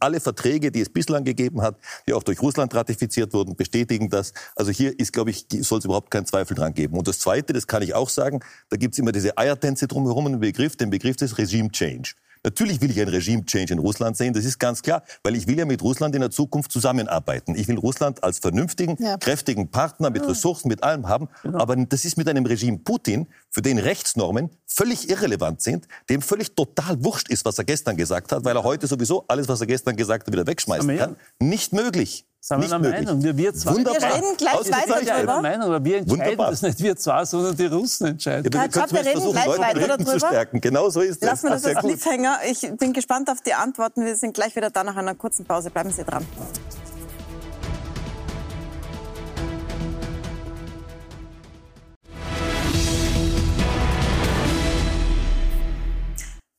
alle 0.00 0.20
Verträge, 0.20 0.70
die 0.70 0.80
es 0.80 0.88
bislang 0.88 1.24
gegeben 1.24 1.62
hat, 1.62 1.76
die 2.06 2.12
auch 2.12 2.22
durch 2.22 2.40
Russland 2.40 2.74
ratifiziert 2.74 3.32
wurden, 3.32 3.56
bestätigen 3.56 4.10
das. 4.10 4.32
Also 4.54 4.70
hier 4.70 4.98
ist, 4.98 5.12
glaube 5.12 5.30
ich, 5.30 5.46
soll 5.60 5.78
es 5.78 5.84
überhaupt 5.84 6.10
keinen 6.10 6.26
Zweifel 6.26 6.54
dran 6.54 6.74
geben. 6.74 6.96
Und 6.96 7.08
das 7.08 7.18
Zweite, 7.18 7.52
das 7.52 7.66
kann 7.66 7.82
ich 7.82 7.94
auch 7.94 8.08
sagen, 8.08 8.40
da 8.68 8.76
gibt 8.76 8.94
es 8.94 8.98
immer 8.98 9.12
diese 9.12 9.36
Eiertänze 9.38 9.86
drumherum, 9.86 10.26
einen 10.26 10.40
Begriff, 10.40 10.76
den 10.76 10.90
Begriff 10.90 11.16
des 11.16 11.38
Regime 11.38 11.70
Change. 11.70 12.14
Natürlich 12.46 12.80
will 12.80 12.92
ich 12.92 13.00
ein 13.00 13.08
Regime-Change 13.08 13.72
in 13.72 13.80
Russland 13.80 14.16
sehen, 14.16 14.32
das 14.32 14.44
ist 14.44 14.60
ganz 14.60 14.80
klar, 14.80 15.02
weil 15.24 15.34
ich 15.34 15.48
will 15.48 15.58
ja 15.58 15.64
mit 15.64 15.82
Russland 15.82 16.14
in 16.14 16.20
der 16.20 16.30
Zukunft 16.30 16.70
zusammenarbeiten. 16.70 17.56
Ich 17.56 17.66
will 17.66 17.76
Russland 17.76 18.22
als 18.22 18.38
vernünftigen, 18.38 18.96
ja. 19.02 19.16
kräftigen 19.16 19.68
Partner 19.68 20.10
mit 20.10 20.22
Ressourcen, 20.28 20.68
mit 20.68 20.84
allem 20.84 21.08
haben. 21.08 21.28
Genau. 21.42 21.58
Aber 21.58 21.74
das 21.74 22.04
ist 22.04 22.16
mit 22.16 22.28
einem 22.28 22.46
Regime 22.46 22.78
Putin, 22.78 23.26
für 23.50 23.62
den 23.62 23.78
Rechtsnormen 23.78 24.50
völlig 24.64 25.10
irrelevant 25.10 25.60
sind, 25.60 25.88
dem 26.08 26.22
völlig 26.22 26.54
total 26.54 27.02
wurscht 27.02 27.28
ist, 27.30 27.44
was 27.44 27.58
er 27.58 27.64
gestern 27.64 27.96
gesagt 27.96 28.30
hat, 28.30 28.44
weil 28.44 28.54
er 28.54 28.62
heute 28.62 28.86
sowieso 28.86 29.24
alles, 29.26 29.48
was 29.48 29.60
er 29.60 29.66
gestern 29.66 29.96
gesagt 29.96 30.28
hat, 30.28 30.32
wieder 30.32 30.46
wegschmeißen 30.46 30.98
kann. 30.98 31.16
Nicht 31.40 31.72
möglich. 31.72 32.26
Sind 32.46 32.60
wir 32.60 32.68
der 32.68 32.78
Meinung? 32.78 33.20
Wir, 33.24 33.36
wir, 33.36 33.54
zwei, 33.54 33.74
Wunderbar. 33.74 34.00
wir 34.00 34.14
reden 34.14 34.36
gleich 34.36 34.54
weiter 34.54 35.04
darüber. 35.04 35.42
Meinung, 35.42 35.62
aber 35.62 35.84
wir 35.84 35.96
entscheiden 35.96 36.20
Wunderbar. 36.20 36.50
das 36.52 36.62
nicht 36.62 36.80
wir 36.80 36.96
zwei, 36.96 37.24
sondern 37.24 37.56
die 37.56 37.66
Russen 37.66 38.06
entscheiden. 38.06 38.52
Ja, 38.52 38.60
Herr 38.60 38.92
wir 38.92 39.04
reden 39.04 39.32
gleich 39.32 39.46
Leute 39.46 39.60
weiter 39.60 39.88
darüber. 39.88 40.12
Zu 40.12 40.18
stärken. 40.20 40.60
Genau 40.60 40.88
so 40.88 41.00
ist 41.00 41.24
Lassen 41.24 41.48
wir 41.48 41.50
das 41.50 41.64
als 41.64 41.78
Cliffhanger. 41.80 42.38
Ich 42.48 42.70
bin 42.78 42.92
gespannt 42.92 43.28
auf 43.30 43.40
die 43.40 43.52
Antworten. 43.52 44.04
Wir 44.04 44.14
sind 44.14 44.32
gleich 44.32 44.54
wieder 44.54 44.70
da 44.70 44.84
nach 44.84 44.94
einer 44.94 45.16
kurzen 45.16 45.44
Pause. 45.44 45.70
Bleiben 45.70 45.90
Sie 45.90 46.04
dran. 46.04 46.24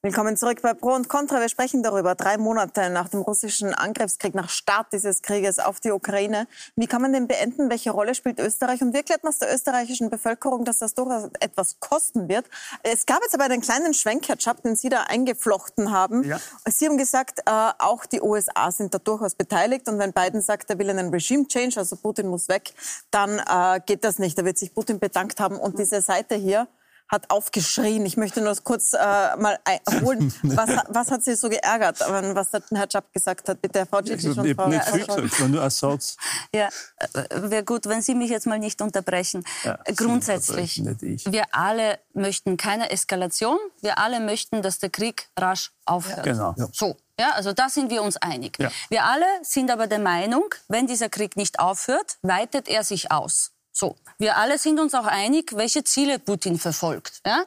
Willkommen 0.08 0.38
zurück 0.38 0.62
bei 0.62 0.74
Pro 0.74 0.94
und 0.94 1.10
Contra. 1.10 1.42
Wir 1.42 1.50
sprechen 1.50 1.84
darüber, 1.84 2.16
drei 2.16 2.38
Monate 2.38 2.90
nach 2.90 3.10
dem 3.10 3.20
russischen 3.20 3.74
Angriffskrieg, 3.74 4.36
nach 4.36 4.48
Start 4.48 4.94
dieses 4.94 5.22
Krieges 5.22 5.60
auf 5.60 5.82
die 5.82 5.92
Ukraine. 5.92 6.48
Wie 6.78 6.88
kann 6.88 7.02
man 7.02 7.12
den 7.12 7.28
beenden? 7.28 7.70
Welche 7.70 7.92
Rolle 7.92 8.16
spielt 8.16 8.40
Österreich? 8.40 8.82
Und 8.82 8.94
wie 8.94 9.00
erklärt 9.00 9.26
man 9.26 9.34
es 9.34 9.40
der 9.40 9.54
österreichischen 9.54 10.10
Bevölkerung, 10.10 10.64
dass 10.64 10.80
das 10.80 10.94
durchaus 10.94 11.30
etwas 11.42 11.82
kosten 11.82 12.30
wird? 12.30 12.46
Es 12.84 13.06
gab 13.06 13.22
jetzt 13.22 13.36
aber 13.36 13.44
einen 13.44 13.60
kleinen 13.60 13.94
Schwenk, 13.94 14.30
Herr 14.30 14.38
den 14.64 14.78
Sie 14.78 14.88
da 14.88 15.04
eingeflochten 15.10 15.92
haben. 15.92 16.24
Ja. 16.24 16.40
Sie 16.70 16.88
haben 16.88 16.98
gesagt, 16.98 17.40
äh, 17.40 17.72
auch 17.78 18.06
die 18.06 18.22
USA 18.22 18.72
sind 18.72 18.94
da 18.94 19.00
durchaus 19.00 19.36
beteiligt. 19.36 19.90
Und 19.90 20.00
wenn 20.00 20.14
Biden 20.14 20.40
sagt, 20.40 20.70
er 20.70 20.80
will 20.80 20.90
einen 20.90 21.10
Regime-Change, 21.10 21.80
also 21.80 21.98
Putin 21.98 22.30
muss 22.30 22.48
weg, 22.48 22.74
dann 23.12 23.40
äh, 23.40 23.82
geht 23.86 24.06
das 24.06 24.20
nicht. 24.20 24.38
Da 24.38 24.46
wird 24.46 24.58
sich 24.58 24.74
Putin 24.74 25.00
bedankt 25.00 25.42
haben. 25.42 25.58
Und 25.58 25.78
diese 25.78 26.00
Seite 26.00 26.36
hier, 26.36 26.70
hat 27.10 27.30
aufgeschrien. 27.30 28.06
Ich 28.06 28.18
möchte 28.18 28.42
nur 28.42 28.56
kurz 28.64 28.94
äh, 28.94 28.98
mal 28.98 29.60
holen. 30.02 30.34
Was, 30.44 30.70
was 30.90 31.12
hat 31.12 31.24
Sie 31.24 31.36
so 31.36 31.50
geärgert, 31.50 32.00
was 32.00 32.52
der 32.52 32.62
Herr 32.74 32.88
Chap 32.88 33.12
gesagt 33.14 33.48
hat? 33.50 33.62
Bitte, 33.62 33.86
Frau 33.86 34.02
Cici 34.02 34.34
schon 34.34 34.56
Frau 34.56 34.68
nicht 34.68 34.84
viel 34.84 35.06
gesagt, 35.06 35.50
nur 35.50 35.70
Satz. 35.70 36.18
Ja, 36.54 36.70
äh, 36.98 37.50
wäre 37.50 37.64
gut, 37.64 37.86
wenn 37.86 38.02
Sie 38.02 38.16
mich 38.16 38.30
jetzt 38.30 38.48
mal 38.48 38.60
nicht 38.60 38.82
unterbrechen. 38.82 39.44
Ja, 39.64 39.80
Grundsätzlich, 39.96 40.84
wir 40.84 41.44
alle 41.52 42.00
möchten 42.14 42.58
keine 42.58 42.90
Eskalation. 42.90 43.58
Wir 43.82 43.98
alle 44.00 44.20
möchten, 44.20 44.62
dass 44.62 44.80
der 44.80 44.90
Krieg 44.90 45.30
rasch 45.38 45.72
aufhört. 45.86 46.24
Genau. 46.24 46.56
Ja. 46.58 46.68
So. 46.72 46.98
Ja, 47.20 47.32
also 47.32 47.52
da 47.52 47.68
sind 47.70 47.90
wir 47.90 48.04
uns 48.04 48.18
einig. 48.18 48.58
Ja. 48.60 48.72
Wir 48.90 49.04
alle 49.06 49.26
sind 49.42 49.72
aber 49.72 49.88
der 49.88 50.00
Meinung, 50.00 50.54
wenn 50.68 50.86
dieser 50.86 51.10
Krieg 51.10 51.36
nicht 51.36 51.60
aufhört, 51.60 52.18
weitet 52.22 52.68
er 52.68 52.84
sich 52.84 53.12
aus. 53.12 53.52
So, 53.80 53.96
wir 54.18 54.38
alle 54.38 54.58
sind 54.58 54.80
uns 54.80 54.96
auch 54.96 55.06
einig, 55.06 55.56
welche 55.56 55.84
Ziele 55.84 56.18
Putin 56.18 56.58
verfolgt. 56.58 57.22
Ja? 57.24 57.44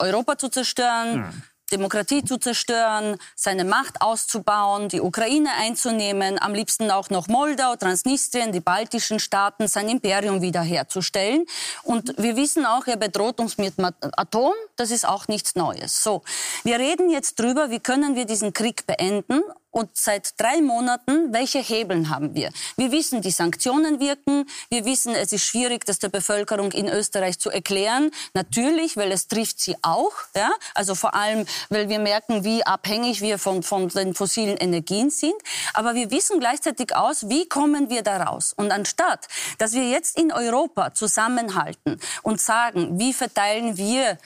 Europa 0.00 0.36
zu 0.36 0.48
zerstören, 0.48 1.18
mhm. 1.18 1.42
Demokratie 1.70 2.24
zu 2.24 2.36
zerstören, 2.38 3.16
seine 3.36 3.64
Macht 3.64 4.02
auszubauen, 4.02 4.88
die 4.88 5.00
Ukraine 5.00 5.50
einzunehmen, 5.60 6.40
am 6.40 6.52
liebsten 6.52 6.90
auch 6.90 7.10
noch 7.10 7.28
Moldau, 7.28 7.76
Transnistrien, 7.76 8.50
die 8.50 8.58
baltischen 8.58 9.20
Staaten, 9.20 9.68
sein 9.68 9.88
Imperium 9.88 10.42
wiederherzustellen. 10.42 11.46
Und 11.84 12.12
wir 12.18 12.34
wissen 12.34 12.66
auch, 12.66 12.88
er 12.88 12.96
bedroht 12.96 13.38
uns 13.38 13.56
mit 13.56 13.74
Atom. 14.16 14.52
Das 14.74 14.90
ist 14.90 15.06
auch 15.06 15.28
nichts 15.28 15.54
Neues. 15.54 16.02
So, 16.02 16.22
wir 16.64 16.80
reden 16.80 17.08
jetzt 17.08 17.38
drüber, 17.38 17.70
wie 17.70 17.78
können 17.78 18.16
wir 18.16 18.24
diesen 18.24 18.52
Krieg 18.52 18.84
beenden 18.84 19.42
und 19.72 19.96
seit 19.96 20.38
drei 20.38 20.60
Monaten, 20.60 21.32
welche 21.32 21.58
Hebeln 21.58 22.10
haben 22.10 22.34
wir? 22.34 22.50
Wir 22.76 22.92
wissen, 22.92 23.22
die 23.22 23.30
Sanktionen 23.30 24.00
wirken. 24.00 24.44
Wir 24.68 24.84
wissen, 24.84 25.14
es 25.14 25.32
ist 25.32 25.44
schwierig, 25.44 25.86
das 25.86 25.98
der 25.98 26.10
Bevölkerung 26.10 26.72
in 26.72 26.88
Österreich 26.88 27.38
zu 27.38 27.50
erklären. 27.50 28.10
Natürlich, 28.34 28.98
weil 28.98 29.10
es 29.10 29.28
trifft 29.28 29.60
sie 29.60 29.74
auch. 29.80 30.12
Ja? 30.36 30.50
Also 30.74 30.94
vor 30.94 31.14
allem, 31.14 31.46
weil 31.70 31.88
wir 31.88 31.98
merken, 32.00 32.44
wie 32.44 32.64
abhängig 32.64 33.22
wir 33.22 33.38
von, 33.38 33.62
von 33.62 33.88
den 33.88 34.14
fossilen 34.14 34.58
Energien 34.58 35.08
sind. 35.08 35.34
Aber 35.72 35.94
wir 35.94 36.10
wissen 36.10 36.38
gleichzeitig 36.38 36.94
aus, 36.94 37.30
wie 37.30 37.48
kommen 37.48 37.88
wir 37.88 38.02
da 38.02 38.22
raus? 38.24 38.52
Und 38.54 38.72
anstatt, 38.72 39.26
dass 39.56 39.72
wir 39.72 39.88
jetzt 39.88 40.18
in 40.18 40.32
Europa 40.32 40.92
zusammenhalten 40.92 41.98
und 42.22 42.42
sagen, 42.42 42.98
wie 42.98 43.14
verteilen 43.14 43.78
wir 43.78 44.18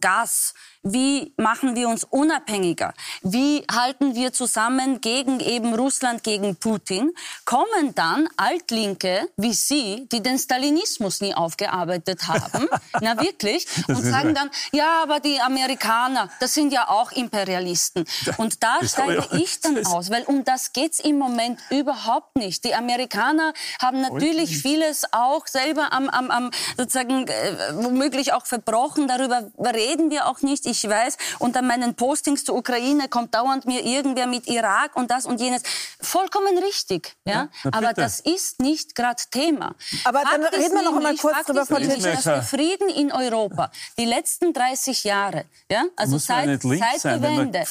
Gas, 0.00 0.54
wie 0.88 1.32
machen 1.36 1.74
wir 1.74 1.88
uns 1.88 2.04
unabhängiger? 2.04 2.94
Wie 3.22 3.64
halten 3.70 4.14
wir 4.14 4.32
zusammen 4.32 5.00
gegen 5.00 5.40
eben 5.40 5.74
Russland, 5.74 6.22
gegen 6.22 6.54
Putin? 6.54 7.12
Kommen 7.44 7.94
dann 7.94 8.28
Altlinke 8.36 9.28
wie 9.36 9.52
Sie, 9.52 10.06
die 10.12 10.22
den 10.22 10.38
Stalinismus 10.38 11.20
nie 11.20 11.34
aufgearbeitet 11.34 12.28
haben, 12.28 12.68
na 13.00 13.20
wirklich, 13.20 13.66
und 13.88 14.02
sagen 14.02 14.34
dann, 14.34 14.50
ja, 14.72 15.02
aber 15.02 15.18
die 15.18 15.40
Amerikaner, 15.40 16.30
das 16.38 16.54
sind 16.54 16.72
ja 16.72 16.88
auch 16.88 17.10
Imperialisten. 17.12 18.04
Und 18.36 18.62
da 18.62 18.78
steige 18.82 19.26
ich 19.32 19.60
dann 19.60 19.84
aus, 19.86 20.10
weil 20.10 20.22
um 20.22 20.44
das 20.44 20.72
geht's 20.72 21.00
im 21.00 21.18
Moment 21.18 21.58
überhaupt 21.70 22.36
nicht. 22.36 22.64
Die 22.64 22.74
Amerikaner 22.74 23.52
haben 23.82 24.00
natürlich 24.00 24.58
vieles 24.58 25.04
auch 25.12 25.46
selber 25.46 25.92
am, 25.92 26.08
am, 26.08 26.30
am 26.30 26.50
sozusagen 26.76 27.26
äh, 27.26 27.74
womöglich 27.74 28.32
auch 28.32 28.46
verbrochen. 28.46 29.08
Darüber 29.08 29.50
reden 29.58 30.10
wir 30.10 30.26
auch 30.26 30.42
nicht. 30.42 30.66
Ich 30.66 30.75
ich 30.84 30.90
weiß, 30.90 31.16
unter 31.38 31.62
meinen 31.62 31.94
Postings 31.94 32.44
zur 32.44 32.56
Ukraine 32.56 33.08
kommt 33.08 33.34
dauernd 33.34 33.66
mir 33.66 33.84
irgendwer 33.84 34.26
mit 34.26 34.46
Irak 34.48 34.96
und 34.96 35.10
das 35.10 35.26
und 35.26 35.40
jenes. 35.40 35.62
Vollkommen 36.00 36.58
richtig, 36.58 37.16
ja. 37.24 37.48
ja 37.64 37.70
aber 37.72 37.92
das 37.92 38.20
ist 38.20 38.60
nicht 38.60 38.94
gerade 38.94 39.22
Thema. 39.30 39.74
Aber 40.04 40.20
Fakt 40.20 40.34
dann 40.34 40.44
reden 40.44 40.74
wir 40.74 40.82
noch 40.82 40.96
einmal 40.96 41.16
kurz 41.16 41.44
drüber, 41.46 41.66
Frau 41.66 41.78
dass 41.78 42.22
der 42.22 42.42
Frieden 42.42 42.88
in 42.88 43.12
Europa 43.12 43.70
die 43.98 44.04
letzten 44.04 44.52
30 44.52 45.04
Jahre, 45.04 45.44
ja, 45.70 45.84
also 45.96 46.14
Muss 46.14 46.26
seit, 46.26 46.62
seit 46.62 47.00
sein, 47.00 47.20
der 47.22 47.30
Wende, 47.30 47.64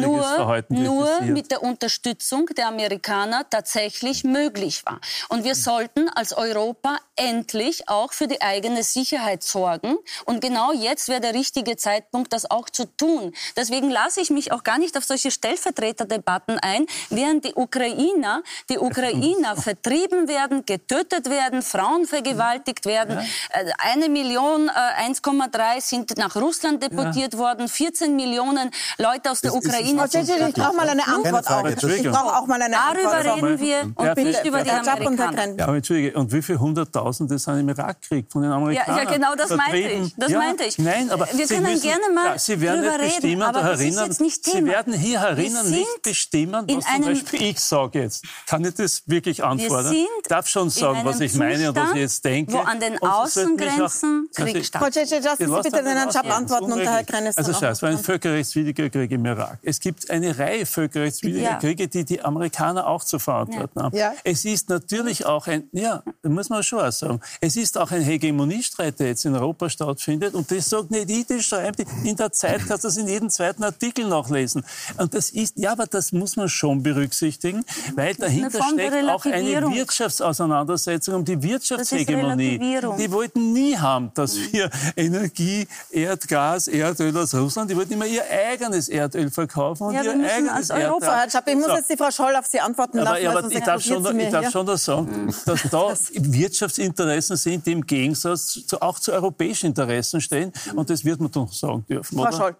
nur, 0.00 0.22
Verhalten 0.22 0.82
nur 0.82 1.20
mit 1.22 1.50
der 1.50 1.62
Unterstützung 1.62 2.46
der 2.56 2.68
Amerikaner 2.68 3.48
tatsächlich 3.48 4.24
möglich 4.24 4.84
war. 4.84 5.00
Und 5.28 5.44
wir 5.44 5.54
sollten 5.54 6.08
als 6.08 6.32
Europa 6.32 6.98
endlich 7.16 7.88
auch 7.88 8.12
für 8.12 8.28
die 8.28 8.40
eigene 8.42 8.82
Sicherheit 8.82 9.42
sorgen. 9.42 9.96
Und 10.24 10.40
genau 10.40 10.72
jetzt 10.72 11.08
wäre 11.08 11.20
der 11.20 11.34
richtige 11.34 11.76
Zeitpunkt, 11.76 12.15
Zeitpunkt, 12.16 12.32
das 12.32 12.50
auch 12.50 12.70
zu 12.70 12.84
tun. 12.96 13.32
Deswegen 13.56 13.90
lasse 13.90 14.20
ich 14.20 14.30
mich 14.30 14.52
auch 14.52 14.62
gar 14.62 14.78
nicht 14.78 14.96
auf 14.96 15.04
solche 15.04 15.30
Stellvertreterdebatten 15.30 16.58
ein, 16.58 16.86
während 17.10 17.44
die 17.44 17.54
Ukrainer, 17.54 18.42
die 18.70 18.78
Ukrainer 18.78 19.56
vertrieben 19.56 20.28
werden, 20.28 20.64
getötet 20.64 21.28
werden, 21.28 21.62
Frauen 21.62 22.06
vergewaltigt 22.06 22.86
werden. 22.86 23.18
Ja. 23.18 23.60
Äh, 23.60 23.72
eine 23.78 24.08
Million, 24.08 24.70
1,3 24.70 25.76
äh, 25.76 25.80
sind 25.80 26.18
nach 26.18 26.36
Russland 26.36 26.82
deportiert 26.82 27.34
ja. 27.34 27.38
worden, 27.38 27.68
14 27.68 28.16
Millionen 28.16 28.70
Leute 28.98 29.30
aus 29.30 29.40
der 29.40 29.50
das 29.50 29.64
Ukraine. 29.64 30.04
Ist, 30.04 30.14
ist, 30.14 30.30
ich 30.30 30.54
brauche 30.54 30.76
mal 30.76 30.88
eine 30.88 31.06
Antwort 31.06 31.48
auch. 31.50 31.66
Ich 31.66 32.02
brauche 32.02 32.36
auch 32.36 32.46
mal 32.46 32.60
eine 32.60 32.74
Darüber 32.74 33.16
Antwort. 33.16 33.36
reden 33.36 33.60
wir 33.60 33.82
und 33.82 34.14
bitte, 34.14 34.22
nicht 34.22 34.44
über 34.44 34.62
die 34.62 34.70
Amerikaner. 34.70 35.56
Ja. 35.56 35.74
Entschuldige, 35.74 36.18
und 36.18 36.32
wie 36.32 36.42
viele 36.42 36.60
Hunderttausende 36.60 37.38
sind 37.38 37.60
im 37.60 37.68
Irakkrieg 37.68 38.30
von 38.30 38.42
den 38.42 38.52
Amerikanern? 38.52 38.98
Ja, 38.98 39.04
ja 39.04 39.10
genau 39.10 39.34
das 39.34 39.50
meinte 39.50 39.76
ich. 39.76 40.14
Das 40.16 40.32
meinte 40.32 40.64
ich. 40.64 40.78
Nein, 40.78 41.10
aber 41.10 41.26
wir 41.32 41.46
können 41.46 41.80
gerne 41.80 42.05
mal 42.14 42.26
ja, 42.26 42.38
Sie 42.38 42.60
werden 42.60 42.82
nicht 42.82 42.98
bestimmen, 42.98 43.42
reden, 43.42 43.42
aber 43.42 43.60
erinnern, 43.60 44.12
Sie 44.12 44.66
werden 44.66 44.92
hier 44.94 45.20
herinnen 45.20 45.70
nicht 45.70 46.02
bestimmen, 46.02 46.66
was 46.68 46.84
zum 46.84 47.04
Beispiel 47.04 47.42
ich 47.42 47.60
sage 47.60 48.00
jetzt. 48.00 48.24
Kann 48.46 48.64
ich 48.64 48.74
das 48.74 49.02
wirklich 49.06 49.42
antworten? 49.42 49.92
Ich 49.92 50.28
darf 50.28 50.46
schon 50.48 50.70
sagen, 50.70 51.00
was 51.04 51.20
ich 51.20 51.34
meine 51.34 51.68
und 51.70 51.76
was 51.76 51.90
ich 51.92 51.98
jetzt 51.98 52.24
denke. 52.24 52.52
Wo 52.52 52.58
an 52.58 52.80
den 52.80 53.00
Außengrenzen 53.00 54.28
Krieg 54.34 54.64
stattfindet. 54.64 54.96
Frau 54.96 55.04
Cece, 55.04 55.24
lassen 55.24 55.46
Sie 55.46 55.70
bitte 55.70 55.84
den 55.84 55.96
Herrn 55.96 56.12
Schapp 56.12 56.30
antworten 56.30 56.72
und 56.72 56.80
Herr 56.80 57.04
Krennes 57.04 57.36
Also 57.36 57.52
schau, 57.52 57.66
es 57.66 57.82
war 57.82 57.90
ein 57.90 57.98
völkerrechtswidriger 57.98 58.90
Krieg 58.90 59.10
im 59.10 59.24
Irak. 59.24 59.58
Es 59.62 59.80
gibt 59.80 60.10
eine 60.10 60.36
Reihe 60.38 60.66
völkerrechtswidriger 60.66 61.50
ja. 61.50 61.56
Kriege, 61.56 61.88
die 61.88 62.04
die 62.04 62.22
Amerikaner 62.22 62.86
auch 62.86 63.04
zu 63.04 63.18
verantworten 63.18 63.78
ja. 63.78 63.84
haben. 63.84 63.96
Ja. 63.96 64.14
Es 64.24 64.44
ist 64.44 64.68
natürlich 64.68 65.24
auch 65.26 65.46
ein, 65.46 65.68
ja, 65.72 66.02
muss 66.22 66.48
man 66.48 66.62
schon 66.62 66.80
auch 66.80 66.92
sagen, 66.92 67.20
es 67.40 67.56
ist 67.56 67.78
auch 67.78 67.90
ein 67.90 68.02
Hegemoniestreit, 68.02 68.98
der 68.98 69.08
jetzt 69.08 69.24
in 69.24 69.34
Europa 69.34 69.68
stattfindet 69.70 70.34
und 70.34 70.50
das 70.50 70.68
sagt 70.68 70.90
nicht 70.90 71.10
ich, 71.10 71.26
das 71.26 71.44
schreibt 71.44 71.80
in 72.04 72.16
der 72.16 72.32
Zeit 72.32 72.66
kannst 72.66 72.84
du 72.84 72.88
das 72.88 72.96
in 72.96 73.08
jedem 73.08 73.30
zweiten 73.30 73.64
Artikel 73.64 74.06
nachlesen. 74.06 74.64
Und 74.98 75.14
das 75.14 75.30
ist, 75.30 75.58
ja, 75.58 75.72
aber 75.72 75.86
das 75.86 76.12
muss 76.12 76.36
man 76.36 76.48
schon 76.48 76.82
berücksichtigen, 76.82 77.64
weil 77.94 78.14
dahinter 78.14 78.62
steckt 78.62 79.08
auch 79.08 79.24
eine 79.24 79.72
Wirtschaftsauseinandersetzung 79.72 81.14
um 81.16 81.24
die 81.24 81.42
Wirtschaftshegemonie. 81.42 82.58
Die 82.98 83.10
wollten 83.10 83.52
nie 83.52 83.76
haben, 83.76 84.10
dass 84.14 84.36
wir 84.36 84.70
Energie, 84.96 85.66
Erdgas, 85.90 86.68
Erdöl 86.68 87.16
aus 87.16 87.34
Russland, 87.34 87.70
die 87.70 87.76
wollten 87.76 87.94
immer 87.94 88.06
ihr 88.06 88.22
eigenes 88.30 88.88
Erdöl 88.88 89.30
verkaufen 89.30 89.84
und 89.88 89.94
ja, 89.94 90.02
ihr 90.02 90.12
eigenes 90.12 90.70
Erdgas. 90.70 91.34
Ich 91.46 91.54
muss 91.56 91.68
jetzt 91.68 91.90
die 91.90 91.96
Frau 91.96 92.10
Scholl 92.10 92.36
auf 92.36 92.46
Sie 92.46 92.60
antworten 92.60 92.98
lassen. 92.98 93.26
Aber, 93.26 93.38
aber 93.38 93.50
ich 93.50 93.60
darf 93.60 93.82
schon, 93.82 94.18
ich 94.18 94.30
darf 94.30 94.50
schon 94.50 94.66
das 94.66 94.84
sagen, 94.84 95.34
dass 95.44 95.62
da 95.70 95.94
Wirtschaftsinteressen 96.12 97.36
sind, 97.36 97.66
die 97.66 97.72
im 97.72 97.86
Gegensatz 97.86 98.66
zu, 98.66 98.80
auch 98.80 98.98
zu 98.98 99.12
europäischen 99.12 99.66
Interessen 99.66 100.20
stehen. 100.20 100.52
Und 100.74 100.90
das 100.90 101.04
wird 101.04 101.20
man 101.20 101.30
doch 101.30 101.52
sagen 101.52 101.84
dürfen. 101.88 102.18
Frau 102.18 102.32
Scholl. 102.32 102.56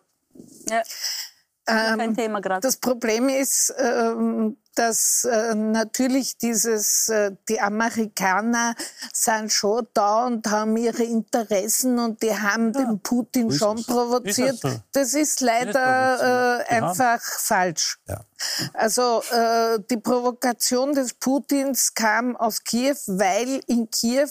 Ja. 0.68 0.83
Ähm, 1.68 2.14
das 2.61 2.77
Problem 2.77 3.29
ist, 3.29 3.74
ähm, 3.79 4.57
dass 4.77 5.24
äh, 5.24 5.55
natürlich 5.55 6.39
dieses, 6.39 7.09
äh, 7.09 7.33
die 7.49 7.61
Amerikaner 7.61 8.74
sind 9.12 9.51
schon 9.51 9.89
da 9.93 10.27
und 10.27 10.47
haben 10.49 10.77
ihre 10.77 11.03
Interessen 11.03 11.99
und 11.99 12.22
die 12.22 12.33
haben 12.33 12.72
ja. 12.72 12.85
den 12.85 13.01
Putin 13.01 13.51
schon 13.51 13.83
provoziert. 13.85 14.55
Ist 14.55 14.64
das, 14.64 14.72
so? 14.72 14.81
das, 14.93 15.14
ist 15.14 15.41
leider 15.41 16.61
äh, 16.61 16.74
einfach 16.74 17.20
falsch. 17.20 17.99
Ja. 18.07 18.20
Also 18.74 19.22
äh, 19.33 19.81
die 19.91 19.97
Provokation 19.97 20.93
des 20.95 21.14
Putins 21.14 21.95
kam 21.95 22.37
aus 22.37 22.62
Kiew, 22.62 22.97
weil 23.07 23.61
in 23.66 23.91
Kiew 23.91 24.29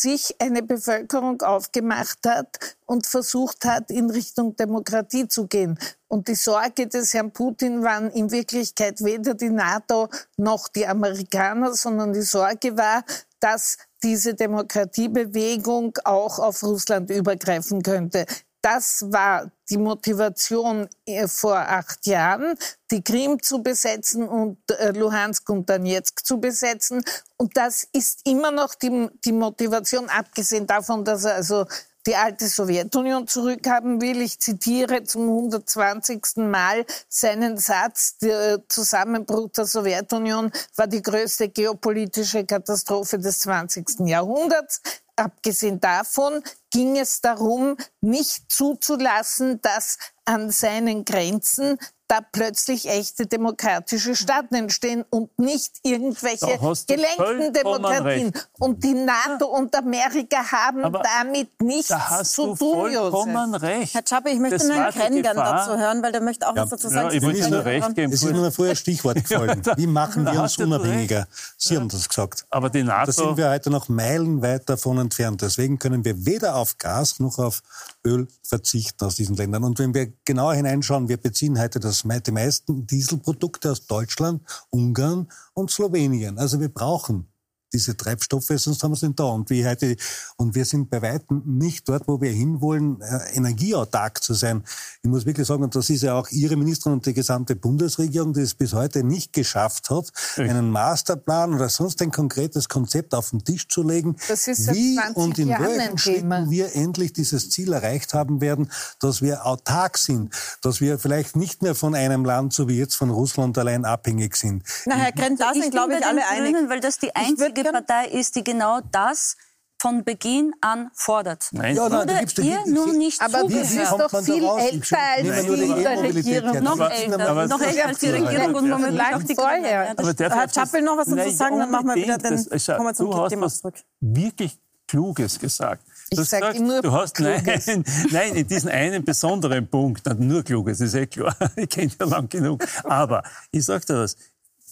sich 0.00 0.34
eine 0.40 0.62
Bevölkerung 0.62 1.40
aufgemacht 1.42 2.18
hat 2.26 2.76
und 2.84 3.06
versucht 3.06 3.64
hat, 3.64 3.90
in 3.90 4.10
Richtung 4.10 4.56
Demokratie 4.56 5.28
zu 5.28 5.46
gehen. 5.46 5.78
Und 6.08 6.28
die 6.28 6.34
Sorge 6.34 6.88
des 6.88 7.14
Herrn 7.14 7.32
Putin 7.32 7.82
waren 7.82 8.10
in 8.10 8.30
Wirklichkeit 8.30 9.02
weder 9.04 9.34
die 9.34 9.50
NATO 9.50 10.08
noch 10.36 10.68
die 10.68 10.86
Amerikaner, 10.86 11.74
sondern 11.74 12.12
die 12.12 12.22
Sorge 12.22 12.76
war, 12.76 13.04
dass 13.40 13.78
diese 14.02 14.34
Demokratiebewegung 14.34 15.96
auch 16.04 16.38
auf 16.38 16.62
Russland 16.62 17.10
übergreifen 17.10 17.82
könnte. 17.82 18.26
Das 18.62 19.04
war 19.08 19.50
die 19.70 19.78
Motivation 19.78 20.88
äh, 21.06 21.28
vor 21.28 21.56
acht 21.56 22.06
Jahren, 22.06 22.56
die 22.90 23.02
Krim 23.02 23.42
zu 23.42 23.62
besetzen 23.62 24.28
und 24.28 24.58
äh, 24.70 24.90
Luhansk 24.90 25.48
und 25.50 25.68
Donetsk 25.68 26.24
zu 26.24 26.38
besetzen. 26.38 27.04
Und 27.36 27.56
das 27.56 27.86
ist 27.92 28.20
immer 28.24 28.50
noch 28.50 28.74
die, 28.74 29.08
die 29.24 29.32
Motivation, 29.32 30.08
abgesehen 30.08 30.66
davon, 30.66 31.04
dass 31.04 31.24
er 31.24 31.34
also 31.34 31.66
die 32.06 32.16
alte 32.16 32.48
Sowjetunion 32.48 33.26
zurückhaben 33.26 34.00
will. 34.00 34.20
Ich 34.20 34.38
zitiere 34.38 35.04
zum 35.04 35.22
120. 35.28 36.36
Mal 36.36 36.84
seinen 37.08 37.56
Satz, 37.56 38.18
der 38.18 38.62
Zusammenbruch 38.68 39.50
der 39.52 39.64
Sowjetunion 39.64 40.52
war 40.76 40.86
die 40.86 41.02
größte 41.02 41.48
geopolitische 41.48 42.44
Katastrophe 42.44 43.18
des 43.18 43.40
20. 43.40 44.00
Jahrhunderts. 44.00 44.82
Abgesehen 45.16 45.80
davon 45.80 46.42
ging 46.70 46.96
es 46.96 47.20
darum, 47.20 47.76
nicht 48.00 48.50
zuzulassen, 48.50 49.60
dass 49.62 49.98
an 50.24 50.50
seinen 50.50 51.04
Grenzen 51.04 51.78
da 52.14 52.20
plötzlich 52.20 52.88
echte 52.88 53.26
demokratische 53.26 54.14
Staaten 54.14 54.54
entstehen 54.54 55.04
und 55.10 55.36
nicht 55.38 55.72
irgendwelche 55.82 56.46
gelenkten 56.86 57.52
Demokratien. 57.52 58.32
Und 58.58 58.84
die 58.84 58.94
NATO 58.94 59.46
und 59.46 59.74
Amerika 59.74 60.52
haben 60.52 60.84
Aber 60.84 61.02
damit 61.02 61.60
nichts 61.60 61.92
zu 62.24 62.54
tun, 62.54 62.92
Josef. 62.92 63.62
Recht. 63.62 63.94
Herr 63.94 64.04
Czappe, 64.04 64.30
ich 64.30 64.38
möchte 64.38 64.58
das 64.58 64.66
nur 64.66 64.76
einen 64.76 64.92
Krenn 64.92 65.22
gern 65.22 65.36
dazu 65.36 65.76
hören, 65.76 66.02
weil 66.02 66.12
der 66.12 66.20
möchte 66.20 66.48
auch 66.48 66.54
ja, 66.54 66.62
was 66.62 66.70
dazu 66.70 66.88
sagen. 66.88 67.08
Ja, 67.08 67.14
ich 67.14 67.22
will 67.22 67.50
nur 67.50 67.64
recht 67.64 67.94
geben. 67.94 68.12
Es 68.12 68.22
ist 68.22 68.32
nur 68.32 68.52
vorher 68.52 68.76
Stichwort 68.76 69.16
gefallen. 69.28 69.62
Wie 69.76 69.86
machen 69.86 70.24
wir 70.24 70.40
uns 70.40 70.56
unabhängiger? 70.58 71.26
Sie 71.56 71.76
haben 71.76 71.88
das 71.88 72.08
gesagt. 72.08 72.46
Aber 72.50 72.70
die 72.70 72.84
NATO... 72.84 73.06
Da 73.06 73.12
sind 73.12 73.36
wir 73.36 73.50
heute 73.50 73.70
noch 73.70 73.88
meilenweit 73.88 74.68
davon 74.68 74.98
entfernt. 74.98 75.42
Deswegen 75.42 75.78
können 75.78 76.04
wir 76.04 76.24
weder 76.26 76.54
auf 76.54 76.78
Gas 76.78 77.18
noch 77.18 77.38
auf 77.38 77.62
Öl 78.06 78.28
verzichten 78.42 79.04
aus 79.04 79.16
diesen 79.16 79.36
Ländern. 79.36 79.64
Und 79.64 79.78
wenn 79.78 79.94
wir 79.94 80.12
genauer 80.24 80.54
hineinschauen, 80.54 81.08
wir 81.08 81.16
beziehen 81.16 81.58
heute 81.58 81.80
das, 81.80 82.03
die 82.04 82.32
meisten 82.32 82.86
Dieselprodukte 82.86 83.72
aus 83.72 83.86
Deutschland, 83.86 84.42
Ungarn 84.70 85.28
und 85.54 85.70
Slowenien. 85.70 86.38
Also 86.38 86.60
wir 86.60 86.68
brauchen 86.68 87.28
diese 87.74 87.96
Treibstoffe, 87.96 88.50
sonst 88.56 88.82
haben 88.82 88.92
wir 88.92 88.96
es 88.96 89.02
nicht 89.02 89.18
da. 89.18 89.24
Und, 89.24 89.50
wie 89.50 89.66
heute, 89.66 89.96
und 90.36 90.54
wir 90.54 90.64
sind 90.64 90.88
bei 90.88 91.02
weitem 91.02 91.42
nicht 91.44 91.88
dort, 91.88 92.08
wo 92.08 92.20
wir 92.20 92.30
hinwollen, 92.30 93.00
äh, 93.02 93.36
energieautark 93.36 94.22
zu 94.22 94.34
sein. 94.34 94.64
Ich 95.02 95.10
muss 95.10 95.26
wirklich 95.26 95.46
sagen, 95.46 95.62
und 95.64 95.74
das 95.74 95.90
ist 95.90 96.02
ja 96.02 96.14
auch 96.14 96.28
Ihre 96.30 96.56
Ministerin 96.56 96.94
und 96.94 97.06
die 97.06 97.14
gesamte 97.14 97.56
Bundesregierung, 97.56 98.32
die 98.32 98.40
es 98.40 98.54
bis 98.54 98.72
heute 98.72 99.04
nicht 99.04 99.32
geschafft 99.32 99.90
hat, 99.90 100.10
Echt? 100.36 100.50
einen 100.50 100.70
Masterplan 100.70 101.54
oder 101.54 101.68
sonst 101.68 102.00
ein 102.00 102.10
konkretes 102.10 102.68
Konzept 102.68 103.14
auf 103.14 103.30
den 103.30 103.44
Tisch 103.44 103.68
zu 103.68 103.82
legen, 103.82 104.16
wie 104.16 104.98
und 105.14 105.38
in 105.38 105.48
Jahren 105.48 105.64
welchen 105.66 105.98
Schritten 105.98 106.50
wir 106.50 106.74
endlich 106.74 107.12
dieses 107.12 107.50
Ziel 107.50 107.72
erreicht 107.72 108.14
haben 108.14 108.40
werden, 108.40 108.70
dass 109.00 109.20
wir 109.20 109.44
autark 109.46 109.98
sind, 109.98 110.32
dass 110.62 110.80
wir 110.80 110.98
vielleicht 110.98 111.36
nicht 111.36 111.62
mehr 111.62 111.74
von 111.74 111.94
einem 111.94 112.24
Land, 112.24 112.52
so 112.52 112.68
wie 112.68 112.78
jetzt 112.78 112.94
von 112.94 113.10
Russland 113.10 113.58
allein 113.58 113.84
abhängig 113.84 114.36
sind. 114.36 114.62
Na, 114.86 114.94
Herr 114.94 115.12
Krenz, 115.12 115.40
da 115.40 115.52
sind, 115.52 115.70
glaube 115.70 115.96
ich, 115.96 116.06
alle 116.06 116.26
einig. 116.28 116.54
Weil 116.68 116.80
das 116.80 116.98
die 116.98 117.14
einzige 117.14 117.63
Partei 117.72 118.06
ist, 118.08 118.36
die 118.36 118.44
genau 118.44 118.80
das 118.92 119.36
von 119.80 120.02
Beginn 120.02 120.54
an 120.62 120.90
fordert. 120.94 121.48
Nein. 121.52 121.76
Ja, 121.76 121.88
nein, 121.88 122.08
Wurde 122.08 122.42
ihr 122.42 122.64
nun 122.66 122.96
nicht 122.96 123.20
Aber 123.20 123.40
zugehört? 123.40 123.66
sie 123.66 123.78
ist 123.80 123.92
doch 123.92 124.22
viel 124.22 124.44
älter 124.44 124.98
als 124.98 125.44
die 125.44 126.18
Regierung. 126.18 126.62
Noch 126.62 126.90
älter, 126.90 127.46
noch 127.46 127.60
älter 127.60 127.86
als 127.88 127.98
die 127.98 128.08
Regierung 128.08 128.54
und 128.54 128.70
womöglich 128.70 129.14
auch 129.14 129.22
die 129.22 129.34
vorher. 129.34 129.94
Herr 130.18 130.48
Chappel 130.48 130.80
noch 130.80 130.96
was 130.96 131.08
dazu 131.08 131.30
sagen, 131.30 131.58
dann 131.58 131.70
machen 131.70 131.88
wir 131.88 131.96
wieder 131.96 132.16
den, 132.16 132.48
kommen 132.48 132.86
wir 132.86 132.94
zum 132.94 133.28
Thema 133.28 133.48
zurück. 133.50 133.74
wirklich 134.00 134.58
Kluges 134.86 135.38
gesagt. 135.38 135.82
Du 136.10 136.22
ich 136.22 136.28
sage 136.28 136.62
nur 136.62 136.82
du 136.82 136.92
hast, 136.92 137.14
Kluges. 137.14 137.66
Nein, 137.66 137.84
nein, 138.10 138.34
in 138.36 138.46
diesem 138.46 138.70
einen 138.70 139.04
besonderen 139.04 139.66
Punkt, 139.68 140.06
nur 140.18 140.42
Kluges, 140.42 140.80
ist 140.80 140.94
eh 140.94 141.06
klar. 141.06 141.34
Ich 141.56 141.68
kenne 141.68 141.90
ja 141.98 142.06
lang 142.06 142.28
genug. 142.28 142.64
Aber 142.84 143.22
ich 143.50 143.64
sage 143.64 143.84
dir 143.86 143.94
das, 143.94 144.16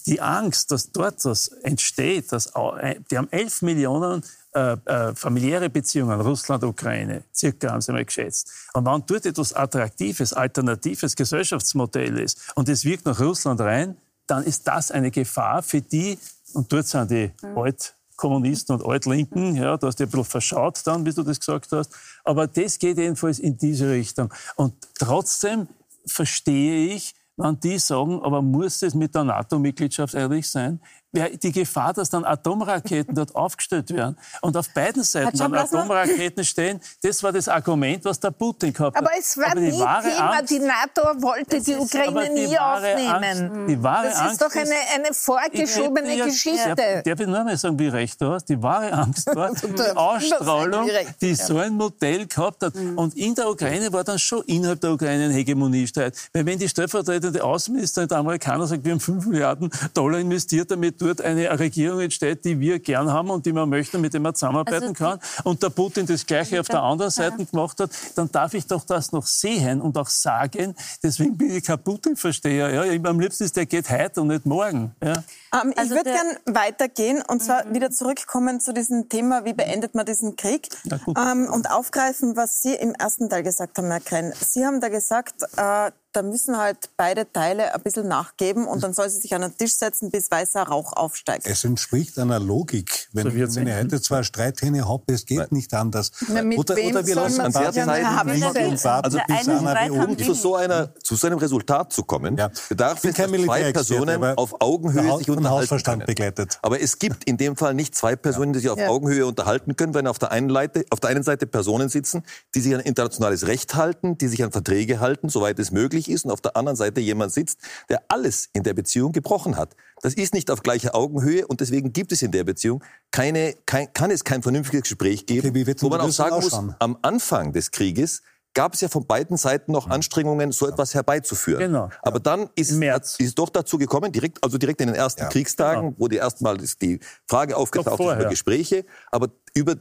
die 0.06 0.20
Angst, 0.20 0.70
dass 0.70 0.90
dort 0.90 1.24
das 1.24 1.48
entsteht, 1.48 2.32
dass 2.32 2.46
äh, 2.46 2.96
die 3.10 3.18
haben 3.18 3.28
11 3.30 3.62
Millionen 3.62 4.22
äh, 4.54 4.76
äh, 4.84 5.14
familiäre 5.14 5.70
Beziehungen, 5.70 6.20
Russland, 6.20 6.62
Ukraine, 6.64 7.22
circa 7.34 7.70
haben 7.70 7.80
sie 7.80 7.92
mal 7.92 8.04
geschätzt. 8.04 8.50
Und 8.74 8.84
wenn 8.84 9.02
dort 9.06 9.24
etwas 9.24 9.54
Attraktives, 9.54 10.34
Alternatives 10.34 11.16
Gesellschaftsmodell 11.16 12.18
ist 12.18 12.38
und 12.54 12.68
es 12.68 12.84
wirkt 12.84 13.06
nach 13.06 13.18
Russland 13.18 13.60
rein, 13.60 13.96
dann 14.26 14.44
ist 14.44 14.66
das 14.68 14.90
eine 14.90 15.10
Gefahr 15.10 15.62
für 15.62 15.80
die, 15.80 16.18
und 16.52 16.70
dort 16.70 16.86
sind 16.86 17.10
die 17.10 17.30
mhm. 17.42 17.58
Altkommunisten 17.58 18.76
und 18.76 18.86
Altlinken, 18.86 19.56
ja, 19.56 19.76
du 19.76 19.86
hast 19.86 19.98
ja 20.00 20.06
ein 20.06 20.10
bisschen 20.10 20.24
verschaut 20.26 20.80
dann, 20.84 21.06
wie 21.06 21.12
du 21.12 21.22
das 21.22 21.40
gesagt 21.40 21.72
hast, 21.72 21.90
aber 22.24 22.46
das 22.46 22.78
geht 22.78 22.98
jedenfalls 22.98 23.38
in 23.38 23.56
diese 23.56 23.90
Richtung. 23.90 24.32
Und 24.56 24.74
trotzdem 24.98 25.66
verstehe 26.06 26.94
ich, 26.94 27.14
wenn 27.42 27.58
die 27.60 27.78
sagen, 27.78 28.22
aber 28.22 28.40
muss 28.42 28.82
es 28.82 28.94
mit 28.94 29.14
der 29.14 29.24
NATO-Mitgliedschaft 29.24 30.14
ehrlich 30.14 30.48
sein? 30.48 30.80
Die 31.12 31.52
Gefahr, 31.52 31.92
dass 31.92 32.10
dann 32.10 32.24
Atomraketen 32.24 33.14
dort 33.14 33.34
aufgestellt 33.34 33.92
werden 33.94 34.16
und 34.40 34.56
auf 34.56 34.70
beiden 34.70 35.02
Seiten 35.02 35.36
dann 35.36 35.54
Atomraketen 35.54 36.44
stehen, 36.44 36.80
das 37.02 37.22
war 37.22 37.32
das 37.32 37.48
Argument, 37.48 38.04
was 38.04 38.18
der 38.18 38.30
Putin 38.30 38.72
gehabt 38.72 38.96
hat. 38.96 39.04
Aber 39.04 39.12
es 39.18 39.36
war 39.36 39.50
aber 39.50 39.60
nie 39.60 39.70
Thema, 39.72 39.98
Angst, 39.98 40.50
die 40.50 40.58
NATO 40.58 41.02
wollte 41.22 41.60
die 41.60 41.74
Ukraine 41.74 42.34
die 42.34 42.46
nie 42.46 42.58
aufnehmen. 42.58 43.50
Angst, 43.52 43.70
die 43.70 43.82
wahre 43.82 44.06
das 44.06 44.14
ist 44.14 44.20
Angst 44.20 44.42
doch 44.42 44.54
eine, 44.54 44.74
eine 44.94 45.12
vorgeschobene 45.12 46.14
ich, 46.14 46.24
Geschichte. 46.24 46.74
Darf, 46.74 47.02
darf 47.02 47.20
ich 47.20 47.26
nur 47.26 47.44
mal 47.44 47.56
sagen, 47.56 47.78
wie 47.78 47.88
recht 47.88 48.20
du 48.20 48.32
hast? 48.32 48.46
Die 48.46 48.62
wahre 48.62 48.92
Angst 48.92 49.26
war 49.34 49.52
die 49.54 49.96
Ausstrahlung, 49.96 50.88
die 51.20 51.34
so 51.34 51.58
ein 51.58 51.74
Modell 51.74 52.26
gehabt 52.26 52.62
hat. 52.62 52.74
Mhm. 52.74 52.96
Und 52.96 53.16
in 53.16 53.34
der 53.34 53.50
Ukraine 53.50 53.92
war 53.92 54.04
dann 54.04 54.18
schon 54.18 54.42
innerhalb 54.44 54.80
der 54.80 54.92
Ukraine 54.92 55.26
ein 55.26 55.30
Hegemoniestreit. 55.32 56.16
Weil 56.32 56.46
wenn 56.46 56.58
die 56.58 56.68
stellvertretende 56.68 57.42
Außenministerin 57.44 58.08
der 58.08 58.18
Amerikaner 58.18 58.66
sagt, 58.66 58.84
wir 58.84 58.92
haben 58.92 59.00
5 59.00 59.26
Milliarden 59.26 59.70
Dollar 59.92 60.18
investiert, 60.18 60.70
damit 60.70 61.01
dort 61.02 61.20
eine 61.20 61.58
Regierung 61.58 62.00
entsteht, 62.00 62.44
die 62.44 62.58
wir 62.58 62.78
gern 62.78 63.10
haben 63.12 63.30
und 63.30 63.46
die 63.46 63.52
man 63.52 63.68
möchte, 63.68 63.98
mit 63.98 64.12
der 64.12 64.20
man 64.20 64.34
zusammenarbeiten 64.34 64.88
also 64.88 64.94
kann, 64.94 65.18
und 65.44 65.62
der 65.62 65.70
Putin 65.70 66.06
das 66.06 66.26
Gleiche 66.26 66.60
auf 66.60 66.68
der 66.68 66.82
anderen 66.82 67.10
Seite 67.10 67.36
ja. 67.38 67.44
gemacht 67.44 67.80
hat, 67.80 67.90
dann 68.14 68.30
darf 68.30 68.54
ich 68.54 68.66
doch 68.66 68.84
das 68.84 69.12
noch 69.12 69.26
sehen 69.26 69.80
und 69.80 69.96
auch 69.98 70.08
sagen. 70.08 70.74
Deswegen 71.02 71.36
bin 71.36 71.56
ich 71.56 71.64
kein 71.64 71.82
Putin-Versteher. 71.82 72.86
Ja, 72.86 73.10
am 73.10 73.20
liebsten 73.20 73.44
ist, 73.44 73.56
der 73.56 73.66
geht 73.66 73.90
heute 73.90 74.20
und 74.20 74.28
nicht 74.28 74.46
morgen. 74.46 74.94
Ja. 75.02 75.22
Ähm, 75.54 75.72
also 75.76 75.94
ich 75.94 76.04
würde 76.04 76.12
gern 76.12 76.54
weitergehen 76.54 77.22
und 77.26 77.42
zwar 77.42 77.66
mhm. 77.66 77.74
wieder 77.74 77.90
zurückkommen 77.90 78.60
zu 78.60 78.72
diesem 78.72 79.08
Thema, 79.08 79.44
wie 79.44 79.52
beendet 79.52 79.94
man 79.94 80.06
diesen 80.06 80.36
Krieg 80.36 80.68
ähm, 81.16 81.48
und 81.52 81.70
aufgreifen, 81.70 82.36
was 82.36 82.62
Sie 82.62 82.74
im 82.74 82.94
ersten 82.94 83.28
Teil 83.28 83.42
gesagt 83.42 83.78
haben, 83.78 83.90
Herr 83.90 84.00
Krenn. 84.00 84.32
Sie 84.40 84.64
haben 84.64 84.80
da 84.80 84.88
gesagt, 84.88 85.42
äh, 85.56 85.90
da 86.12 86.22
müssen 86.22 86.58
halt 86.58 86.90
beide 86.96 87.30
Teile 87.32 87.74
ein 87.74 87.80
bisschen 87.82 88.06
nachgeben 88.06 88.66
und 88.66 88.82
dann 88.82 88.92
soll 88.92 89.08
sie 89.08 89.18
sich 89.20 89.34
an 89.34 89.40
den 89.40 89.56
Tisch 89.56 89.74
setzen, 89.76 90.10
bis 90.10 90.30
weißer 90.30 90.62
Rauch 90.62 90.92
aufsteigt. 90.92 91.46
Es 91.46 91.64
entspricht 91.64 92.18
einer 92.18 92.38
Logik. 92.38 93.08
Wenn, 93.12 93.24
So 93.30 93.34
wenn 93.34 93.66
ich 93.66 93.74
heute 93.74 94.00
zwei 94.02 94.22
Streithähne 94.22 94.86
habe, 94.86 95.12
es 95.12 95.24
geht 95.24 95.38
Nein. 95.38 95.48
nicht 95.50 95.72
anders. 95.74 96.12
Na, 96.28 96.42
mit 96.42 96.58
oder, 96.58 96.76
wem 96.76 96.90
oder 96.90 97.06
wir 97.06 97.14
soll 97.14 97.22
lassen 97.24 97.40
an 97.40 97.52
den 97.52 97.62
nicht 97.62 98.52
Tisch 98.52 98.66
und 98.68 98.84
warten, 98.84 99.10
setzen? 99.10 99.26
bis 99.26 99.44
Der 99.46 99.54
eine 99.54 99.70
einer 99.70 100.18
zu 100.18 100.34
so, 100.34 100.56
einer, 100.56 100.94
zu 101.02 101.16
so 101.16 101.26
einem 101.26 101.38
Resultat 101.38 101.92
zu 101.92 102.02
kommen, 102.04 102.36
Ja. 102.36 102.50
bedarf 102.68 103.02
es, 103.02 103.14
dass 103.14 103.30
zwei 103.30 103.72
Personen 103.72 104.22
auf 104.36 104.60
Augenhöhe 104.60 105.02
der 105.02 105.16
sich 105.18 105.30
unterhalten 105.30 105.50
Hausverstand 105.62 106.00
können. 106.00 106.06
begleitet. 106.06 106.58
Aber 106.62 106.80
es 106.80 106.98
gibt 106.98 107.24
in 107.24 107.36
dem 107.38 107.56
Fall 107.56 107.74
nicht 107.74 107.94
zwei 107.94 108.16
Personen, 108.16 108.52
die 108.52 108.58
sich 108.60 108.68
auf 108.68 108.78
Ja. 108.78 108.88
Augenhöhe 108.88 109.26
unterhalten 109.26 109.76
können, 109.76 109.94
wenn 109.94 110.06
auf 110.06 110.18
der, 110.18 110.30
einen 110.30 110.50
Seite, 110.52 110.84
auf 110.90 111.00
der 111.00 111.10
einen 111.10 111.22
Seite 111.22 111.46
Personen 111.46 111.88
sitzen, 111.88 112.22
die 112.54 112.60
sich 112.60 112.74
an 112.74 112.80
internationales 112.80 113.46
Recht 113.46 113.74
halten, 113.74 114.18
die 114.18 114.28
sich 114.28 114.42
an 114.44 114.52
Verträge 114.52 115.00
halten, 115.00 115.28
soweit 115.28 115.58
es 115.58 115.70
möglich 115.70 116.01
ist, 116.08 116.24
und 116.24 116.30
auf 116.30 116.40
der 116.40 116.56
anderen 116.56 116.76
Seite 116.76 117.00
jemand 117.00 117.32
sitzt, 117.32 117.58
der 117.88 118.02
alles 118.08 118.48
in 118.52 118.62
der 118.62 118.74
Beziehung 118.74 119.12
gebrochen 119.12 119.56
hat. 119.56 119.76
Das 120.02 120.14
ist 120.14 120.34
nicht 120.34 120.50
auf 120.50 120.62
gleicher 120.62 120.94
Augenhöhe 120.94 121.46
und 121.46 121.60
deswegen 121.60 121.92
gibt 121.92 122.12
es 122.12 122.22
in 122.22 122.32
der 122.32 122.44
Beziehung 122.44 122.82
keine, 123.10 123.54
kein, 123.66 123.92
kann 123.92 124.10
es 124.10 124.24
kein 124.24 124.42
vernünftiges 124.42 124.82
Gespräch 124.82 125.26
geben, 125.26 125.48
Okay, 125.48 125.74
wo 125.80 125.88
man 125.88 126.00
auch 126.00 126.10
sagen 126.10 126.36
muss, 126.36 126.52
am 126.52 126.98
Anfang 127.02 127.52
des 127.52 127.70
Krieges 127.70 128.22
gab 128.54 128.74
es 128.74 128.80
ja 128.80 128.88
von 128.88 129.06
beiden 129.06 129.36
Seiten 129.36 129.72
noch 129.72 129.88
Anstrengungen, 129.88 130.52
so 130.52 130.68
etwas 130.68 130.94
herbeizuführen. 130.94 131.60
Genau. 131.60 131.88
Aber 132.02 132.20
dann 132.20 132.50
ist, 132.54 132.72
Im 132.72 132.80
März. 132.80 133.16
ist 133.18 133.28
es 133.28 133.34
doch 133.34 133.48
dazu 133.48 133.78
gekommen, 133.78 134.12
direkt, 134.12 134.42
also 134.42 134.58
direkt 134.58 134.80
in 134.80 134.88
den 134.88 134.96
ersten 134.96 135.28
Kriegstagen, 135.28 135.94
wo 135.98 136.08
die 136.08 136.16
erstmal 136.16 136.58
die 136.58 137.00
Frage 137.26 137.56
aufgetaucht 137.56 138.00
ist 138.00 138.06
über 138.06 138.24
Gespräche, 138.26 138.84
aber 139.10 139.28
über 139.54 139.76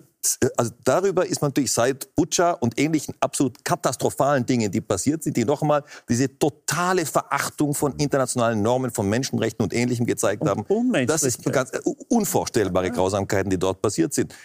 also 0.56 0.72
darüber 0.84 1.26
ist 1.26 1.42
man 1.42 1.50
natürlich 1.50 1.72
seit 1.72 2.14
Butscha 2.16 2.52
und 2.52 2.80
ähnlichen 2.80 3.16
absolut 3.20 3.64
katastrophalen 3.66 4.46
Dingen, 4.46 4.72
die 4.72 4.82
passiert 4.82 5.24
sind, 5.24 5.36
die 5.36 5.46
noch 5.46 5.62
einmal 5.62 5.84
diese 6.08 6.38
totale 6.38 7.06
Verachtung 7.06 7.74
von 7.74 7.96
internationalen 7.96 8.62
Normen, 8.62 8.92
von 8.92 9.10
Menschenrechten 9.10 9.64
und 9.64 9.74
Ähnlichem 9.74 10.06
gezeigt 10.06 10.48
haben. 10.48 10.66
Das 11.08 11.24
ist 11.24 11.44
ganz 11.52 11.72
äh, 11.72 11.80
unvorstellbare 12.10 12.92
Grausamkeiten, 12.92 13.50
die 13.50 13.58
dort 13.58 13.82
passiert 13.82 14.14
sind. 14.14 14.36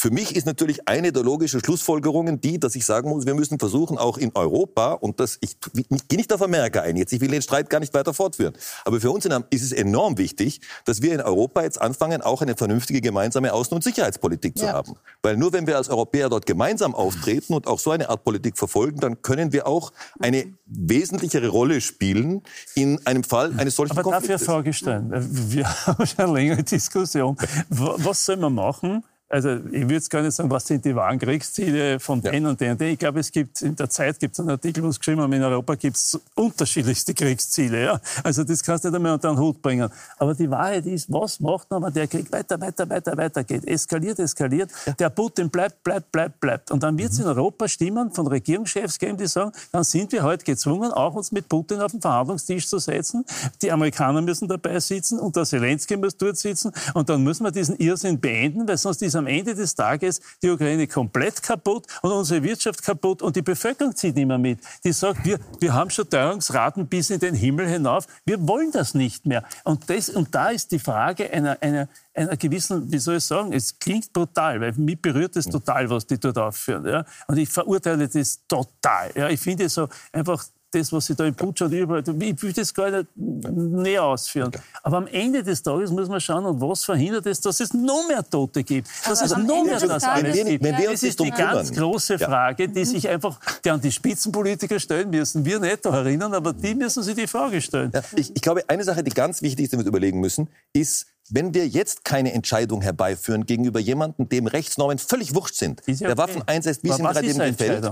Für 0.00 0.12
mich 0.12 0.36
ist 0.36 0.46
natürlich 0.46 0.86
eine 0.88 1.10
der 1.10 1.24
logischen 1.24 1.58
Schlussfolgerungen 1.58 2.40
die, 2.40 2.60
dass 2.60 2.76
ich 2.76 2.86
sagen 2.86 3.08
muss, 3.10 3.26
wir 3.26 3.34
müssen 3.34 3.58
versuchen, 3.58 3.98
auch 3.98 4.16
in 4.16 4.30
Europa, 4.36 4.92
und 4.92 5.18
das, 5.18 5.38
ich, 5.40 5.56
ich 5.74 5.88
gehe 6.06 6.16
nicht 6.18 6.32
auf 6.32 6.40
Amerika 6.40 6.82
ein 6.82 6.96
jetzt, 6.96 7.12
ich 7.12 7.20
will 7.20 7.26
den 7.32 7.42
Streit 7.42 7.68
gar 7.68 7.80
nicht 7.80 7.92
weiter 7.94 8.14
fortführen, 8.14 8.54
aber 8.84 9.00
für 9.00 9.10
uns 9.10 9.24
in, 9.24 9.32
ist 9.50 9.62
es 9.62 9.72
enorm 9.72 10.16
wichtig, 10.16 10.60
dass 10.84 11.02
wir 11.02 11.12
in 11.14 11.20
Europa 11.20 11.62
jetzt 11.64 11.80
anfangen, 11.80 12.22
auch 12.22 12.42
eine 12.42 12.54
vernünftige 12.56 13.00
gemeinsame 13.00 13.52
Außen- 13.52 13.74
und 13.74 13.82
Sicherheitspolitik 13.82 14.56
zu 14.56 14.66
Ja. 14.66 14.74
haben. 14.74 14.94
Weil 15.22 15.36
nur 15.36 15.52
wenn 15.52 15.66
wir 15.66 15.76
als 15.76 15.88
Europäer 15.88 16.28
dort 16.28 16.46
gemeinsam 16.46 16.94
auftreten 16.94 17.52
und 17.54 17.66
auch 17.66 17.80
so 17.80 17.90
eine 17.90 18.08
Art 18.08 18.22
Politik 18.22 18.56
verfolgen, 18.56 19.00
dann 19.00 19.20
können 19.22 19.52
wir 19.52 19.66
auch 19.66 19.92
eine 20.20 20.44
wesentlichere 20.66 21.48
Rolle 21.48 21.80
spielen 21.80 22.42
in 22.76 23.04
einem 23.04 23.24
Fall 23.24 23.52
eines 23.58 23.74
solchen 23.74 23.98
Aber 23.98 24.08
darf 24.08 24.22
ich 24.22 24.30
eine 24.30 24.38
Konfliktes. 24.38 24.46
Frage 24.46 24.72
stellen? 24.72 25.52
Wir 25.52 25.66
haben 25.86 26.06
schon 26.06 26.24
eine 26.24 26.32
längere 26.34 26.62
Diskussion. 26.62 27.36
Wa- 27.68 27.96
Was 27.98 28.24
soll 28.24 28.36
man 28.36 28.54
machen? 28.54 29.02
Also 29.30 29.56
ich 29.56 29.82
würde 29.82 29.94
jetzt 29.94 30.08
gar 30.08 30.22
nicht 30.22 30.34
sagen, 30.34 30.50
was 30.50 30.66
sind 30.66 30.84
die 30.84 30.94
wahren 30.96 31.18
Kriegsziele 31.18 32.00
von 32.00 32.22
Ja. 32.22 32.30
den 32.30 32.46
und 32.46 32.58
den 32.60 32.72
und 32.72 32.80
den. 32.80 32.92
Ich 32.92 32.98
glaube, 32.98 33.20
es 33.20 33.30
gibt 33.30 33.60
in 33.60 33.76
der 33.76 33.90
Zeit 33.90 34.18
gibt 34.18 34.32
es 34.34 34.40
einen 34.40 34.48
Artikel, 34.50 34.82
wo 34.82 34.88
es 34.88 34.98
geschrieben 34.98 35.20
haben, 35.20 35.32
in 35.34 35.42
Europa 35.42 35.74
gibt 35.74 35.96
es 35.96 36.18
unterschiedlichste 36.34 37.12
Kriegsziele. 37.12 37.84
Ja? 37.84 38.00
Also 38.24 38.42
das 38.42 38.62
kannst 38.62 38.84
du 38.84 38.88
nicht 38.88 38.96
einmal 38.96 39.12
unter 39.12 39.28
den 39.28 39.38
Hut 39.38 39.60
bringen. 39.60 39.90
Aber 40.16 40.34
die 40.34 40.50
Wahrheit 40.50 40.86
ist, 40.86 41.12
was 41.12 41.40
macht 41.40 41.70
man, 41.70 41.82
wenn 41.82 41.92
der 41.92 42.06
Krieg 42.06 42.32
weiter, 42.32 42.58
weiter, 42.58 42.88
weiter, 42.88 43.16
weiter 43.18 43.44
geht? 43.44 43.66
Eskaliert, 43.66 44.18
eskaliert. 44.18 44.70
Der 44.98 45.10
Putin 45.10 45.50
bleibt, 45.50 45.82
bleibt, 45.84 46.10
bleibt, 46.10 46.40
bleibt. 46.40 46.70
Und 46.70 46.82
dann 46.82 46.96
wird 46.96 47.12
es 47.12 47.18
in 47.18 47.26
Europa 47.26 47.68
Stimmen 47.68 48.10
von 48.12 48.26
Regierungschefs 48.26 48.98
geben, 48.98 49.18
die 49.18 49.26
sagen, 49.26 49.52
dann 49.72 49.84
sind 49.84 50.10
wir 50.12 50.22
heute 50.22 50.44
gezwungen, 50.44 50.90
auch 50.90 51.14
uns 51.14 51.32
mit 51.32 51.48
Putin 51.50 51.80
auf 51.82 51.92
den 51.92 52.00
Verhandlungstisch 52.00 52.66
zu 52.66 52.78
setzen. 52.78 53.26
Die 53.60 53.70
Amerikaner 53.70 54.22
müssen 54.22 54.48
dabei 54.48 54.80
sitzen 54.80 55.18
und 55.18 55.36
der 55.36 55.44
Zelensky 55.44 55.98
muss 55.98 56.16
dort 56.16 56.38
sitzen. 56.38 56.72
Und 56.94 57.10
dann 57.10 57.22
müssen 57.22 57.44
wir 57.44 57.50
diesen 57.50 57.76
Irrsinn 57.76 58.18
beenden, 58.18 58.66
weil 58.66 58.78
sonst 58.78 59.02
ist 59.02 59.17
am 59.18 59.26
Ende 59.26 59.54
des 59.54 59.74
Tages 59.74 60.20
die 60.42 60.50
Ukraine 60.50 60.86
komplett 60.86 61.42
kaputt 61.42 61.86
und 62.02 62.12
unsere 62.12 62.42
Wirtschaft 62.42 62.82
kaputt 62.82 63.22
und 63.22 63.36
die 63.36 63.42
Bevölkerung 63.42 63.94
zieht 63.94 64.16
nicht 64.16 64.26
mehr 64.26 64.38
mit. 64.38 64.60
Die 64.84 64.92
sagt, 64.92 65.24
wir, 65.24 65.38
wir 65.60 65.74
haben 65.74 65.90
schon 65.90 66.08
Teuerungsraten 66.08 66.86
bis 66.86 67.10
in 67.10 67.20
den 67.20 67.34
Himmel 67.34 67.68
hinauf. 67.68 68.06
Wir 68.24 68.46
wollen 68.46 68.70
das 68.72 68.94
nicht 68.94 69.26
mehr. 69.26 69.44
Und, 69.64 69.90
das, 69.90 70.08
und 70.08 70.34
da 70.34 70.48
ist 70.50 70.72
die 70.72 70.78
Frage 70.78 71.30
einer, 71.30 71.58
einer, 71.60 71.88
einer 72.14 72.36
gewissen, 72.36 72.90
wie 72.90 72.98
soll 72.98 73.16
ich 73.16 73.24
sagen, 73.24 73.52
es 73.52 73.78
klingt 73.78 74.12
brutal, 74.12 74.60
weil 74.60 74.72
mich 74.72 75.00
berührt 75.00 75.36
es 75.36 75.46
total, 75.46 75.88
was 75.90 76.06
die 76.06 76.18
dort 76.18 76.38
aufführen. 76.38 76.86
Ja? 76.86 77.04
Und 77.26 77.38
ich 77.38 77.48
verurteile 77.48 78.08
das 78.08 78.40
total. 78.46 79.10
Ja? 79.14 79.28
Ich 79.28 79.40
finde 79.40 79.68
so 79.68 79.88
einfach 80.12 80.44
das, 80.70 80.92
was 80.92 81.06
sie 81.06 81.14
da 81.14 81.24
in 81.24 81.34
Putsch 81.34 81.62
und 81.62 81.72
überall, 81.72 82.02
ich 82.06 82.42
will 82.42 82.52
das 82.52 82.74
gar 82.74 82.90
nicht 82.90 83.08
näher 83.16 84.04
ausführen. 84.04 84.50
Aber 84.82 84.98
am 84.98 85.06
Ende 85.06 85.42
des 85.42 85.62
Tages 85.62 85.90
muss 85.90 86.08
man 86.08 86.20
schauen, 86.20 86.44
und 86.44 86.60
was 86.60 86.84
verhindert 86.84 87.26
es, 87.26 87.40
dass 87.40 87.60
es 87.60 87.72
noch 87.72 88.06
mehr 88.06 88.28
Tote 88.28 88.62
gibt, 88.62 88.88
dass 89.06 89.22
es 89.22 89.32
am 89.32 89.46
noch 89.46 89.58
Ende 89.58 89.70
mehr 89.70 89.80
das 89.80 90.02
Tages- 90.02 90.04
alles 90.04 90.36
Wenn 90.36 90.46
wir- 90.46 90.52
gibt. 90.52 90.64
wenn 90.64 90.76
wir 90.78 90.90
uns 90.90 91.00
das 91.00 91.08
ist 91.10 91.20
die 91.20 91.24
drum 91.28 91.34
kümmern. 91.36 91.54
ganz 91.54 91.72
große. 91.72 92.18
Frage, 92.18 92.68
die 92.68 92.84
sich 92.84 93.08
einfach, 93.08 93.40
die 93.64 93.70
an 93.70 93.80
die 93.80 93.92
Spitzenpolitiker 93.92 94.78
stellen 94.78 95.10
müssen. 95.10 95.44
Wir 95.44 95.58
nicht 95.58 95.84
da 95.86 95.90
erinnern, 95.96 96.34
aber 96.34 96.52
die 96.52 96.74
müssen 96.74 97.02
sich 97.02 97.14
die 97.14 97.26
Frage 97.26 97.60
stellen. 97.62 97.90
Ja, 97.94 98.02
ich, 98.16 98.34
ich 98.34 98.42
glaube, 98.42 98.62
eine 98.68 98.84
Sache, 98.84 99.02
die 99.02 99.10
ganz 99.10 99.40
wichtig 99.40 99.64
ist, 99.64 99.72
die 99.72 99.78
wir 99.78 99.86
überlegen 99.86 100.20
müssen, 100.20 100.48
ist, 100.72 101.06
wenn 101.30 101.54
wir 101.54 101.66
jetzt 101.66 102.04
keine 102.04 102.32
Entscheidung 102.32 102.82
herbeiführen 102.82 103.46
gegenüber 103.46 103.80
jemandem, 103.80 104.28
dem 104.28 104.46
Rechtsnormen 104.46 104.98
völlig 104.98 105.34
wurscht 105.34 105.54
sind, 105.56 105.82
ja 105.86 105.94
der 105.94 106.08
okay. 106.10 106.18
Waffen 106.18 106.42
einsetzt, 106.46 106.82
wie 106.84 106.88
es 106.90 106.98
ihm 106.98 107.04
gerade 107.04 107.26
eben 107.26 107.38
gefällt. 107.38 107.90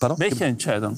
Pardon? 0.00 0.18
Welche 0.18 0.44
Entscheidung? 0.46 0.96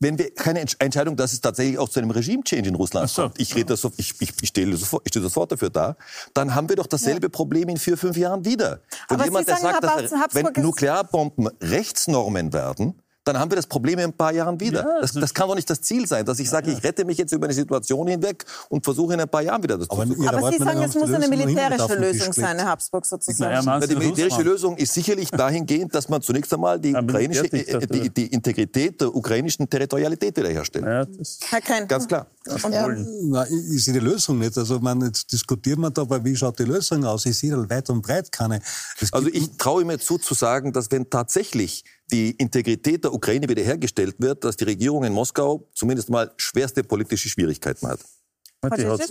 Wenn 0.00 0.18
wir 0.18 0.34
keine 0.34 0.60
Entsch- 0.64 0.76
Entscheidung, 0.80 1.16
dass 1.16 1.32
es 1.32 1.40
tatsächlich 1.40 1.78
auch 1.78 1.88
zu 1.88 2.00
einem 2.00 2.10
Regime-Change 2.10 2.68
in 2.68 2.74
Russland 2.74 3.08
so. 3.08 3.22
kommt, 3.22 3.40
ich, 3.40 3.54
rede 3.54 3.66
das 3.66 3.80
so, 3.82 3.92
ich, 3.96 4.14
ich, 4.20 4.32
ich 4.40 4.48
stehe 4.48 4.76
sofort, 4.76 5.02
ich 5.06 5.10
stehe 5.12 5.22
sofort 5.22 5.52
dafür 5.52 5.70
da, 5.70 5.96
dann 6.34 6.54
haben 6.54 6.68
wir 6.68 6.76
doch 6.76 6.86
dasselbe 6.86 7.30
Problem 7.30 7.68
in 7.68 7.76
vier, 7.76 7.96
fünf 7.96 8.16
Jahren 8.16 8.44
wieder. 8.44 8.80
Wenn 9.08 9.16
Aber 9.16 9.24
jemand, 9.24 9.46
Sie 9.46 9.52
der 9.52 9.60
sagen, 9.60 9.78
sagt, 9.80 10.12
Herr 10.12 10.26
dass, 10.28 10.34
wenn 10.34 10.62
Nuklearbomben 10.62 11.48
Rechtsnormen 11.60 12.52
werden, 12.52 13.00
dann 13.28 13.38
haben 13.38 13.50
wir 13.50 13.56
das 13.56 13.66
Problem 13.66 13.98
in 13.98 14.06
ein 14.06 14.12
paar 14.12 14.32
Jahren 14.32 14.58
wieder. 14.58 14.80
Ja, 14.80 15.00
das, 15.02 15.12
das 15.12 15.34
kann 15.34 15.48
doch 15.48 15.54
nicht 15.54 15.68
das 15.68 15.82
Ziel 15.82 16.06
sein, 16.06 16.24
dass 16.24 16.38
ich 16.38 16.48
sage, 16.48 16.70
ich 16.70 16.82
rette 16.82 17.04
mich 17.04 17.18
jetzt 17.18 17.32
über 17.32 17.44
eine 17.44 17.52
Situation 17.52 18.08
hinweg 18.08 18.44
und 18.70 18.82
versuche 18.82 19.12
in 19.14 19.20
ein 19.20 19.28
paar 19.28 19.42
Jahren 19.42 19.62
wieder 19.62 19.76
das 19.76 19.90
Aber 19.90 20.06
zu 20.06 20.14
Ihrer 20.14 20.38
Aber 20.38 20.50
Sie 20.50 20.58
sagen, 20.58 20.82
es 20.82 20.94
muss 20.94 21.12
eine 21.12 21.28
militärische 21.28 21.94
Lösung 21.94 22.32
sein. 22.32 22.56
Herr 22.58 22.68
Habsburg 22.68 23.04
sozusagen. 23.04 23.66
Ja, 23.66 23.80
die 23.80 23.96
militärische? 23.96 24.42
Lösung 24.42 24.76
ist 24.78 24.94
sicherlich 24.94 25.30
dahingehend, 25.30 25.94
dass 25.94 26.08
man 26.08 26.22
zunächst 26.22 26.52
einmal 26.54 26.80
die, 26.80 26.92
Ja, 26.92 27.02
ukrainische, 27.02 27.44
äh, 27.44 27.50
Militärdiktatur. 27.52 28.02
die, 28.02 28.10
die 28.10 28.26
Integrität 28.32 29.00
der 29.00 29.14
ukrainischen 29.14 29.68
Territorialität 29.68 30.34
wiederherstellt. 30.36 30.86
Ja, 30.86 31.06
Herr 31.50 31.60
Kein. 31.60 31.86
Ganz 31.86 32.08
klar. 32.08 32.28
Nein, 32.46 33.46
ich 33.70 33.84
sehe 33.84 33.92
die 33.92 34.00
Lösung 34.00 34.38
nicht. 34.38 34.56
Also, 34.56 34.80
man, 34.80 35.02
jetzt 35.02 35.30
diskutieren 35.30 35.80
wir 35.80 35.90
da, 35.90 36.02
aber 36.02 36.24
wie 36.24 36.34
schaut 36.34 36.58
die 36.58 36.64
Lösung 36.64 37.04
aus? 37.04 37.26
Ich 37.26 37.36
sehe 37.36 37.50
da 37.50 37.68
weit 37.68 37.90
und 37.90 38.00
breit 38.00 38.32
keine. 38.32 38.60
Es 39.00 39.12
Also 39.12 39.28
ich 39.28 39.50
traue 39.58 39.84
mir 39.84 39.98
zu, 39.98 40.16
zu 40.16 40.32
sagen, 40.32 40.72
dass 40.72 40.90
wenn 40.90 41.10
tatsächlich 41.10 41.84
die 42.10 42.30
Integrität 42.32 43.04
der 43.04 43.12
Ukraine 43.12 43.48
wiederhergestellt 43.48 44.16
wird, 44.18 44.44
dass 44.44 44.56
die 44.56 44.64
Regierung 44.64 45.04
in 45.04 45.12
Moskau 45.12 45.68
zumindest 45.74 46.10
mal 46.10 46.32
schwerste 46.36 46.82
politische 46.82 47.28
Schwierigkeiten 47.28 47.86
hat. 47.86 48.00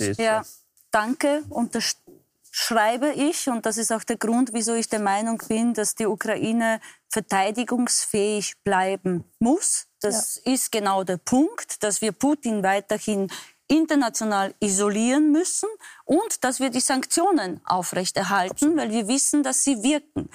jetzt. 0.08 0.20
Ja, 0.20 0.43
danke. 0.91 1.43
Unterschreibe 1.50 3.14
ich. 3.16 3.48
Und 3.48 3.66
das 3.66 3.78
ist 3.78 3.91
auch 3.91 4.04
der 4.04 4.18
Grund, 4.18 4.52
wieso 4.54 4.74
ich 4.74 4.89
der 4.89 5.00
Meinung 5.00 5.41
bin, 5.48 5.74
dass 5.74 5.95
die 5.95 6.06
Ukraine 6.06 6.80
verteidigungsfähig 7.10 8.56
bleiben 8.64 9.24
muss. 9.39 9.86
Das 10.02 10.38
ist 10.38 10.72
genau 10.72 11.04
der 11.04 11.18
Punkt, 11.18 11.82
dass 11.84 12.02
wir 12.02 12.12
Putin 12.12 12.64
weiterhin 12.64 13.30
international 13.68 14.53
isolieren 14.59 15.32
müssen 15.32 15.70
und 16.05 16.43
dass 16.43 16.59
wir 16.59 16.70
die 16.70 16.80
Sanktionen 16.80 17.61
aufrechterhalten, 17.65 18.78
weil 18.78 18.91
wir 18.91 19.07
wissen, 19.07 19.43
dass 19.43 19.63
sie 19.63 19.84
wirken. 19.84 20.30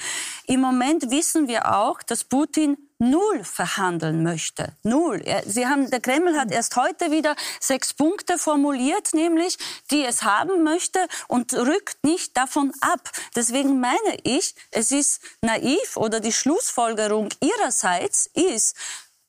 Im 0.46 0.60
Moment 0.60 1.10
wissen 1.10 1.48
wir 1.48 1.74
auch, 1.74 2.02
dass 2.02 2.24
Putin 2.24 2.76
null 3.02 3.42
verhandeln 3.42 4.22
möchte. 4.22 4.76
Null. 4.84 5.22
Sie 5.46 5.66
haben, 5.66 5.90
der 5.90 6.00
Kreml 6.00 6.38
hat 6.38 6.52
erst 6.52 6.76
heute 6.76 7.10
wieder 7.10 7.34
sechs 7.58 7.92
Punkte 7.92 8.38
formuliert, 8.38 9.12
nämlich, 9.12 9.58
die 9.90 10.04
es 10.04 10.22
haben 10.22 10.62
möchte 10.62 11.00
und 11.26 11.52
rückt 11.52 12.04
nicht 12.04 12.36
davon 12.36 12.72
ab. 12.80 13.10
Deswegen 13.34 13.80
meine 13.80 14.18
ich, 14.22 14.54
es 14.70 14.92
ist 14.92 15.20
naiv 15.40 15.96
oder 15.96 16.20
die 16.20 16.32
Schlussfolgerung 16.32 17.28
ihrerseits 17.40 18.30
ist, 18.34 18.76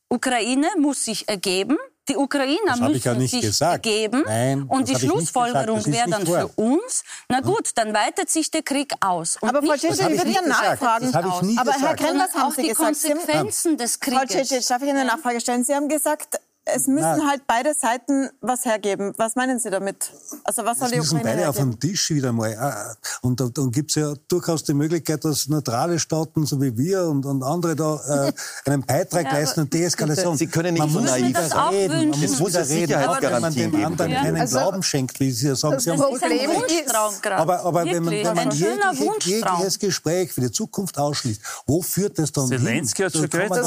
Ukraine 0.08 0.68
muss 0.78 1.04
sich 1.04 1.28
ergeben. 1.28 1.76
Die 2.08 2.16
Ukrainer 2.16 2.76
müssen 2.76 3.02
ja 3.02 3.14
nicht 3.14 3.30
sich 3.30 3.40
gesagt. 3.40 3.86
ergeben. 3.86 4.24
Nein, 4.26 4.64
und 4.68 4.88
die 4.88 4.94
Schlussfolgerung 4.96 5.84
wäre 5.86 6.10
dann 6.10 6.26
wahr. 6.28 6.48
für 6.50 6.60
uns, 6.60 7.02
na 7.28 7.40
gut, 7.40 7.70
dann 7.76 7.94
weitet 7.94 8.28
sich 8.30 8.50
der 8.50 8.62
Krieg 8.62 8.92
aus. 9.00 9.38
Und 9.40 9.48
Aber 9.48 9.62
Frau 9.62 9.68
habe 9.70 9.76
ich 9.76 9.98
würde 10.18 10.30
Ihnen 10.30 10.48
nachfragen. 10.48 11.14
Aber 11.14 11.32
Herr 11.72 11.96
sondern 11.96 12.20
haben 12.20 12.42
auch 12.42 12.52
Sie 12.52 12.62
die 12.62 12.68
gesagt? 12.68 12.96
Sie 12.96 13.08
haben- 13.10 13.18
Konsequenzen 13.20 13.76
des 13.78 13.96
Frau 14.02 14.18
Krieges. 14.18 14.48
Cicic, 14.48 14.68
darf 14.68 14.82
ich 14.82 14.88
Ihnen 14.88 14.98
eine 14.98 15.08
Nachfrage 15.10 15.40
stellen? 15.40 15.64
Sie 15.64 15.74
haben 15.74 15.88
gesagt, 15.88 16.38
es 16.66 16.86
müssen 16.86 17.02
Nein. 17.02 17.28
halt 17.28 17.42
beide 17.46 17.74
Seiten 17.74 18.30
was 18.40 18.64
hergeben. 18.64 19.12
Was 19.18 19.36
meinen 19.36 19.58
Sie 19.58 19.68
damit? 19.70 20.10
Also 20.44 20.64
was 20.64 20.78
soll 20.78 20.86
Es 20.86 20.92
die 20.92 20.98
müssen 20.98 21.18
Ukraine 21.18 21.36
beide 21.38 21.48
auf 21.50 21.56
hergeben? 21.56 21.78
den 21.78 21.90
Tisch 21.90 22.10
wieder 22.10 22.32
mal. 22.32 22.52
äh, 22.52 22.94
Und 23.26 23.38
da, 23.40 23.48
dann 23.52 23.70
gibt 23.70 23.90
es 23.90 23.96
ja 23.96 24.14
durchaus 24.28 24.64
die 24.64 24.72
Möglichkeit, 24.72 25.24
dass 25.24 25.46
neutrale 25.48 25.98
Staaten, 25.98 26.46
so 26.46 26.60
wie 26.62 26.76
wir 26.78 27.04
und, 27.04 27.26
und 27.26 27.42
andere 27.42 27.76
da 27.76 28.28
äh, 28.28 28.70
einen 28.70 28.82
Beitrag 28.82 29.24
leisten 29.32 29.60
und 29.60 29.74
Deeskalation. 29.74 30.36
Sie 30.38 30.46
können 30.46 30.72
nicht 30.74 30.80
man 30.80 30.90
so 30.90 31.00
muss 31.00 31.10
naiv 31.10 31.26
wieder 31.28 31.42
sein. 31.48 31.58
auch 31.58 31.70
reden. 31.72 31.98
Man 32.10 32.20
muss 32.20 32.22
Es 32.22 32.38
muss 32.40 32.48
wieder 32.48 32.62
ja 32.62 32.74
reden, 32.74 33.08
auch 33.08 33.22
wenn 33.22 33.40
man 33.42 33.54
dem 33.54 33.84
anderen 33.84 34.10
geben. 34.10 34.22
keinen 34.22 34.40
Also, 34.40 34.58
Glauben 34.58 34.82
schenkt, 34.82 35.20
wie 35.20 35.30
Sie 35.32 35.48
ja 35.48 35.54
sagen. 35.56 35.78
Sie 35.80 35.90
haben 35.90 35.98
Das 36.00 36.12
ist 36.12 36.22
ein 36.24 36.30
Wunschtraum 36.48 37.14
gerade. 37.20 37.36
aber, 37.42 37.60
aber 37.60 37.84
wenn 37.84 38.02
man, 38.04 38.14
wenn 38.14 38.34
man 38.34 38.50
jegliche, 38.52 39.36
jegliches 39.36 39.78
Gespräch 39.78 40.32
für 40.32 40.40
die 40.40 40.50
Zukunft 40.50 40.96
ausschließt, 40.98 41.40
wo 41.66 41.82
führt 41.82 42.18
das 42.18 42.32
dann 42.32 42.48
Zelensky 42.48 43.02
hin? 43.02 43.06
hat 43.06 43.12
schon 43.12 43.28
geredet 43.28 43.66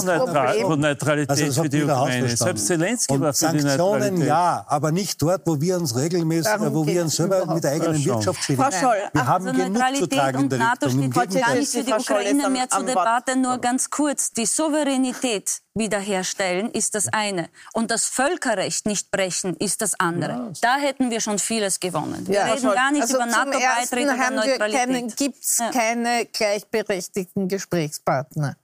von 0.66 0.80
Neutralität 0.80 1.30
Also 1.30 1.46
das 1.46 1.56
für 1.58 1.70
die 1.70 1.84
Ukraine. 1.84 2.36
Selbst 2.36 2.66
Zelensky 2.66 2.87
War 3.10 3.34
für 3.34 3.48
die 3.54 3.60
Sanktionen 3.60 4.22
ja, 4.26 4.66
aber 4.68 4.92
nicht 4.92 5.22
dort, 5.22 5.42
wo 5.46 5.60
wir 5.62 5.78
uns 5.78 5.96
regelmäßig, 5.96 6.46
Darum 6.52 6.74
wo 6.74 6.86
wir 6.86 7.04
uns 7.04 7.16
selber 7.16 7.38
überhaupt. 7.38 7.56
mit 7.56 7.64
der 7.64 7.72
eigenen. 7.72 8.04
Wirtschaft 8.06 8.44
schädigen. 8.44 8.64
Frau 8.64 8.72
Scholl, 8.80 8.98
Wir 9.14 9.22
ach, 9.22 9.28
haben 9.28 9.48
Also 9.48 9.58
genug 9.60 9.66
zu 9.68 9.80
Neutralität 9.82 10.20
tragen 10.20 10.38
in 10.38 10.44
und 10.44 10.50
der 10.52 10.60
NATO 10.60 10.90
steht 10.90 11.14
gar 11.14 11.28
Gegenteil. 11.28 11.60
nicht 11.60 11.72
für 11.72 11.84
die 11.84 11.94
Ukraine 11.94 12.46
am- 12.46 12.54
mehr 12.54 12.70
zur. 12.70 12.84
Debatte. 12.84 13.36
Nur 13.36 13.58
ganz 13.60 13.90
kurz, 13.90 14.32
die 14.32 14.46
Souveränität 14.46 15.60
wiederherstellen 15.76 16.72
ist 16.72 16.96
das 16.96 17.08
eine. 17.10 17.50
Und 17.74 17.92
das 17.92 18.06
Völkerrecht 18.06 18.86
nicht 18.88 19.12
brechen 19.12 19.56
ist 19.58 19.82
das 19.82 20.00
andere. 20.00 20.52
Da 20.62 20.78
hätten 20.78 21.12
wir 21.12 21.22
schon 21.22 21.38
vieles 21.40 21.80
gewonnen. 21.80 22.26
Wir 22.28 22.36
Ja. 22.36 22.46
reden 22.54 22.72
gar 22.74 22.92
nicht 22.92 23.04
also 23.04 23.18
über 23.18 23.26
NATO-Beitritt 23.28 24.06
oder 24.06 24.32
Neutralität. 24.32 25.18
gibt's 25.18 25.58
Ja. 25.60 25.70
keine 25.72 26.26
gleichberechtigten 26.26 27.48
Gesprächspartner. 27.48 28.56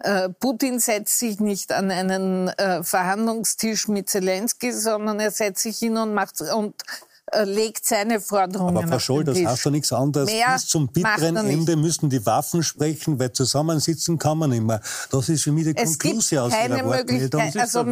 Äh, 0.00 0.28
Putin 0.28 0.80
setzt 0.80 1.18
sich 1.18 1.40
nicht 1.40 1.72
an 1.72 1.90
einen 1.90 2.48
äh, 2.48 2.82
Verhandlungstisch 2.82 3.88
mit 3.88 4.10
Zelensky, 4.10 4.72
sondern 4.72 5.20
er 5.20 5.30
setzt 5.30 5.62
sich 5.62 5.78
hin 5.78 5.96
und 5.96 6.14
macht 6.14 6.40
und 6.40 6.74
äh, 7.32 7.44
legt 7.44 7.86
seine 7.86 8.20
Forderungen 8.20 8.76
Aber 8.76 8.86
Frau 8.88 8.96
auf 8.96 9.02
Scholl, 9.02 9.24
das 9.24 9.38
heißt 9.42 9.64
ja 9.64 9.70
nichts 9.70 9.92
anderes. 9.92 10.30
Mehr 10.30 10.52
Bis 10.54 10.66
zum 10.66 10.88
bitteren 10.88 11.36
er. 11.36 11.48
Ende 11.48 11.76
müssen 11.76 12.10
die 12.10 12.24
Waffen 12.26 12.62
sprechen, 12.62 13.18
weil 13.18 13.32
zusammensitzen 13.32 14.18
kann 14.18 14.36
man 14.38 14.50
mehr. 14.66 14.80
Das 15.10 15.28
ist 15.30 15.44
für 15.44 15.52
mich 15.52 15.64
die 15.64 15.76
Es 15.76 15.98
gibt 15.98 16.02
Konklusion 16.02 16.40
aus 16.40 16.52
keine 16.52 16.76
Ihrer 16.78 16.84
Wortmeldung. 16.86 17.40
Möglichkeit, 17.40 17.62
also 17.62 17.84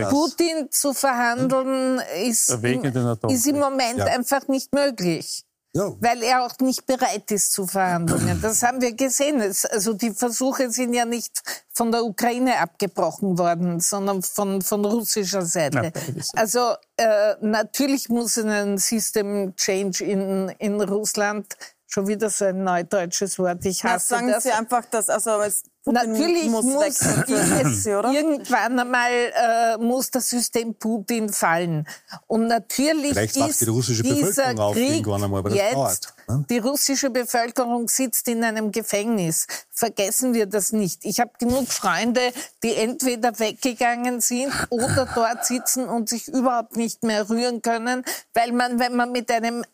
das? 0.00 0.10
Putin 0.10 0.68
zu 0.70 0.92
verhandeln 0.92 2.00
ist, 2.26 2.50
im, 2.50 2.84
Atomkrieg. 3.06 3.38
ist 3.38 3.46
im 3.46 3.58
Moment 3.58 3.98
Ja. 3.98 4.04
einfach 4.06 4.48
nicht 4.48 4.74
möglich. 4.74 5.45
Ja. 5.76 5.92
Weil 6.00 6.22
er 6.22 6.46
auch 6.46 6.58
nicht 6.60 6.86
bereit 6.86 7.30
ist 7.30 7.52
zu 7.52 7.66
Verhandlungen. 7.66 8.40
Das 8.40 8.62
haben 8.62 8.80
wir 8.80 8.94
gesehen. 8.94 9.40
Es, 9.42 9.66
also 9.66 9.92
die 9.92 10.12
Versuche 10.12 10.70
sind 10.70 10.94
ja 10.94 11.04
nicht 11.04 11.42
von 11.74 11.92
der 11.92 12.02
Ukraine 12.02 12.58
abgebrochen 12.58 13.36
worden, 13.36 13.80
sondern 13.80 14.22
von, 14.22 14.62
von 14.62 14.84
russischer 14.86 15.42
Seite. 15.42 15.92
Also 16.34 16.76
äh, 16.96 17.34
natürlich 17.42 18.08
muss 18.08 18.38
ein 18.38 18.78
System 18.78 19.54
Change 19.56 20.02
in, 20.04 20.48
in 20.58 20.80
Russland, 20.80 21.46
schon 21.86 22.08
wieder 22.08 22.30
so 22.30 22.46
ein 22.46 22.64
neudeutsches 22.64 23.38
Wort, 23.38 23.64
ich 23.66 23.84
Na, 23.84 23.92
hasse 23.92 24.08
sagen 24.14 24.28
das. 24.28 24.44
Sie 24.44 24.52
einfach, 24.52 24.86
dass 24.86 25.10
also 25.10 25.38
Putin 25.86 26.10
Natürlich 26.10 26.50
muss, 26.50 26.66
für 26.66 26.84
es 26.84 27.86
irgendwann 27.86 28.76
einmal 28.76 29.12
äh, 29.12 29.76
muss 29.78 30.10
das 30.10 30.28
System 30.28 30.74
Putin 30.74 31.28
fallen. 31.28 31.86
Und 32.26 32.48
natürlich 32.48 33.12
Vielleicht 33.12 33.36
ist 33.36 33.60
die 33.60 33.66
russische 33.66 34.02
dieser 34.02 34.16
Bevölkerung 34.26 34.58
auf 34.58 34.74
Krieg 34.74 34.90
irgendwann 34.90 35.22
einmal, 35.22 35.38
aber 35.38 35.50
das 35.50 35.58
jetzt, 35.58 35.74
dauert, 35.74 36.14
ne? 36.26 36.44
die 36.50 36.58
russische 36.58 37.10
Bevölkerung 37.10 37.86
sitzt 37.86 38.26
in 38.26 38.42
einem 38.42 38.72
Gefängnis. 38.72 39.46
Vergessen 39.70 40.34
wir 40.34 40.46
das 40.46 40.72
nicht. 40.72 41.04
Ich 41.04 41.20
habe 41.20 41.30
genug 41.38 41.68
Freunde, 41.68 42.32
die 42.64 42.74
entweder 42.74 43.38
weggegangen 43.38 44.20
sind 44.20 44.52
oder 44.70 45.08
dort 45.14 45.46
sitzen 45.46 45.88
und 45.88 46.08
sich 46.08 46.26
überhaupt 46.26 46.76
nicht 46.76 47.04
mehr 47.04 47.30
rühren 47.30 47.62
können, 47.62 48.04
weil 48.34 48.50
man, 48.50 48.80
wenn 48.80 48.96
man 48.96 49.12
mit 49.12 49.30
einem 49.30 49.64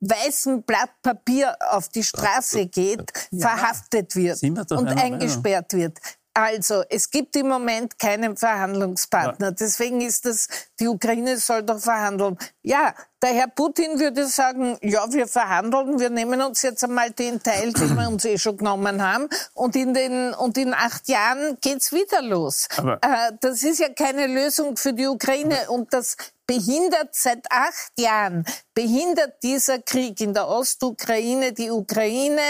weißen 0.00 0.62
Blatt 0.62 0.90
Papier 1.02 1.56
auf 1.70 1.88
die 1.88 2.02
Straße 2.02 2.66
geht, 2.66 3.12
verhaftet 3.38 4.16
wird 4.16 4.42
und 4.72 4.88
eingesperrt 4.88 5.72
wird. 5.72 5.98
Also, 6.40 6.82
es 6.88 7.10
gibt 7.10 7.36
im 7.36 7.48
Moment 7.48 7.98
keinen 7.98 8.36
Verhandlungspartner. 8.36 9.52
Deswegen 9.52 10.00
ist 10.00 10.24
das, 10.24 10.48
die 10.78 10.88
Ukraine 10.88 11.36
soll 11.36 11.62
doch 11.62 11.78
verhandeln. 11.78 12.38
Ja, 12.62 12.94
der 13.22 13.30
Herr 13.34 13.48
Putin 13.48 14.00
würde 14.00 14.26
sagen, 14.26 14.78
ja, 14.80 15.04
wir 15.12 15.26
verhandeln, 15.26 16.00
wir 16.00 16.08
nehmen 16.08 16.40
uns 16.40 16.62
jetzt 16.62 16.82
einmal 16.82 17.10
den 17.10 17.42
Teil, 17.42 17.72
den 17.72 17.94
wir 17.94 18.08
uns 18.08 18.24
eh 18.24 18.38
schon 18.38 18.56
genommen 18.56 19.02
haben, 19.02 19.28
und 19.54 19.76
in, 19.76 19.92
den, 19.92 20.32
und 20.34 20.56
in 20.56 20.72
acht 20.72 21.08
Jahren 21.08 21.58
geht's 21.60 21.92
wieder 21.92 22.22
los. 22.22 22.66
Aber- 22.78 22.98
äh, 23.02 23.32
das 23.40 23.62
ist 23.62 23.78
ja 23.78 23.90
keine 23.90 24.26
Lösung 24.26 24.76
für 24.76 24.92
die 24.94 25.06
Ukraine 25.06 25.68
und 25.68 25.92
das 25.92 26.16
behindert 26.46 27.14
seit 27.14 27.46
acht 27.50 27.92
Jahren, 27.98 28.44
behindert 28.74 29.42
dieser 29.42 29.78
Krieg 29.80 30.20
in 30.20 30.32
der 30.34 30.48
Ostukraine 30.48 31.52
die 31.52 31.70
Ukraine 31.70 32.40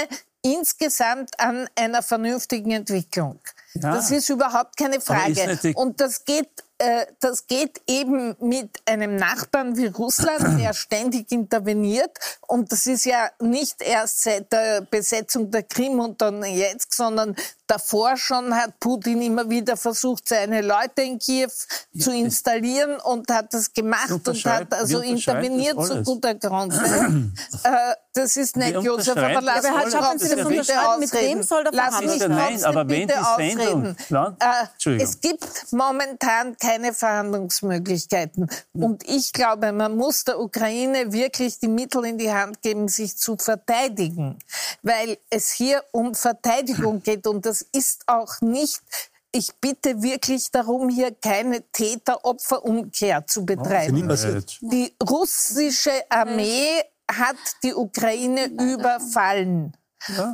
insgesamt 0.43 1.39
an 1.39 1.69
einer 1.77 2.03
vernünftigen 2.03 2.71
Entwicklung. 2.71 3.41
Ja. 3.75 3.95
Das 3.95 4.11
ist 4.11 4.29
überhaupt 4.29 4.77
keine 4.77 5.01
Frage. 5.01 5.73
Und 5.75 6.01
das 6.01 6.25
geht, 6.25 6.49
das 7.21 7.47
geht 7.47 7.81
eben 7.87 8.37
mit 8.41 8.71
einem 8.87 9.17
Nachbarn 9.17 9.77
wie 9.77 9.87
Russland, 9.87 10.59
der 10.61 10.73
ständig 10.73 11.31
interveniert. 11.31 12.11
Und 12.47 12.73
das 12.73 12.87
ist 12.87 13.05
ja 13.05 13.31
nicht 13.41 13.83
erst 13.83 14.23
seit 14.23 14.53
der 14.53 14.81
Besetzung 14.83 15.51
der 15.51 15.63
Krim 15.63 16.01
und 16.01 16.21
dann 16.21 16.43
jetzt, 16.45 16.95
sondern 16.95 17.37
davor 17.71 18.17
schon 18.17 18.55
hat 18.55 18.81
Putin 18.81 19.23
immer 19.23 19.49
wieder 19.49 19.77
versucht, 19.77 20.27
seine 20.27 20.61
Leute 20.61 21.03
in 21.03 21.19
Kiew 21.19 21.51
zu 21.99 22.13
installieren 22.13 22.99
und 23.01 23.31
hat 23.31 23.55
das 23.55 23.73
gemacht 23.73 24.11
und 24.11 24.45
hat 24.45 24.73
also 24.75 25.01
interveniert 25.01 25.81
zu 25.85 26.03
guter 26.03 26.35
Grund. 26.35 26.75
äh, 27.63 27.95
das 28.13 28.37
ist 28.37 28.57
nicht 28.57 28.75
Josef, 28.83 29.17
aber 29.17 29.41
Sie 29.41 29.69
alles. 29.69 29.95
mich 29.95 30.19
Sie 30.19 30.29
das 30.29 30.39
trotzdem 30.41 30.49
bitte 30.49 30.89
ausreden. 30.89 31.39
wem 31.39 31.43
soll 31.45 31.65
der 31.65 31.73
Lassen 31.73 32.09
Sie 32.09 32.19
mich? 32.19 32.29
Nein, 32.29 32.49
trotzdem 32.51 32.69
aber 32.69 32.85
bitte 32.85 33.21
ausreden. 33.21 33.97
Äh, 34.11 34.45
Entschuldigung. 34.73 35.09
es 35.09 35.21
gibt 35.21 35.73
momentan 35.73 36.57
keine 36.57 36.70
Verhandlungsmöglichkeiten. 36.93 38.49
Und 38.73 39.09
ich 39.09 39.33
glaube, 39.33 39.73
man 39.73 39.97
muss 39.97 40.25
der 40.25 40.41
Ukraine 40.41 41.13
wirklich 41.13 41.59
die 41.59 41.69
Mittel 41.69 42.05
in 42.05 42.19
die 42.19 42.33
Hand 42.33 42.63
geben, 42.63 42.89
sich 42.89 43.17
zu 43.17 43.37
verteidigen. 43.37 44.39
Weil 44.83 45.19
es 45.31 45.51
hier 45.51 45.83
um 45.93 46.15
Verteidigung 46.15 47.03
geht. 47.03 47.27
Und 47.27 47.47
das 47.47 47.63
ist 47.73 48.03
auch 48.07 48.41
nicht 48.41 48.81
ich 49.33 49.53
bitte 49.61 50.03
wirklich 50.03 50.51
darum, 50.51 50.89
hier 50.89 51.15
keine 51.15 51.63
Täter-Opfer-Umkehr 51.71 53.27
zu 53.29 53.47
betreiben. 53.47 54.09
Die 54.61 54.93
russische 55.09 55.93
Armee 56.09 56.83
hat 57.09 57.37
die 57.63 57.75
Ukraine 57.75 58.47
überfallen. 58.47 59.73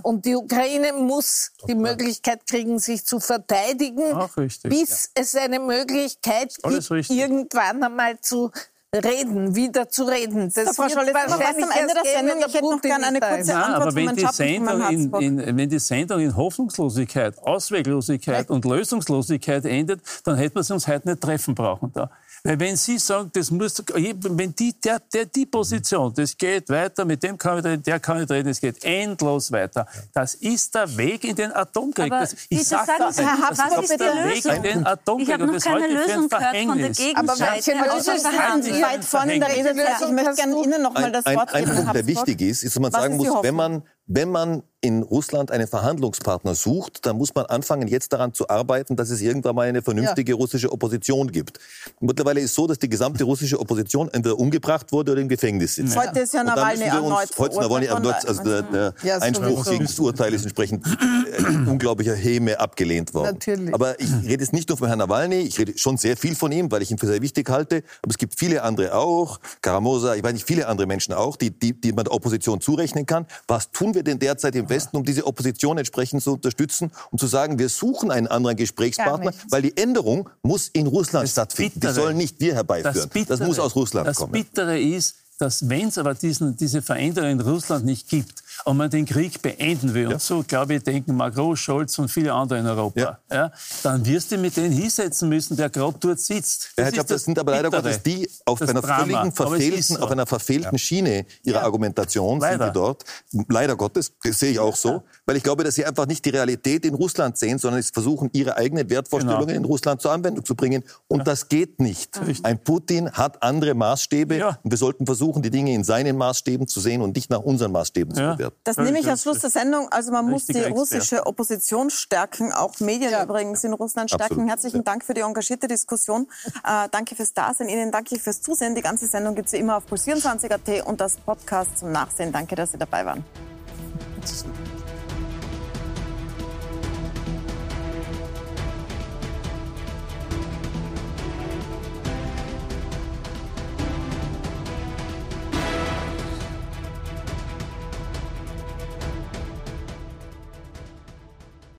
Und 0.03 0.25
die 0.25 0.37
Ukraine 0.37 0.93
muss 0.93 1.53
die 1.67 1.75
Möglichkeit 1.75 2.47
kriegen, 2.47 2.79
sich 2.79 3.05
zu 3.05 3.19
verteidigen, 3.19 4.13
richtig, 4.37 4.71
bis 4.71 5.11
es 5.15 5.35
eine 5.35 5.59
Möglichkeit 5.59 6.55
Alles 6.63 6.89
gibt, 6.89 6.91
richtig. 6.93 7.19
irgendwann 7.19 7.83
einmal 7.83 8.21
zu 8.21 8.51
reden, 8.95 9.55
wieder 9.55 9.89
zu 9.89 10.05
reden. 10.05 10.53
Das 10.55 10.77
Frau 10.77 10.85
wird 10.85 10.93
Scholl, 10.93 11.07
jetzt 11.07 11.15
sind 11.15 11.29
wir 11.29 11.29
fast 11.29 11.41
wahrscheinlich 11.41 11.65
am 11.65 11.71
Ende 11.71 11.95
der 11.95 12.13
Sendung. 12.13 12.39
Ich 12.47 12.55
hätte 12.55 12.65
noch 12.65 12.81
gerne 12.81 13.07
eine 13.07 13.21
kurze. 13.21 13.51
Ja, 13.51 13.63
Antwort 13.63 13.83
aber 13.83 13.95
wenn 13.95 14.17
die, 14.17 14.27
Sendung 14.33 14.91
in, 14.91 15.41
in, 15.41 15.57
wenn 15.57 15.69
die 15.69 15.79
Sendung 15.79 16.21
in 16.21 16.37
Hoffnungslosigkeit, 16.37 17.39
Ausweglosigkeit 17.39 18.51
und 18.51 18.65
Lösungslosigkeit 18.65 19.65
endet, 19.65 20.01
dann 20.25 20.37
hätten 20.37 20.55
wir 20.55 20.63
sie 20.63 20.73
uns 20.73 20.87
heute 20.87 21.09
nicht 21.09 21.21
treffen 21.21 21.55
brauchen 21.55 21.93
da. 21.93 22.11
Weil 22.47 22.61
wenn 22.61 22.77
Sie 22.77 22.97
sagen, 22.99 23.29
das 23.35 23.51
muss, 23.51 23.83
wenn 23.93 24.55
die, 24.55 24.73
der, 24.81 25.01
der, 25.13 25.27
die 25.27 25.47
Position, 25.47 26.13
das 26.15 26.37
geht 26.37 26.69
weiter, 26.69 27.05
mit 27.05 27.21
dem 27.23 27.37
kann 27.37 27.59
ich 27.59 27.65
reden, 27.65 27.83
der 27.83 27.99
kann 27.99 28.23
ich 28.23 28.31
reden, 28.31 28.49
es 28.51 28.61
geht 28.61 28.85
endlos 28.85 29.51
weiter. 29.51 29.87
Das 30.15 30.35
ist 30.35 30.73
der 30.75 30.97
Weg 30.97 31.25
in 31.25 31.35
den 31.35 31.53
Atomkrieg. 31.53 32.13
Aber 32.13 32.21
das, 32.21 32.37
ich 32.49 32.65
sag 32.69 32.87
sagen 32.87 32.99
das, 33.01 33.17
Sie, 33.17 33.23
Herr 33.25 33.37
das 33.51 33.59
Habsburg, 33.59 33.83
ist 33.85 34.01
der 34.01 34.15
Lösung. 34.15 34.53
Weg 34.53 34.57
in 34.57 34.63
den 34.63 34.81
Ich 34.83 34.87
Atomkrieg. 34.87 35.33
habe 35.33 35.43
und 35.43 35.47
noch 35.49 35.55
das 35.55 35.65
keine 35.65 35.85
ein 35.87 35.91
Lösung 35.93 36.07
gehört 36.07 36.31
von 36.31 36.39
der 36.39 36.39
Verhängnis. 36.39 37.01
Aber 37.17 37.35
Gegenseite. 37.35 37.67
welche 37.67 37.97
Lösung 37.97 38.39
haben. 38.39 38.63
Sie? 38.63 38.83
Weit 38.83 39.05
vorne 39.05 39.35
in 39.35 39.41
der. 39.41 39.49
Redezeit. 39.51 40.03
Ich 40.03 40.13
möchte 40.13 40.35
gerne 40.35 40.63
Ihnen 40.63 40.83
noch 40.83 40.93
mal 40.95 41.05
Ein, 41.05 41.13
das 41.13 41.27
ein, 41.27 41.37
Wort 41.37 41.53
ein 41.53 41.65
geben. 41.65 41.75
Punkt, 41.77 41.87
Herr 41.89 41.93
der 41.95 42.07
wichtig 42.07 42.41
ist, 42.43 42.63
ist, 42.63 42.77
dass 42.77 42.81
man 42.81 42.93
Was 42.93 43.03
sagen 43.03 43.17
muss, 43.17 43.29
wenn 43.43 43.55
man, 43.57 43.83
wenn 44.07 44.31
man 44.31 44.63
in 44.87 45.03
Russland 45.03 45.51
einen 45.51 45.67
Verhandlungspartner 45.67 46.55
sucht, 46.55 47.05
dann 47.07 47.17
muss 47.19 47.35
man 47.35 47.47
anfangen, 47.47 47.89
jetzt 47.89 48.13
daran 48.13 48.33
zu 48.33 48.49
arbeiten, 48.49 48.95
dass 48.95 49.11
es 49.11 49.21
irgendwann 49.21 49.57
mal 49.57 49.67
eine 49.69 49.83
vernünftige 49.83 50.35
russische 50.35 50.71
Opposition 50.71 51.33
gibt. 51.33 51.59
Mittlerweile 51.99 52.41
ist 52.41 52.55
so, 52.55 52.69
dass 52.69 52.79
die 52.79 52.89
gesamte 52.89 53.25
russische 53.25 53.59
Opposition 53.59 54.09
entweder 54.13 54.39
umgebracht 54.39 54.93
wurde 54.93 55.13
oder 55.13 55.21
im 55.21 55.29
Gefängnis 55.29 55.75
sitzt. 55.75 55.97
Heute 55.97 56.21
ist 56.21 56.35
ja 56.35 56.45
Nawalny 56.45 56.85
erneut 56.85 57.31
Heute 57.37 57.55
ist 57.55 57.61
Nawalny 57.61 57.87
erneut, 57.87 58.25
also 58.27 58.43
der, 58.45 58.63
der 58.63 58.95
Ja, 59.03 59.19
Einspruch 59.19 59.65
sowieso. 59.65 59.71
gegen 59.73 59.85
das 59.87 59.99
Urteil 59.99 60.35
ist 60.35 60.43
entsprechend 60.43 60.87
äh, 60.87 61.43
in 61.43 61.67
unglaublicher 61.67 62.15
Häme 62.15 62.61
abgelehnt 62.61 63.13
worden. 63.13 63.35
Natürlich. 63.35 63.75
Aber 63.75 63.99
ich 64.01 64.13
rede 64.23 64.45
jetzt 64.45 64.53
nicht 64.53 64.69
nur 64.69 64.79
von 64.79 64.87
Herrn 64.87 65.01
Nawalny, 65.01 65.41
ich 65.41 65.59
rede 65.59 65.77
schon 65.77 65.97
sehr 65.97 66.17
viel 66.17 66.37
von 66.37 66.53
ihm, 66.53 66.71
weil 66.71 66.83
ich 66.83 66.93
ihn 66.93 66.99
für 66.99 67.07
sehr 67.07 67.23
wichtig 67.23 67.51
halte. 67.51 67.83
Aber 68.03 68.11
es 68.11 68.19
gibt 68.19 68.39
viele 68.39 68.63
andere 68.63 68.95
auch, 68.95 69.41
Karamosa, 69.63 70.15
ich 70.15 70.23
weiß 70.23 70.33
nicht, 70.33 70.47
viele 70.47 70.69
andere 70.69 70.87
Menschen 70.87 71.13
auch, 71.13 71.37
die, 71.37 71.51
die, 71.51 71.73
die 71.73 71.93
man 71.93 72.05
der 72.05 72.15
Opposition 72.15 72.61
zurechnen 72.61 73.05
kann. 73.05 73.27
Was 73.49 73.73
tun 73.73 73.95
wir 73.95 74.03
denn 74.05 74.19
derzeit 74.21 74.55
im 74.55 74.69
Westen, 74.69 74.76
um 74.93 75.05
diese 75.05 75.27
Opposition 75.27 75.79
entsprechend 75.79 76.23
zu 76.23 76.35
unterstützen, 76.35 76.91
um 77.11 77.19
zu 77.19 77.27
sagen, 77.27 77.59
wir 77.59 77.69
suchen 77.69 78.11
einen 78.11 78.27
anderen 78.27 78.57
Gesprächspartner, 78.57 79.33
weil 79.51 79.63
die 79.63 79.77
Änderung 79.77 80.29
muss 80.43 80.69
in 80.69 80.87
Russland 80.87 81.25
das 81.25 81.33
stattfinden. 81.33 81.81
Bittere, 81.81 81.93
die 81.93 82.01
sollen 82.01 82.17
nicht 82.17 82.41
wir 82.41 82.55
herbeiführen. 82.55 82.95
Das, 82.95 83.07
Bittere, 83.07 83.39
das 83.39 83.47
muss 83.47 83.59
aus 83.59 83.75
Russland 83.75 84.07
das 84.07 84.17
kommen. 84.17 84.33
Das 84.33 84.43
Bittere 84.43 84.79
ist, 84.79 85.17
dass 85.39 85.69
wenn 85.69 85.89
es 85.89 85.99
aber 85.99 86.15
diesen, 86.15 86.57
diese 86.57 86.83
Veränderung 86.83 87.31
in 87.31 87.41
Russland 87.41 87.85
nicht 87.85 88.09
gibt 88.09 88.43
und 88.65 88.77
man 88.77 88.91
den 88.91 89.07
Krieg 89.07 89.41
beenden 89.43 89.95
will, 89.95 90.05
ja. 90.05 90.15
und 90.15 90.23
so, 90.23 90.45
glaube 90.47 90.75
ich, 90.75 90.83
denken 90.83 91.17
Macron, 91.17 91.57
Scholz 91.57 91.99
und 91.99 92.09
viele 92.09 92.33
andere 92.33 92.59
in 92.59 92.67
Europa, 92.67 93.01
ja. 93.01 93.19
ja 93.31 93.53
dann 93.83 94.05
wirst 94.07 94.33
du 94.33 94.39
mit 94.39 94.57
denen 94.57 94.73
hinsetzen 94.73 95.29
müssen, 95.29 95.57
der 95.57 95.71
gerade 95.71 95.97
dort 96.01 96.21
sitzt. 96.21 96.73
Das, 96.77 96.87
ja, 96.87 96.91
glaub, 96.91 97.07
das 97.07 97.25
sind 97.25 97.39
aber 97.39 97.53
leider 97.53 97.71
Gottes 97.71 98.03
die 98.03 98.29
auf 98.45 98.63
einer 98.63 98.83
völligen 98.83 99.33
verfehlten, 99.33 99.97
so. 99.97 99.99
auf 100.01 100.11
einer 100.11 100.27
verfehlten 100.27 100.79
Schiene 100.79 101.27
ihrer 101.43 101.63
Argumentation 101.63 102.41
leider. 102.41 102.67
sind 102.67 102.75
die 102.75 102.79
dort. 102.79 103.05
Leider 103.49 103.77
Gottes, 103.77 104.13
das 104.23 104.39
sehe 104.39 104.53
ich 104.53 104.59
auch 104.59 104.77
so, 104.77 105.03
weil 105.25 105.37
ich 105.37 105.43
glaube, 105.43 105.65
dass 105.65 105.75
sie 105.75 105.85
einfach 105.85 106.07
nicht 106.07 106.25
die 106.25 106.31
Realität 106.31 106.85
in 106.85 106.95
Russland 106.95 107.37
sehen, 107.37 107.59
sondern 107.59 107.83
sie 107.83 107.93
versuchen, 107.93 108.31
ihre 108.33 108.57
eigenen 108.57 108.89
Wertvorstellungen 108.89 109.49
genau. 109.49 109.59
in 109.59 109.65
Russland 109.65 110.01
zur 110.01 110.13
Anwendung 110.13 110.45
zu 110.45 110.55
bringen. 110.55 110.83
Und 111.09 111.27
das 111.27 111.49
geht 111.49 111.81
nicht. 111.81 112.19
Ein 112.43 112.59
Putin 112.59 113.11
hat 113.13 113.43
andere 113.43 113.75
Maßstäbe 113.75 114.59
und 114.63 114.71
wir 114.71 114.79
sollten 114.79 115.07
versuchen, 115.07 115.43
die 115.43 115.51
Dinge 115.51 115.73
in 115.73 115.85
seinen 115.85 116.17
Maßstäben 116.17 116.67
zu 116.67 116.81
sehen 116.81 117.03
und 117.03 117.15
nicht 117.17 117.31
nach 117.31 117.41
unseren 117.41 117.73
Maßstäben 117.73 118.15
zu 118.15 118.21
bewerten. 118.21 118.46
Das 118.65 118.77
nehme 118.77 118.99
ich 118.99 119.09
als 119.09 119.23
Schluss 119.23 119.41
der 119.41 119.51
Sendung. 119.51 119.89
Also 119.91 120.13
man 120.13 120.29
muss 120.29 120.47
die 120.47 120.63
russische 120.63 121.27
Opposition 121.27 121.91
stärken, 121.91 122.53
auch 122.53 122.79
Medien 122.81 123.11
ja. 123.11 123.23
übrigens 123.23 123.65
in 123.65 123.73
Russland 123.73 124.11
stärken. 124.11 124.35
Absolut. 124.35 124.51
Herzlichen 124.51 124.85
Dank 124.85 125.05
für 125.05 125.15
die 125.15 125.21
engagierte 125.21 125.69
Diskussion. 125.69 126.29
Äh, 126.65 126.89
danke 126.91 127.15
fürs 127.15 127.33
Dasein. 127.33 127.69
Ihnen 127.69 127.91
danke 127.91 128.19
fürs 128.19 128.43
Zusehen. 128.43 128.75
Die 128.75 128.83
ganze 128.83 129.07
Sendung 129.07 129.35
gibt 129.35 129.49
es 129.49 129.53
wie 129.53 129.59
immer 129.59 129.77
auf 129.77 129.85
Puls24.at 129.91 130.87
und 130.87 131.01
das 131.01 131.17
Podcast 131.17 131.79
zum 131.79 131.93
Nachsehen. 131.93 132.33
Danke, 132.33 132.57
dass 132.57 132.73
Sie 132.73 132.79
dabei 132.79 133.05
waren. 133.05 133.25